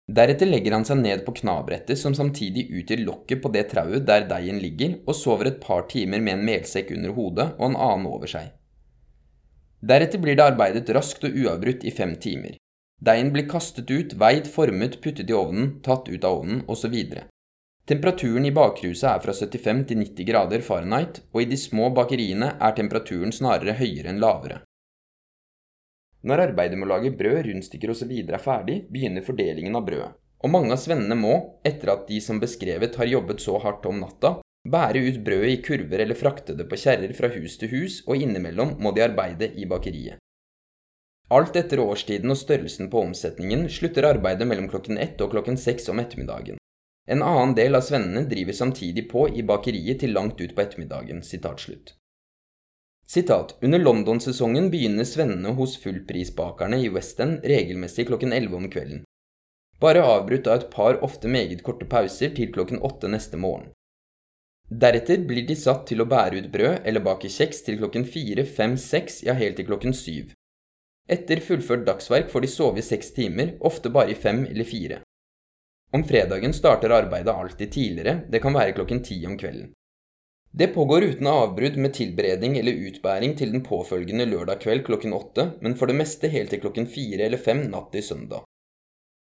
Deretter 0.05 0.47
legger 0.47 0.75
han 0.77 0.85
seg 0.85 0.99
ned 1.01 1.23
på 1.25 1.33
knabrettet 1.39 1.97
som 1.97 2.13
samtidig 2.17 2.67
utgjør 2.69 3.05
lokket 3.07 3.41
på 3.41 3.51
det 3.55 3.63
trauet 3.71 4.05
der 4.05 4.27
deigen 4.29 4.61
ligger, 4.61 4.99
og 5.09 5.17
sover 5.17 5.49
et 5.49 5.63
par 5.63 5.87
timer 5.89 6.21
med 6.21 6.37
en 6.37 6.45
melsekk 6.45 6.93
under 6.93 7.15
hodet 7.17 7.47
og 7.57 7.71
en 7.71 7.79
annen 7.87 8.11
over 8.11 8.29
seg. 8.29 8.51
Deretter 9.85 10.21
blir 10.21 10.37
det 10.37 10.45
arbeidet 10.45 10.93
raskt 10.97 11.25
og 11.25 11.33
uavbrutt 11.33 11.85
i 11.89 11.93
fem 11.93 12.15
timer. 12.21 12.59
Deigen 13.05 13.33
blir 13.33 13.49
kastet 13.49 13.91
ut, 13.91 14.13
veid, 14.21 14.47
formet, 14.49 15.01
puttet 15.05 15.33
i 15.33 15.37
ovnen, 15.37 15.79
tatt 15.85 16.09
ut 16.09 16.25
av 16.25 16.41
ovnen, 16.41 16.63
osv. 16.69 16.95
Temperaturen 17.89 18.47
i 18.49 18.53
bakruset 18.55 19.09
er 19.11 19.25
fra 19.25 19.33
75 19.37 19.83
til 19.89 20.01
90 20.01 20.29
grader 20.31 20.65
Fahrenheit, 20.65 21.21
og 21.33 21.43
i 21.43 21.49
de 21.51 21.59
små 21.61 21.91
bakeriene 21.97 22.55
er 22.61 22.77
temperaturen 22.77 23.33
snarere 23.33 23.77
høyere 23.77 24.13
enn 24.13 24.23
lavere. 24.25 24.63
Når 26.25 26.41
arbeidet 26.47 26.79
med 26.81 26.89
å 26.89 26.95
lage 26.95 27.13
brød, 27.13 27.43
rundstykker 27.45 27.93
osv. 27.93 28.13
er 28.25 28.41
ferdig, 28.41 28.79
begynner 28.89 29.25
fordelingen 29.25 29.77
av 29.77 29.85
brødet, 29.85 30.15
og 30.41 30.53
mange 30.53 30.73
av 30.73 30.81
svennene 30.81 31.17
må, 31.21 31.35
etter 31.65 31.93
at 31.93 32.07
de 32.09 32.21
som 32.25 32.41
beskrevet 32.41 32.97
har 32.97 33.11
jobbet 33.11 33.45
så 33.45 33.59
hardt 33.61 33.85
om 33.89 34.01
natta, 34.01 34.39
bære 34.65 35.03
ut 35.05 35.19
brødet 35.25 35.51
i 35.53 35.63
kurver 35.65 36.01
eller 36.01 36.17
frakte 36.17 36.57
det 36.57 36.65
på 36.71 36.79
kjerrer 36.81 37.13
fra 37.17 37.29
hus 37.35 37.59
til 37.61 37.73
hus, 37.75 38.01
og 38.09 38.17
innimellom 38.17 38.79
må 38.81 38.95
de 38.97 39.05
arbeide 39.05 39.51
i 39.53 39.69
bakeriet. 39.69 40.17
Alt 41.33 41.57
etter 41.57 41.81
årstiden 41.81 42.33
og 42.33 42.39
størrelsen 42.41 42.91
på 42.93 43.01
omsetningen 43.05 43.67
slutter 43.73 44.09
arbeidet 44.09 44.49
mellom 44.49 44.69
klokken 44.73 45.01
ett 45.01 45.21
og 45.25 45.33
klokken 45.33 45.57
seks 45.61 45.89
om 45.93 46.01
ettermiddagen. 46.01 46.61
En 47.09 47.25
annen 47.25 47.53
del 47.57 47.77
av 47.77 47.85
svennene 47.85 48.25
driver 48.29 48.57
samtidig 48.57 49.11
på 49.11 49.27
i 49.29 49.45
bakeriet 49.45 50.01
til 50.01 50.17
langt 50.17 50.41
ut 50.41 50.55
på 50.57 50.65
ettermiddagen. 50.65 51.21
Sitat 53.07 53.57
Under 53.61 53.79
London-sesongen 53.79 54.71
begynner 54.71 55.05
svennene 55.05 55.53
hos 55.59 55.77
fullprisbakerne 55.83 56.79
i 56.81 56.89
West 56.89 57.21
End 57.21 57.45
regelmessig 57.45 58.07
klokken 58.09 58.33
11 58.33 58.57
om 58.57 58.71
kvelden. 58.71 59.03
Bare 59.81 60.03
avbrutt 60.03 60.47
av 60.47 60.57
et 60.57 60.71
par 60.73 61.03
ofte 61.05 61.29
meget 61.29 61.63
korte 61.67 61.85
pauser 61.85 62.33
til 62.37 62.53
klokken 62.55 62.81
8 62.81 63.11
neste 63.13 63.37
morgen. 63.37 63.69
Deretter 64.71 65.21
blir 65.29 65.45
de 65.45 65.57
satt 65.61 65.85
til 65.91 66.01
å 66.01 66.09
bære 66.09 66.41
ut 66.41 66.49
brød 66.53 66.89
eller 66.89 67.05
bake 67.05 67.29
kjeks 67.29 67.61
til 67.67 67.77
klokken 67.83 68.09
fire, 68.09 68.47
fem, 68.49 68.79
seks, 68.81 69.21
ja 69.29 69.37
helt 69.37 69.61
til 69.61 69.69
klokken 69.69 69.93
7. 69.93 70.33
Etter 71.05 71.45
fullført 71.45 71.85
dagsverk 71.85 72.33
får 72.33 72.47
de 72.47 72.49
sove 72.49 72.81
i 72.81 72.87
seks 72.87 73.13
timer, 73.13 73.59
ofte 73.61 73.93
bare 73.93 74.15
i 74.15 74.17
fem 74.17 74.47
eller 74.49 74.65
fire. 74.65 75.03
Om 75.93 76.09
fredagen 76.09 76.57
starter 76.57 76.97
arbeidet 76.97 77.35
alltid 77.35 77.73
tidligere, 77.73 78.23
det 78.33 78.41
kan 78.41 78.57
være 78.57 78.73
klokken 78.81 79.05
ti 79.05 79.21
om 79.29 79.37
kvelden. 79.39 79.75
Det 80.57 80.67
pågår 80.67 81.03
uten 81.03 81.27
avbrudd 81.27 81.77
med 81.77 81.95
tilberedning 81.95 82.59
eller 82.59 82.73
utbæring 82.73 83.33
til 83.39 83.51
den 83.51 83.63
påfølgende 83.67 84.27
lørdag 84.31 84.61
kveld 84.63 84.85
klokken 84.87 85.17
åtte, 85.17 85.49
men 85.61 85.75
for 85.75 85.91
det 85.91 85.97
meste 85.99 86.31
helt 86.31 86.55
til 86.55 86.63
klokken 86.63 86.87
fire 86.87 87.27
eller 87.27 87.43
fem 87.43 87.65
natt 87.73 87.91
til 87.91 88.05
søndag. 88.07 88.45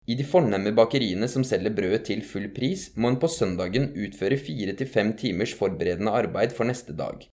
I 0.07 0.15
de 0.15 0.23
fornemme 0.23 0.71
bakeriene 0.77 1.27
som 1.27 1.43
selger 1.43 1.75
brød 1.75 2.05
til 2.07 2.23
full 2.23 2.47
pris, 2.55 2.87
må 2.95 3.11
en 3.11 3.19
på 3.19 3.27
søndagen 3.27 3.91
utføre 3.99 4.39
fire 4.39 4.77
til 4.79 4.87
fem 4.87 5.11
timers 5.19 5.51
forberedende 5.59 6.15
arbeid 6.23 6.55
for 6.55 6.71
neste 6.71 6.95
dag. 6.95 7.27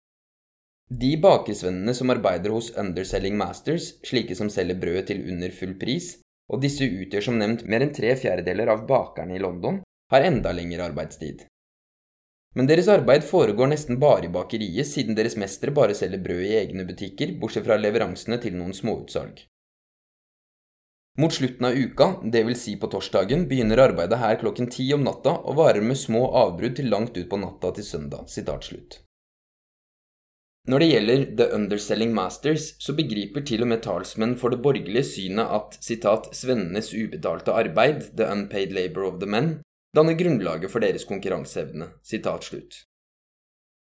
De 0.91 1.15
bakersvennene 1.23 1.95
som 1.95 2.11
arbeider 2.11 2.51
hos 2.51 2.73
Underselling 2.75 3.39
Masters, 3.39 3.93
slike 4.03 4.35
som 4.35 4.51
selger 4.51 4.83
brød 4.83 5.03
til 5.07 5.23
under 5.31 5.51
full 5.55 5.77
pris, 5.79 6.17
og 6.51 6.59
disse 6.63 6.83
utgjør 6.83 7.31
som 7.31 7.39
nevnt 7.39 7.63
mer 7.63 7.87
enn 7.87 7.95
tre 7.95 8.13
fjerdedeler 8.19 8.67
av 8.75 8.83
bakerne 8.87 9.39
i 9.39 9.43
London, 9.43 9.79
har 10.11 10.27
enda 10.27 10.51
lengre 10.51 10.91
arbeidstid. 10.91 11.47
Men 12.57 12.65
deres 12.65 12.87
arbeid 12.89 13.21
foregår 13.21 13.69
nesten 13.69 13.99
bare 14.01 14.25
i 14.25 14.31
bakeriet, 14.33 14.87
siden 14.89 15.13
deres 15.17 15.35
mestere 15.37 15.75
bare 15.77 15.93
selger 15.97 16.23
brød 16.23 16.41
i 16.41 16.55
egne 16.57 16.87
butikker, 16.87 17.35
bortsett 17.37 17.67
fra 17.67 17.77
leveransene 17.77 18.39
til 18.41 18.57
noen 18.57 18.73
småutsalg. 18.73 19.43
Mot 21.21 21.33
slutten 21.33 21.67
av 21.69 21.77
uka, 21.77 22.07
dvs. 22.21 22.63
Si 22.63 22.73
på 22.81 22.89
torsdagen, 22.93 23.45
begynner 23.49 23.81
arbeidet 23.81 24.17
her 24.21 24.39
klokken 24.41 24.69
ti 24.73 24.87
om 24.93 25.05
natta 25.05 25.35
og 25.37 25.57
varer 25.57 25.85
med 25.85 25.97
små 25.97 26.23
avbrudd 26.41 26.79
til 26.79 26.89
langt 26.93 27.17
ut 27.17 27.29
på 27.29 27.39
natta 27.41 27.71
til 27.77 27.85
søndag. 27.85 28.25
Sitat 28.29 28.69
Når 30.67 30.79
det 30.79 30.89
gjelder 30.91 31.25
The 31.37 31.49
Underselling 31.57 32.13
Masters, 32.13 32.73
så 32.81 32.93
begriper 32.97 33.45
til 33.45 33.65
og 33.65 33.69
med 33.73 33.85
talsmenn 33.85 34.37
for 34.37 34.49
det 34.53 34.61
borgerlige 34.65 35.05
synet 35.05 35.45
at 35.45 35.77
citat, 35.81 36.33
svennenes 36.33 36.93
ubetalte 36.93 37.53
arbeid, 37.53 38.13
the 38.17 38.25
unpaid 38.25 38.73
labor 38.73 39.05
of 39.09 39.21
the 39.21 39.29
men, 39.29 39.59
danner 39.95 40.17
grunnlaget 40.19 40.71
for 40.71 40.83
deres 40.83 41.05
konkurranseevne. 41.07 41.89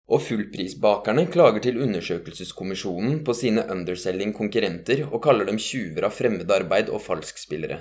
Og 0.06 0.22
fullprisbakerne 0.22 1.26
klager 1.34 1.64
til 1.66 1.82
undersøkelseskommisjonen 1.82 3.24
på 3.26 3.34
sine 3.34 3.66
underselling-konkurrenter 3.74 5.08
og 5.08 5.22
kaller 5.24 5.50
dem 5.50 5.58
tjuver 5.58 6.06
av 6.06 6.14
fremmedarbeid 6.14 6.92
og 6.94 7.02
falskspillere. 7.02 7.80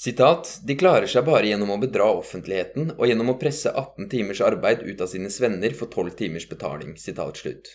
Sitat, 0.00 0.60
de 0.64 0.76
klarer 0.80 1.08
seg 1.12 1.26
bare 1.26 1.48
gjennom 1.48 1.74
å 1.74 1.80
bedra 1.80 2.06
offentligheten 2.16 2.94
og 2.96 3.04
gjennom 3.08 3.34
å 3.34 3.38
presse 3.40 3.68
18 3.68 4.08
timers 4.12 4.40
arbeid 4.44 4.84
ut 4.86 5.00
av 5.04 5.10
sine 5.12 5.28
svenner 5.32 5.76
for 5.76 5.92
12 5.92 6.14
timers 6.20 6.48
betaling. 6.48 6.94
Sitat 6.96 7.40
slutt. 7.42 7.68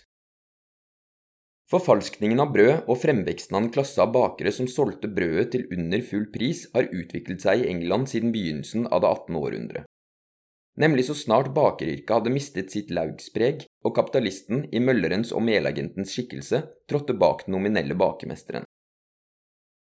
Forfalskningen 1.71 2.43
av 2.43 2.51
brød 2.53 2.85
og 2.85 2.99
fremveksten 3.01 3.55
av 3.57 3.63
en 3.63 3.71
klasse 3.73 3.97
av 4.03 4.11
bakere 4.13 4.51
som 4.53 4.67
solgte 4.69 5.09
brødet 5.09 5.47
til 5.55 5.63
under 5.73 6.03
full 6.05 6.27
pris, 6.33 6.67
har 6.75 6.91
utviklet 6.93 7.41
seg 7.41 7.63
i 7.63 7.69
England 7.71 8.11
siden 8.11 8.33
begynnelsen 8.35 8.85
av 8.85 9.01
det 9.01 9.09
18. 9.09 9.39
århundre. 9.39 9.85
Nemlig 10.77 11.07
så 11.07 11.15
snart 11.17 11.53
bakeryrket 11.55 12.11
hadde 12.11 12.35
mistet 12.35 12.73
sitt 12.73 12.93
laugspreg 12.93 13.65
og 13.87 13.95
kapitalisten 13.97 14.67
i 14.75 14.83
møllerens 14.83 15.31
og 15.33 15.41
melagentens 15.47 16.13
skikkelse 16.13 16.61
trådte 16.91 17.17
bak 17.17 17.45
den 17.47 17.55
nominelle 17.55 17.97
bakermesteren. 17.97 18.67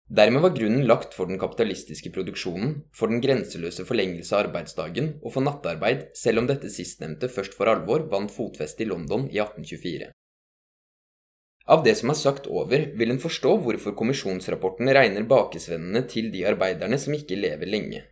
Dermed 0.06 0.44
var 0.44 0.54
grunnen 0.54 0.86
lagt 0.86 1.16
for 1.18 1.26
den 1.26 1.40
kapitalistiske 1.42 2.12
produksjonen, 2.14 2.76
for 2.94 3.10
den 3.10 3.20
grenseløse 3.20 3.84
forlengelse 3.84 4.36
av 4.36 4.46
arbeidsdagen 4.46 5.16
og 5.18 5.32
for 5.34 5.42
nattarbeid, 5.42 6.12
selv 6.14 6.44
om 6.44 6.46
dette 6.48 6.70
sistnevnte 6.70 7.28
først 7.28 7.58
for 7.58 7.68
alvor 7.68 8.06
vant 8.12 8.30
fotfeste 8.30 8.86
i 8.86 8.88
London 8.88 9.26
i 9.26 9.42
1824. 9.42 10.14
Av 11.66 11.82
det 11.82 11.96
som 11.98 12.12
er 12.12 12.18
sagt 12.18 12.44
over, 12.46 12.84
vil 12.94 13.10
en 13.10 13.22
forstå 13.22 13.56
hvorfor 13.64 13.96
kommisjonsrapporten 13.98 14.90
regner 14.94 15.26
bakesvennene 15.26 16.04
til 16.06 16.30
de 16.30 16.44
arbeiderne 16.46 16.98
som 17.02 17.16
ikke 17.16 17.38
lever 17.40 17.66
lenge. 17.66 18.04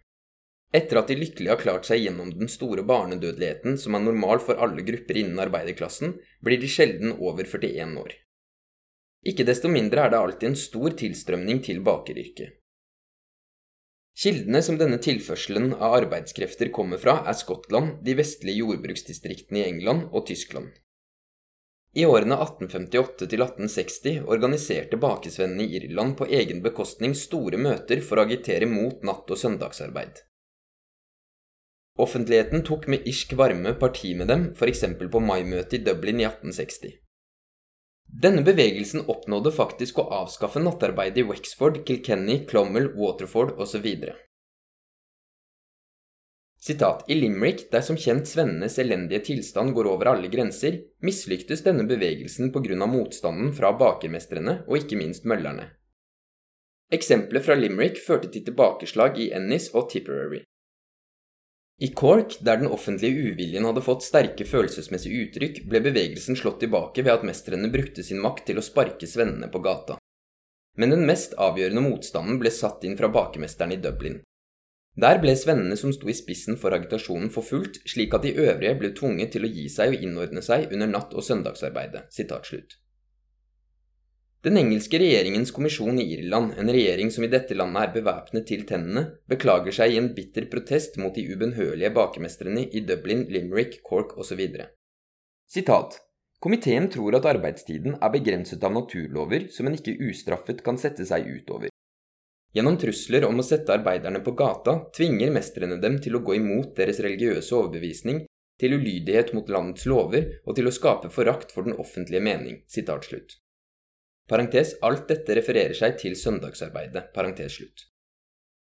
Etter 0.75 0.99
at 0.99 1.07
de 1.07 1.15
lykkelig 1.21 1.53
har 1.53 1.61
klart 1.61 1.87
seg 1.87 2.03
gjennom 2.03 2.33
den 2.35 2.51
store 2.51 2.83
barnedødeligheten 2.83 3.79
som 3.79 3.95
er 3.95 4.03
normal 4.03 4.43
for 4.43 4.59
alle 4.59 4.83
grupper 4.83 5.21
innen 5.21 5.39
arbeiderklassen, 5.39 6.17
blir 6.43 6.59
de 6.59 6.71
sjelden 6.71 7.15
over 7.15 7.47
41 7.47 7.95
år. 8.03 8.17
Ikke 9.25 9.47
desto 9.47 9.71
mindre 9.71 10.03
er 10.03 10.11
det 10.11 10.19
alltid 10.19 10.51
en 10.51 10.59
stor 10.59 10.99
tilstrømning 10.99 11.63
til 11.65 11.79
bakeryrket. 11.87 12.59
Kildene 14.19 14.61
som 14.63 14.77
denne 14.79 14.99
tilførselen 15.03 15.73
av 15.75 15.95
arbeidskrefter 16.01 16.71
kommer 16.75 17.01
fra, 17.03 17.21
er 17.27 17.39
Skottland, 17.39 18.01
de 18.07 18.15
vestlige 18.19 18.63
jordbruksdistriktene 18.63 19.63
i 19.63 19.69
England 19.71 20.11
og 20.11 20.27
Tyskland. 20.29 20.75
I 21.95 22.05
årene 22.11 22.35
1858 22.43 23.29
til 23.31 23.43
1860 23.45 24.25
organiserte 24.27 24.99
bakesvennene 24.99 25.63
i 25.63 25.77
Irland 25.79 26.17
på 26.19 26.27
egen 26.27 26.63
bekostning 26.65 27.15
store 27.15 27.61
møter 27.61 28.03
for 28.03 28.19
å 28.19 28.25
agitere 28.27 28.67
mot 28.67 29.05
natt- 29.07 29.31
og 29.31 29.39
søndagsarbeid. 29.39 30.25
Offentligheten 32.03 32.65
tok 32.67 32.89
med 32.91 33.07
irsk 33.07 33.37
varme 33.39 33.77
parti 33.79 34.11
med 34.19 34.27
dem, 34.27 34.49
f.eks. 34.59 34.83
på 34.99 35.23
maimøtet 35.23 35.79
i 35.79 35.83
Dublin 35.87 36.19
i 36.19 36.27
1860. 36.27 36.97
Denne 38.25 38.43
bevegelsen 38.47 39.07
oppnådde 39.07 39.55
faktisk 39.55 40.03
å 40.03 40.09
avskaffe 40.19 40.63
nattarbeidet 40.63 41.23
i 41.23 41.29
Wexford, 41.31 41.85
Kilkenny, 41.87 42.41
Clomel, 42.51 42.91
Waterford 42.99 43.55
osv. 43.63 43.87
Sitat, 46.65 47.05
I 47.09 47.15
Limerick, 47.15 47.67
der 47.71 47.83
som 47.85 47.97
kjent 48.01 48.25
svennenes 48.25 48.79
elendige 48.81 49.21
tilstand 49.27 49.75
går 49.77 49.91
over 49.91 50.09
alle 50.15 50.31
grenser, 50.33 50.79
mislyktes 51.05 51.61
denne 51.67 51.85
bevegelsen 51.85 52.49
av 52.55 52.89
motstanden 52.89 53.51
fra 53.53 53.75
bakermestrene 53.77 54.63
og 54.65 54.79
ikke 54.79 54.97
minst 54.97 55.29
møllerne. 55.29 55.67
Eksempelet 56.89 57.45
fra 57.45 57.59
Limerick 57.59 58.01
førte 58.01 58.33
til 58.33 58.47
tilbakeslag 58.49 59.21
i 59.21 59.29
Ennis 59.37 59.69
og 59.75 59.91
Tipperary. 59.93 60.41
I 61.85 61.93
Cork, 61.93 62.39
der 62.41 62.57
den 62.57 62.73
offentlige 62.73 63.35
uviljen 63.35 63.69
hadde 63.69 63.85
fått 63.85 64.09
sterke 64.09 64.49
følelsesmessige 64.49 65.27
uttrykk, 65.27 65.65
ble 65.69 65.85
bevegelsen 65.85 66.39
slått 66.39 66.63
tilbake 66.65 67.05
ved 67.05 67.13
at 67.13 67.29
mestrene 67.29 67.69
brukte 67.69 68.03
sin 68.07 68.25
makt 68.25 68.47
til 68.49 68.57
å 68.57 68.65
sparke 68.65 69.05
svennene 69.05 69.53
på 69.53 69.61
gata. 69.61 69.99
Men 70.81 70.97
den 70.97 71.05
mest 71.05 71.37
avgjørende 71.37 71.85
motstanden 71.93 72.41
ble 72.41 72.49
satt 72.49 72.89
inn 72.89 72.97
fra 72.97 73.13
bakemesteren 73.13 73.77
i 73.77 73.85
Dublin. 73.85 74.23
Der 74.95 75.19
ble 75.19 75.33
svennene 75.35 75.75
som 75.75 75.91
sto 75.91 76.07
i 76.07 76.15
spissen 76.15 76.55
for 76.61 76.75
agitasjonen 76.77 77.33
forfulgt, 77.35 77.81
slik 77.91 78.15
at 78.15 78.23
de 78.23 78.37
øvrige 78.39 78.77
ble 78.79 78.93
tvunget 78.95 79.33
til 79.35 79.47
å 79.47 79.51
gi 79.51 79.67
seg 79.73 79.97
og 79.97 80.07
innordne 80.07 80.43
seg 80.45 80.71
under 80.71 80.87
natt- 80.87 81.17
og 81.19 81.27
søndagsarbeidet. 81.27 82.07
Den 84.45 84.61
engelske 84.61 85.01
regjeringens 85.01 85.51
kommisjon 85.57 85.99
i 85.99 86.07
Irland, 86.19 86.53
en 86.61 86.71
regjering 86.71 87.11
som 87.11 87.25
i 87.25 87.33
dette 87.33 87.57
landet 87.57 87.89
er 87.89 87.93
bevæpnet 87.97 88.47
til 88.47 88.63
tennene, 88.69 89.07
beklager 89.27 89.75
seg 89.75 89.95
i 89.95 89.99
en 89.99 90.11
bitter 90.15 90.47
protest 90.53 90.99
mot 91.01 91.17
de 91.17 91.27
ubønnhørlige 91.27 91.91
bakemestrene 91.97 92.69
i 92.71 92.85
Dublin, 92.87 93.27
Limerick, 93.35 93.81
Cork 93.83 94.15
osv. 94.21 94.47
Sitat 95.51 95.99
Komiteen 96.45 96.91
tror 96.93 97.17
at 97.17 97.27
arbeidstiden 97.27 97.97
er 97.99 98.15
begrenset 98.15 98.63
av 98.69 98.77
naturlover 98.77 99.49
som 99.51 99.67
en 99.67 99.75
ikke 99.81 99.97
ustraffet 100.11 100.61
kan 100.63 100.79
sette 100.79 101.09
seg 101.09 101.25
utover. 101.25 101.74
Gjennom 102.55 102.77
trusler 102.79 103.25
om 103.27 103.41
å 103.41 103.45
sette 103.47 103.75
arbeiderne 103.75 104.21
på 104.23 104.33
gata 104.39 104.77
tvinger 104.95 105.33
mestrene 105.35 105.81
dem 105.83 105.99
til 106.03 106.15
å 106.15 106.23
gå 106.23 106.37
imot 106.39 106.77
deres 106.79 107.01
religiøse 107.03 107.55
overbevisning, 107.59 108.25
til 108.61 108.77
ulydighet 108.77 109.33
mot 109.35 109.49
landets 109.51 109.89
lover 109.91 110.29
og 110.45 110.55
til 110.55 110.71
å 110.71 110.75
skape 110.75 111.11
forakt 111.11 111.51
for 111.51 111.67
den 111.67 111.75
offentlige 111.83 112.23
mening. 112.23 112.61
Parentes, 114.31 114.77
alt 114.81 115.09
dette 115.11 115.35
refererer 115.37 115.75
seg 115.77 115.99
til 116.01 116.15
søndagsarbeidet. 116.17 117.11
Parentes 117.17 117.59
slutt. 117.59 117.89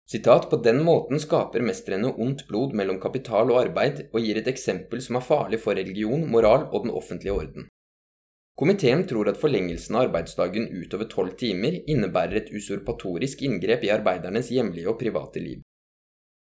Sitat, 0.10 0.50
på 0.50 0.58
den 0.66 0.82
måten 0.86 1.22
skaper 1.22 1.64
mestrene 1.66 2.12
ondt 2.22 2.44
blod 2.50 2.76
mellom 2.78 3.00
kapital 3.02 3.54
og 3.54 3.62
arbeid, 3.62 4.04
og 4.12 4.20
gir 4.22 4.42
et 4.42 4.50
eksempel 4.52 5.02
som 5.02 5.18
er 5.18 5.26
farlig 5.26 5.62
for 5.64 5.78
religion, 5.78 6.28
moral 6.30 6.68
og 6.72 6.86
den 6.86 6.94
offentlige 6.94 7.34
orden. 7.34 7.70
Komiteen 8.56 9.02
tror 9.04 9.28
at 9.28 9.40
forlengelsen 9.42 9.98
av 9.98 10.06
arbeidsdagen 10.06 10.70
utover 10.72 11.10
tolv 11.12 11.34
timer 11.40 11.82
innebærer 11.92 12.40
et 12.40 12.52
usurpatorisk 12.56 13.42
inngrep 13.44 13.84
i 13.84 13.92
arbeidernes 13.92 14.48
hjemlige 14.56 14.88
og 14.88 15.02
private 15.02 15.44
liv. 15.44 15.60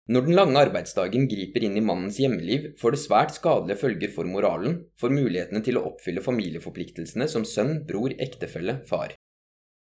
Når 0.09 0.25
den 0.25 0.39
lange 0.39 0.57
arbeidsdagen 0.57 1.27
griper 1.29 1.67
inn 1.69 1.77
i 1.77 1.85
mannens 1.85 2.17
hjemmeliv, 2.17 2.71
får 2.81 2.95
det 2.95 3.01
svært 3.03 3.35
skadelige 3.37 3.83
følger 3.83 4.15
for 4.15 4.25
moralen, 4.25 4.79
for 4.97 5.13
mulighetene 5.13 5.61
til 5.67 5.77
å 5.77 5.85
oppfylle 5.91 6.25
familieforpliktelsene 6.25 7.29
som 7.29 7.45
sønn, 7.45 7.83
bror, 7.85 8.17
ektefelle, 8.17 8.79
far. 8.89 9.13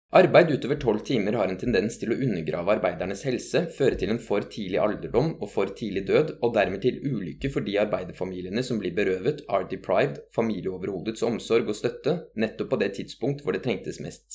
Arbeid 0.09 0.49
utover 0.49 0.79
tolv 0.81 1.03
timer 1.05 1.35
har 1.37 1.51
en 1.51 1.57
tendens 1.61 1.99
til 2.01 2.09
å 2.09 2.15
undergrave 2.17 2.71
arbeidernes 2.73 3.21
helse, 3.27 3.59
føre 3.75 3.93
til 4.01 4.09
en 4.09 4.17
for 4.17 4.41
tidlig 4.49 4.79
alderdom 4.81 5.35
og 5.35 5.51
for 5.51 5.69
tidlig 5.77 6.01
død, 6.07 6.31
og 6.41 6.55
dermed 6.55 6.81
til 6.81 6.97
ulykke 7.05 7.51
for 7.53 7.61
de 7.61 7.75
arbeiderfamiliene 7.77 8.63
som 8.65 8.79
blir 8.81 8.95
berøvet, 8.97 9.43
are 9.45 9.67
deprived, 9.69 10.17
familieoverhodets 10.33 11.21
omsorg 11.27 11.69
og 11.69 11.77
støtte, 11.77 12.15
nettopp 12.41 12.71
på 12.71 12.79
det 12.81 12.89
tidspunkt 12.97 13.43
hvor 13.45 13.53
det 13.53 13.61
trengtes 13.67 14.01
mest. 14.01 14.25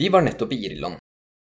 Vi 0.00 0.08
var 0.08 0.24
nettopp 0.24 0.56
i 0.56 0.62
Irland. 0.70 0.96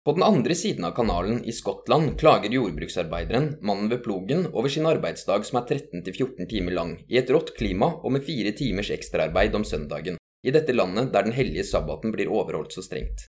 På 0.07 0.15
den 0.15 0.23
andre 0.23 0.55
siden 0.55 0.87
av 0.87 0.95
kanalen, 0.95 1.43
i 1.43 1.51
Skottland, 1.51 2.13
klager 2.21 2.55
jordbruksarbeideren, 2.55 3.57
mannen 3.59 3.91
ved 3.91 3.99
plogen, 4.07 4.47
over 4.53 4.71
sin 4.71 4.87
arbeidsdag 4.87 5.43
som 5.43 5.59
er 5.59 5.67
13-14 5.75 6.47
timer 6.55 6.79
lang, 6.79 6.95
i 7.11 7.19
et 7.19 7.35
rått 7.35 7.51
klima 7.59 7.91
og 7.99 8.15
med 8.15 8.23
fire 8.23 8.55
timers 8.55 8.95
ekstraarbeid 8.95 9.59
om 9.59 9.67
søndagen, 9.67 10.15
i 10.43 10.51
dette 10.55 10.73
landet 10.73 11.11
der 11.13 11.27
den 11.27 11.35
hellige 11.35 11.63
sabbaten 11.67 12.11
blir 12.15 12.31
overholdt 12.31 12.73
så 12.73 12.83
strengt. 12.85 13.27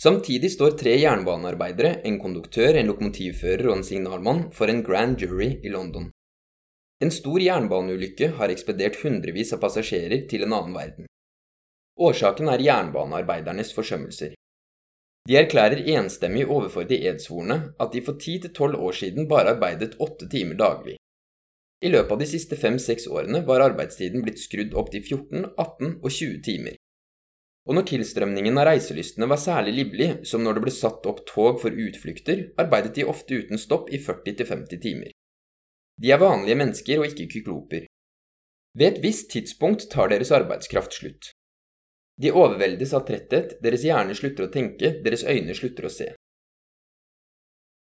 Samtidig 0.00 0.50
står 0.50 0.74
tre 0.78 0.96
jernbanearbeidere, 0.98 2.00
en 2.08 2.18
konduktør, 2.18 2.74
en 2.74 2.88
lokomotivfører 2.90 3.68
og 3.68 3.76
en 3.78 3.86
signalmann 3.86 4.48
for 4.52 4.70
en 4.70 4.82
grand 4.82 5.20
jury 5.22 5.52
i 5.62 5.70
London. 5.70 6.10
En 7.02 7.10
stor 7.14 7.38
jernbaneulykke 7.42 8.32
har 8.38 8.50
ekspedert 8.50 8.98
hundrevis 9.02 9.52
av 9.54 9.60
passasjerer 9.62 10.26
til 10.30 10.46
en 10.46 10.54
annen 10.56 10.74
verden. 10.74 11.06
Årsaken 12.00 12.50
er 12.50 12.62
jernbanearbeidernes 12.64 13.70
forsømmelser. 13.76 14.34
De 15.28 15.36
erklærer 15.38 15.86
enstemmig 15.94 16.44
overfor 16.50 16.84
de 16.90 16.98
edsvorne 17.08 17.56
at 17.80 17.94
de 17.94 18.02
for 18.04 18.18
ti 18.20 18.38
til 18.42 18.52
tolv 18.52 18.76
år 18.76 18.98
siden 18.98 19.28
bare 19.30 19.54
arbeidet 19.54 19.94
åtte 20.02 20.28
timer 20.28 20.58
daglig. 20.58 20.98
I 21.84 21.90
løpet 21.92 22.14
av 22.14 22.20
de 22.22 22.26
siste 22.28 22.56
fem–seks 22.56 23.10
årene 23.12 23.42
var 23.44 23.60
arbeidstiden 23.60 24.24
blitt 24.24 24.40
skrudd 24.40 24.72
opp 24.80 24.88
til 24.94 25.02
14, 25.04 25.50
18 25.52 25.90
og 26.00 26.08
20 26.08 26.40
timer. 26.46 26.78
Og 27.68 27.76
når 27.76 27.86
tilstrømningen 27.90 28.60
av 28.60 28.68
reiselystne 28.70 29.28
var 29.28 29.40
særlig 29.40 29.74
livlig, 29.78 30.08
som 30.28 30.44
når 30.44 30.56
det 30.56 30.64
ble 30.64 30.72
satt 30.72 31.04
opp 31.08 31.22
tog 31.28 31.60
for 31.60 31.76
utflukter, 31.86 32.46
arbeidet 32.60 32.94
de 32.96 33.06
ofte 33.08 33.36
uten 33.36 33.60
stopp 33.60 33.92
i 33.92 34.00
40–50 34.00 34.80
timer. 34.80 35.12
De 36.00 36.10
er 36.12 36.20
vanlige 36.20 36.58
mennesker 36.60 37.00
og 37.00 37.08
ikke 37.10 37.28
kykloper. 37.36 37.86
Ved 38.74 38.86
et 38.88 39.02
visst 39.04 39.30
tidspunkt 39.32 39.86
tar 39.92 40.10
deres 40.12 40.32
arbeidskraft 40.34 40.96
slutt. 40.96 41.30
De 42.20 42.32
overveldes 42.32 42.92
av 42.96 43.04
tretthet, 43.08 43.56
deres 43.62 43.84
hjerne 43.86 44.16
slutter 44.16 44.48
å 44.48 44.52
tenke, 44.52 44.96
deres 45.04 45.24
øyne 45.26 45.54
slutter 45.56 45.88
å 45.88 45.92
se. 45.92 46.12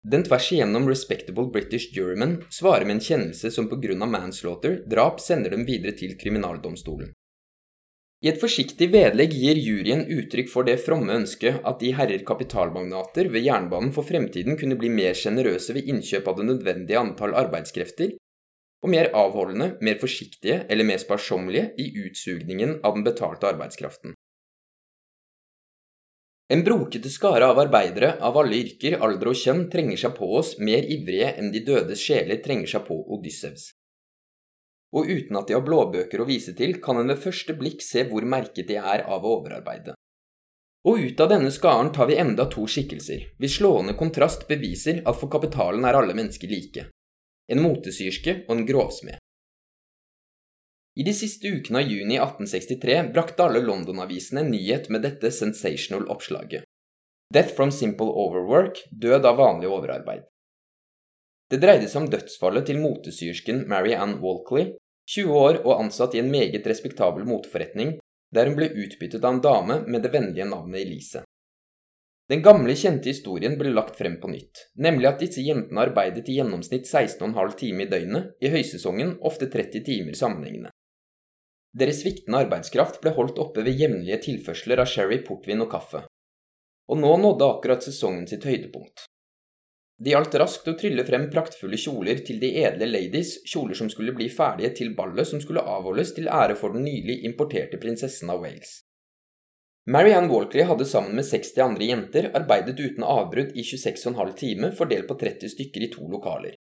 Den 0.03 0.24
tvers 0.26 0.48
igjennom 0.53 0.88
respectable 0.90 1.46
British 1.55 1.94
juryman 1.94 2.40
svarer 2.50 2.84
med 2.84 2.96
en 2.96 3.05
kjennelse 3.07 3.50
som 3.55 3.68
av 4.03 4.09
manslaughter, 4.11 4.82
drap, 4.90 5.20
sender 5.20 5.50
dem 5.55 5.64
videre 5.64 5.94
til 5.94 6.16
kriminaldomstolen. 6.18 7.12
I 8.22 8.30
et 8.30 8.38
forsiktig 8.38 8.86
vedlegg 8.92 9.32
gir 9.34 9.59
juryen 9.59 10.05
uttrykk 10.07 10.50
for 10.50 10.66
det 10.66 10.76
fromme 10.82 11.14
ønsket 11.14 11.62
at 11.66 11.80
de 11.80 11.90
herrer 11.94 12.22
kapitalmagnater 12.26 13.30
ved 13.34 13.42
jernbanen 13.42 13.90
for 13.94 14.07
fremtiden 14.07 14.59
kunne 14.59 14.78
bli 14.78 14.90
mer 14.94 15.14
sjenerøse 15.18 15.74
ved 15.74 15.90
innkjøp 15.90 16.28
av 16.30 16.38
det 16.38 16.46
nødvendige 16.50 17.00
antall 17.00 17.34
arbeidskrefter, 17.34 18.14
og 18.82 18.90
mer 18.94 19.11
avholdende, 19.14 19.76
mer 19.82 19.98
forsiktige 19.98 20.64
eller 20.70 20.86
mer 20.86 21.03
sparsommelige 21.03 21.72
i 21.78 21.88
utsugningen 22.05 22.80
av 22.82 22.94
den 22.98 23.07
betalte 23.07 23.50
arbeidskraften. 23.50 24.14
En 26.53 26.64
brokete 26.64 27.09
skare 27.09 27.46
av 27.48 27.59
arbeidere 27.59 28.18
av 28.20 28.36
alle 28.36 28.59
yrker, 28.61 28.98
alder 29.00 29.30
og 29.30 29.38
kjønn 29.40 29.62
trenger 29.72 30.00
seg 30.03 30.12
på 30.18 30.26
oss 30.36 30.50
mer 30.61 30.84
ivrige 30.84 31.30
enn 31.40 31.48
de 31.55 31.62
dødes 31.64 32.03
sjeler 32.05 32.42
trenger 32.44 32.68
seg 32.74 32.84
på 32.90 32.98
Odyssevs. 33.16 33.70
Og 34.92 35.09
uten 35.09 35.38
at 35.40 35.48
de 35.48 35.57
har 35.57 35.64
blåbøker 35.64 36.20
å 36.20 36.28
vise 36.28 36.53
til, 36.59 36.76
kan 36.84 37.00
en 37.00 37.09
ved 37.09 37.22
første 37.22 37.57
blikk 37.57 37.80
se 37.80 38.05
hvor 38.11 38.28
merket 38.28 38.68
de 38.68 38.76
er 38.76 39.07
av 39.07 39.24
å 39.24 39.38
overarbeide. 39.38 39.96
Og 40.84 41.00
ut 41.00 41.24
av 41.24 41.30
denne 41.32 41.55
skaren 41.55 41.88
tar 41.96 42.11
vi 42.11 42.20
enda 42.20 42.44
to 42.53 42.66
skikkelser, 42.68 43.30
hvis 43.40 43.57
slående 43.57 43.96
kontrast 43.96 44.44
beviser 44.50 45.00
at 45.07 45.16
for 45.16 45.32
kapitalen 45.32 45.86
er 45.88 45.96
alle 45.96 46.16
mennesker 46.18 46.53
like. 46.53 46.90
En 47.48 47.64
motesyrske 47.64 48.42
og 48.44 48.59
en 48.59 48.66
grovsmed. 48.68 49.16
I 50.95 51.03
de 51.03 51.12
siste 51.16 51.49
ukene 51.49 51.80
av 51.80 51.88
juni 51.88 52.18
1863 52.18 52.99
brakte 53.14 53.45
alle 53.47 53.62
London-avisene 53.64 54.43
en 54.43 54.51
nyhet 54.53 54.90
med 54.93 55.07
dette 55.07 55.30
sensational 55.32 56.05
oppslaget. 56.12 56.66
Death 57.32 57.55
from 57.57 57.70
simple 57.72 58.12
overwork, 58.12 58.82
død 58.90 59.24
av 59.24 59.38
vanlig 59.40 59.70
overarbeid. 59.72 60.26
Det 61.49 61.61
dreide 61.62 61.88
seg 61.88 62.03
om 62.03 62.11
dødsfallet 62.12 62.68
til 62.68 62.80
motesyrsken 62.82 63.64
Mary 63.72 63.95
Ann 63.97 64.18
Walkley, 64.20 64.74
20 65.09 65.38
år 65.38 65.61
og 65.62 65.78
ansatt 65.78 66.14
i 66.16 66.20
en 66.20 66.30
meget 66.32 66.68
respektabel 66.68 67.24
moteforretning, 67.24 67.97
der 68.32 68.49
hun 68.49 68.59
ble 68.61 68.68
utbyttet 68.84 69.24
av 69.24 69.38
en 69.38 69.43
dame 69.45 69.78
med 69.88 70.05
det 70.05 70.12
vennlige 70.12 70.49
navnet 70.49 70.84
Elise. 70.84 71.24
Den 72.28 72.45
gamle, 72.45 72.76
kjente 72.76 73.09
historien 73.09 73.57
ble 73.61 73.72
lagt 73.72 73.97
frem 73.97 74.20
på 74.20 74.28
nytt, 74.32 74.66
nemlig 74.76 75.09
at 75.09 75.24
disse 75.24 75.43
jentene 75.45 75.88
arbeidet 75.88 76.28
i 76.28 76.36
gjennomsnitt 76.36 76.84
16,5 76.84 77.57
timer 77.64 77.88
i 77.88 77.90
døgnet, 77.90 78.30
i 78.40 78.53
høysesongen 78.53 79.16
ofte 79.24 79.49
30 79.53 79.84
timer 79.88 80.16
sammenhengende. 80.16 80.72
Deres 81.72 82.02
sviktende 82.02 82.42
arbeidskraft 82.44 83.00
ble 83.00 83.14
holdt 83.16 83.38
oppe 83.40 83.64
ved 83.64 83.78
jevnlige 83.80 84.18
tilførsler 84.26 84.82
av 84.82 84.90
sherry, 84.92 85.22
portvin 85.24 85.64
og 85.64 85.70
kaffe. 85.72 86.02
Og 86.92 87.00
nå 87.00 87.14
nådde 87.22 87.48
akkurat 87.48 87.84
sesongen 87.84 88.26
sitt 88.28 88.44
høydepunkt. 88.44 89.06
Det 90.02 90.12
gjaldt 90.12 90.34
raskt 90.40 90.68
å 90.68 90.74
trylle 90.76 91.04
frem 91.06 91.28
praktfulle 91.30 91.78
kjoler 91.78 92.20
til 92.26 92.40
de 92.42 92.50
edle 92.64 92.88
ladies, 92.90 93.36
kjoler 93.48 93.78
som 93.78 93.88
skulle 93.92 94.14
bli 94.16 94.26
ferdige 94.32 94.72
til 94.80 94.94
ballet 94.98 95.28
som 95.28 95.40
skulle 95.40 95.62
avholdes 95.62 96.12
til 96.16 96.28
ære 96.28 96.56
for 96.58 96.74
den 96.74 96.84
nylig 96.88 97.20
importerte 97.28 97.78
prinsessen 97.80 98.32
av 98.32 98.42
Wales. 98.42 98.80
Marianne 99.86 100.30
Walkley 100.30 100.66
hadde 100.66 100.84
sammen 100.86 101.16
med 101.18 101.26
60 101.26 101.62
andre 101.64 101.86
jenter 101.88 102.28
arbeidet 102.38 102.76
uten 102.80 103.06
avbrudd 103.06 103.56
i 103.58 103.64
26,5 103.66 104.34
timer 104.38 104.74
fordelt 104.78 105.08
på 105.08 105.16
30 105.22 105.54
stykker 105.54 105.86
i 105.86 105.90
to 105.94 106.06
lokaler. 106.10 106.58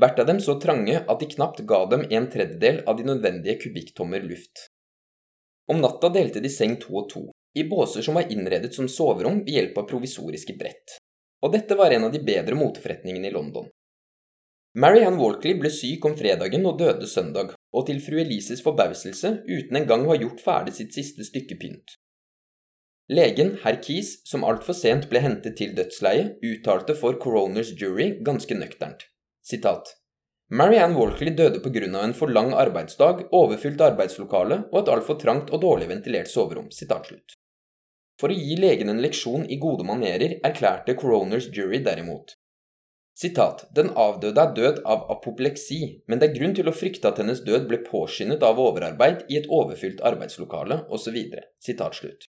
Hvert 0.00 0.18
av 0.18 0.26
dem 0.26 0.40
så 0.40 0.56
trange 0.60 1.02
at 1.02 1.20
de 1.20 1.28
knapt 1.34 1.60
ga 1.68 1.82
dem 1.90 2.06
en 2.08 2.30
tredjedel 2.32 2.80
av 2.88 2.96
de 2.96 3.04
nødvendige 3.10 3.58
kubikktommer 3.66 4.24
luft. 4.24 4.68
Om 5.68 5.82
natta 5.84 6.08
delte 6.12 6.40
de 6.40 6.50
seng 6.50 6.78
to 6.80 6.96
og 7.02 7.10
to, 7.12 7.26
i 7.54 7.64
båser 7.68 8.02
som 8.02 8.16
var 8.16 8.32
innredet 8.32 8.72
som 8.74 8.88
soverom 8.88 9.42
ved 9.44 9.52
hjelp 9.58 9.78
av 9.82 9.88
provisoriske 9.90 10.56
brett. 10.58 10.96
Og 11.44 11.52
dette 11.52 11.76
var 11.76 11.92
en 11.92 12.08
av 12.08 12.12
de 12.14 12.22
bedre 12.24 12.56
moteforretningene 12.56 13.28
i 13.28 13.34
London. 13.34 13.68
Marianne 14.72 15.20
Walkley 15.20 15.58
ble 15.60 15.68
syk 15.68 16.06
om 16.08 16.14
fredagen 16.16 16.64
og 16.64 16.78
døde 16.80 17.06
søndag, 17.06 17.52
og 17.76 17.86
til 17.88 18.00
fru 18.00 18.16
Elises 18.22 18.62
forbauselse 18.64 19.34
uten 19.44 19.76
engang 19.82 20.06
å 20.06 20.14
ha 20.14 20.20
gjort 20.22 20.40
ferdig 20.40 20.78
sitt 20.78 20.96
siste 20.96 21.26
stykke 21.28 21.58
pynt. 21.60 21.98
Legen, 23.12 23.58
herr 23.60 23.76
Keys, 23.84 24.22
som 24.24 24.46
altfor 24.48 24.76
sent 24.78 25.10
ble 25.10 25.20
hentet 25.20 25.58
til 25.60 25.74
dødsleiet, 25.76 26.38
uttalte 26.40 26.96
for 26.96 27.18
Coroners 27.20 27.74
jury 27.76 28.14
ganske 28.24 28.56
nøkternt. 28.56 29.11
Sitat. 29.42 29.96
Marianne 30.50 30.94
Walkley 30.94 31.34
døde 31.34 31.60
pga. 31.60 32.04
en 32.04 32.14
for 32.14 32.28
lang 32.28 32.52
arbeidsdag, 32.52 33.28
overfylt 33.32 33.80
arbeidslokale 33.80 34.64
og 34.72 34.82
et 34.82 34.88
altfor 34.88 35.18
trangt 35.18 35.50
og 35.50 35.62
dårlig 35.62 35.88
ventilert 35.88 36.28
soverom. 36.28 36.68
For 38.20 38.28
å 38.28 38.36
gi 38.36 38.56
legen 38.56 38.88
en 38.92 39.00
leksjon 39.00 39.46
i 39.48 39.56
gode 39.56 39.84
manerer 39.84 40.38
erklærte 40.44 40.94
Coroners 40.94 41.48
jury 41.48 41.80
derimot. 41.82 42.36
Sitat, 43.14 43.66
Den 43.74 43.90
avdøde 43.96 44.40
er 44.40 44.52
død 44.54 44.82
av 44.84 45.10
apopleksi, 45.10 46.02
men 46.06 46.18
det 46.18 46.30
er 46.30 46.38
grunn 46.38 46.54
til 46.54 46.68
å 46.68 46.76
frykte 46.76 47.08
at 47.08 47.18
hennes 47.18 47.42
død 47.44 47.66
ble 47.68 47.80
påskyndet 47.88 48.42
av 48.42 48.60
overarbeid 48.60 49.26
i 49.28 49.40
et 49.40 49.48
overfylt 49.48 50.00
arbeidslokale, 50.00 50.84
osv. 50.88 51.18
Sitatslutt. 51.60 52.28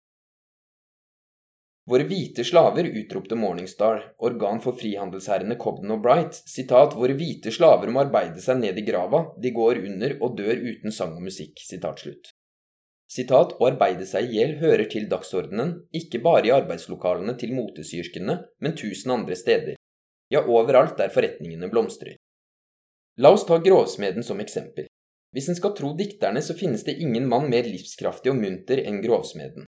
Våre 1.91 2.05
hvite 2.07 2.45
slaver, 2.47 2.87
utropte 2.87 3.35
Morningstar, 3.35 4.05
organ 4.23 4.61
for 4.63 4.77
frihandelsherrene 4.79 5.57
Cobden 5.59 5.91
og 5.91 6.05
Bright, 6.05 6.37
sitat, 6.47 6.95
våre 6.95 7.17
hvite 7.19 7.51
slaver 7.51 7.91
må 7.91 8.05
arbeide 8.05 8.39
seg 8.45 8.61
ned 8.61 8.79
i 8.79 8.85
grava, 8.87 9.25
de 9.43 9.51
går 9.51 9.81
under 9.83 10.15
og 10.23 10.37
dør 10.39 10.63
uten 10.63 10.95
sang 10.95 11.17
og 11.19 11.27
musikk, 11.27 11.59
sitat 11.67 12.05
slutt. 12.05 12.31
Sitat, 13.11 13.57
å 13.59 13.67
arbeide 13.67 14.07
seg 14.07 14.31
i 14.31 14.39
hjel 14.39 14.55
hører 14.63 14.87
til 14.95 15.11
dagsordenen, 15.11 15.75
ikke 15.91 16.23
bare 16.23 16.47
i 16.49 16.55
arbeidslokalene 16.55 17.35
til 17.41 17.51
motesyrskene, 17.59 18.39
men 18.63 18.79
tusen 18.79 19.17
andre 19.19 19.37
steder, 19.37 19.75
ja, 20.33 20.47
overalt 20.47 20.95
der 21.03 21.11
forretningene 21.13 21.69
blomstrer. 21.69 22.15
La 23.19 23.35
oss 23.35 23.45
ta 23.45 23.59
grovsmeden 23.61 24.25
som 24.25 24.41
eksempel. 24.41 24.87
Hvis 25.35 25.51
en 25.51 25.59
skal 25.59 25.75
tro 25.77 25.93
dikterne, 25.99 26.41
så 26.47 26.55
finnes 26.57 26.87
det 26.87 26.95
ingen 27.03 27.27
mann 27.29 27.51
mer 27.53 27.67
livskraftig 27.69 28.33
og 28.33 28.39
munter 28.39 28.81
enn 28.87 29.03
grovsmeden. 29.05 29.67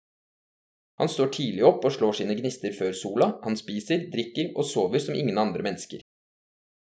Han 0.99 1.09
står 1.09 1.31
tidlig 1.35 1.63
opp 1.63 1.85
og 1.87 1.93
slår 1.95 2.17
sine 2.19 2.35
gnister 2.35 2.73
før 2.75 2.91
sola, 2.95 3.29
han 3.45 3.55
spiser, 3.55 4.09
drikker 4.11 4.51
og 4.55 4.67
sover 4.67 4.99
som 4.99 5.15
ingen 5.15 5.39
andre 5.39 5.63
mennesker. 5.63 6.01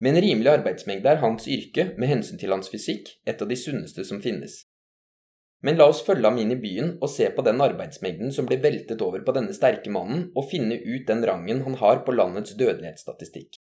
Med 0.03 0.15
en 0.15 0.23
rimelig 0.23 0.51
arbeidsmengde 0.53 1.11
er 1.11 1.23
hans 1.23 1.49
yrke, 1.51 1.89
med 1.99 2.11
hensyn 2.11 2.39
til 2.39 2.55
hans 2.55 2.71
fysikk, 2.71 3.11
et 3.27 3.43
av 3.43 3.51
de 3.51 3.59
sunneste 3.59 4.05
som 4.07 4.23
finnes. 4.23 4.61
Men 5.65 5.79
la 5.81 5.87
oss 5.89 6.03
følge 6.05 6.29
ham 6.29 6.39
inn 6.43 6.53
i 6.53 6.61
byen 6.61 6.91
og 7.01 7.09
se 7.09 7.31
på 7.33 7.43
den 7.47 7.63
arbeidsmengden 7.65 8.35
som 8.37 8.45
blir 8.45 8.61
veltet 8.61 9.01
over 9.03 9.23
på 9.25 9.33
denne 9.33 9.55
sterke 9.57 9.91
mannen, 9.91 10.27
og 10.37 10.51
finne 10.51 10.77
ut 10.77 11.07
den 11.09 11.25
rangen 11.25 11.63
han 11.65 11.79
har 11.81 12.03
på 12.05 12.13
landets 12.13 12.53
dødelighetsstatistikk. 12.61 13.57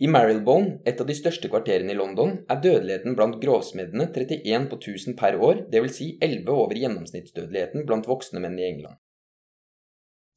I 0.00 0.08
Marylebone, 0.08 0.78
et 0.88 1.02
av 1.02 1.08
de 1.10 1.16
største 1.18 1.50
kvarterene 1.52 1.92
i 1.92 1.98
London, 1.98 2.38
er 2.48 2.62
dødeligheten 2.62 3.18
blant 3.18 3.40
grovsmedene 3.42 4.06
31 4.14 4.70
på 4.70 4.78
1000 4.78 5.18
per 5.18 5.36
år, 5.36 5.66
dvs. 5.74 5.98
Si 5.98 6.12
11 6.22 6.48
over 6.54 6.78
gjennomsnittsdødeligheten 6.78 7.84
blant 7.90 8.08
voksne 8.08 8.40
menn 8.40 8.56
i 8.56 8.68
England. 8.70 8.99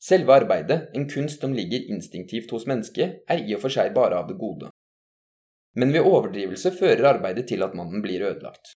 Selve 0.04 0.34
arbeidet, 0.36 0.90
en 0.94 1.08
kunst 1.10 1.42
som 1.42 1.54
ligger 1.56 1.90
instinktivt 1.90 2.52
hos 2.52 2.66
mennesket, 2.68 3.22
er 3.32 3.44
i 3.48 3.54
og 3.56 3.62
for 3.64 3.72
seg 3.72 3.94
bare 3.96 4.18
av 4.20 4.28
det 4.28 4.36
gode. 4.40 4.68
Men 5.80 5.94
ved 5.96 6.04
overdrivelse 6.06 6.74
fører 6.76 7.14
arbeidet 7.14 7.48
til 7.50 7.64
at 7.64 7.78
mannen 7.78 8.04
blir 8.04 8.26
ødelagt. 8.28 8.74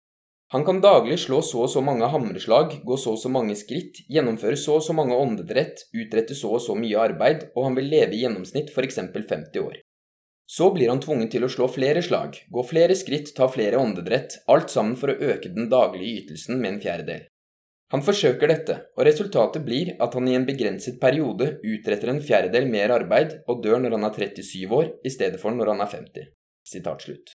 Han 0.53 0.63
kan 0.67 0.83
daglig 0.83 1.17
slå 1.23 1.41
så 1.41 1.63
og 1.65 1.71
så 1.73 1.81
mange 1.81 2.05
hamreslag, 2.13 2.77
gå 2.85 2.97
så 3.01 3.15
og 3.15 3.19
så 3.23 3.31
mange 3.33 3.55
skritt, 3.57 4.03
gjennomføre 4.05 4.59
så 4.61 4.77
og 4.77 4.85
så 4.85 4.93
mange 4.93 5.17
åndedrett, 5.17 5.87
utrette 5.97 6.37
så 6.37 6.53
og 6.59 6.61
så 6.61 6.77
mye 6.77 7.01
arbeid, 7.07 7.49
og 7.55 7.71
han 7.71 7.77
vil 7.79 7.89
leve 7.89 8.13
i 8.13 8.21
gjennomsnitt 8.21 8.69
f.eks. 8.69 9.01
50 9.17 9.59
år. 9.65 9.81
Så 10.45 10.69
blir 10.75 10.93
han 10.93 11.01
tvunget 11.01 11.33
til 11.33 11.47
å 11.47 11.49
slå 11.49 11.65
flere 11.73 12.05
slag, 12.05 12.37
gå 12.53 12.63
flere 12.69 12.93
skritt, 12.95 13.33
ta 13.33 13.49
flere 13.49 13.81
åndedrett, 13.81 14.43
alt 14.45 14.69
sammen 14.69 14.93
for 14.99 15.09
å 15.09 15.17
øke 15.33 15.49
den 15.55 15.71
daglige 15.73 16.21
ytelsen 16.21 16.61
med 16.61 16.75
en 16.75 16.83
fjerdedel. 16.85 17.25
Han 17.93 18.01
forsøker 18.01 18.49
dette, 18.49 18.75
og 18.97 19.05
resultatet 19.05 19.65
blir 19.65 19.93
at 20.01 20.15
han 20.17 20.27
i 20.27 20.33
en 20.37 20.47
begrenset 20.47 20.97
periode 21.01 21.51
utretter 21.61 22.11
en 22.11 22.21
fjerdedel 22.23 22.65
mer 22.71 22.95
arbeid 22.95 23.39
og 23.45 23.61
dør 23.63 23.83
når 23.83 23.97
han 23.99 24.07
er 24.09 24.19
37 24.25 24.77
år 24.79 24.91
i 25.05 25.13
stedet 25.13 25.41
for 25.41 25.53
når 25.53 25.75
han 25.75 25.85
er 25.85 25.91
50. 25.93 26.31
Sitat 26.65 27.05
slutt. 27.05 27.34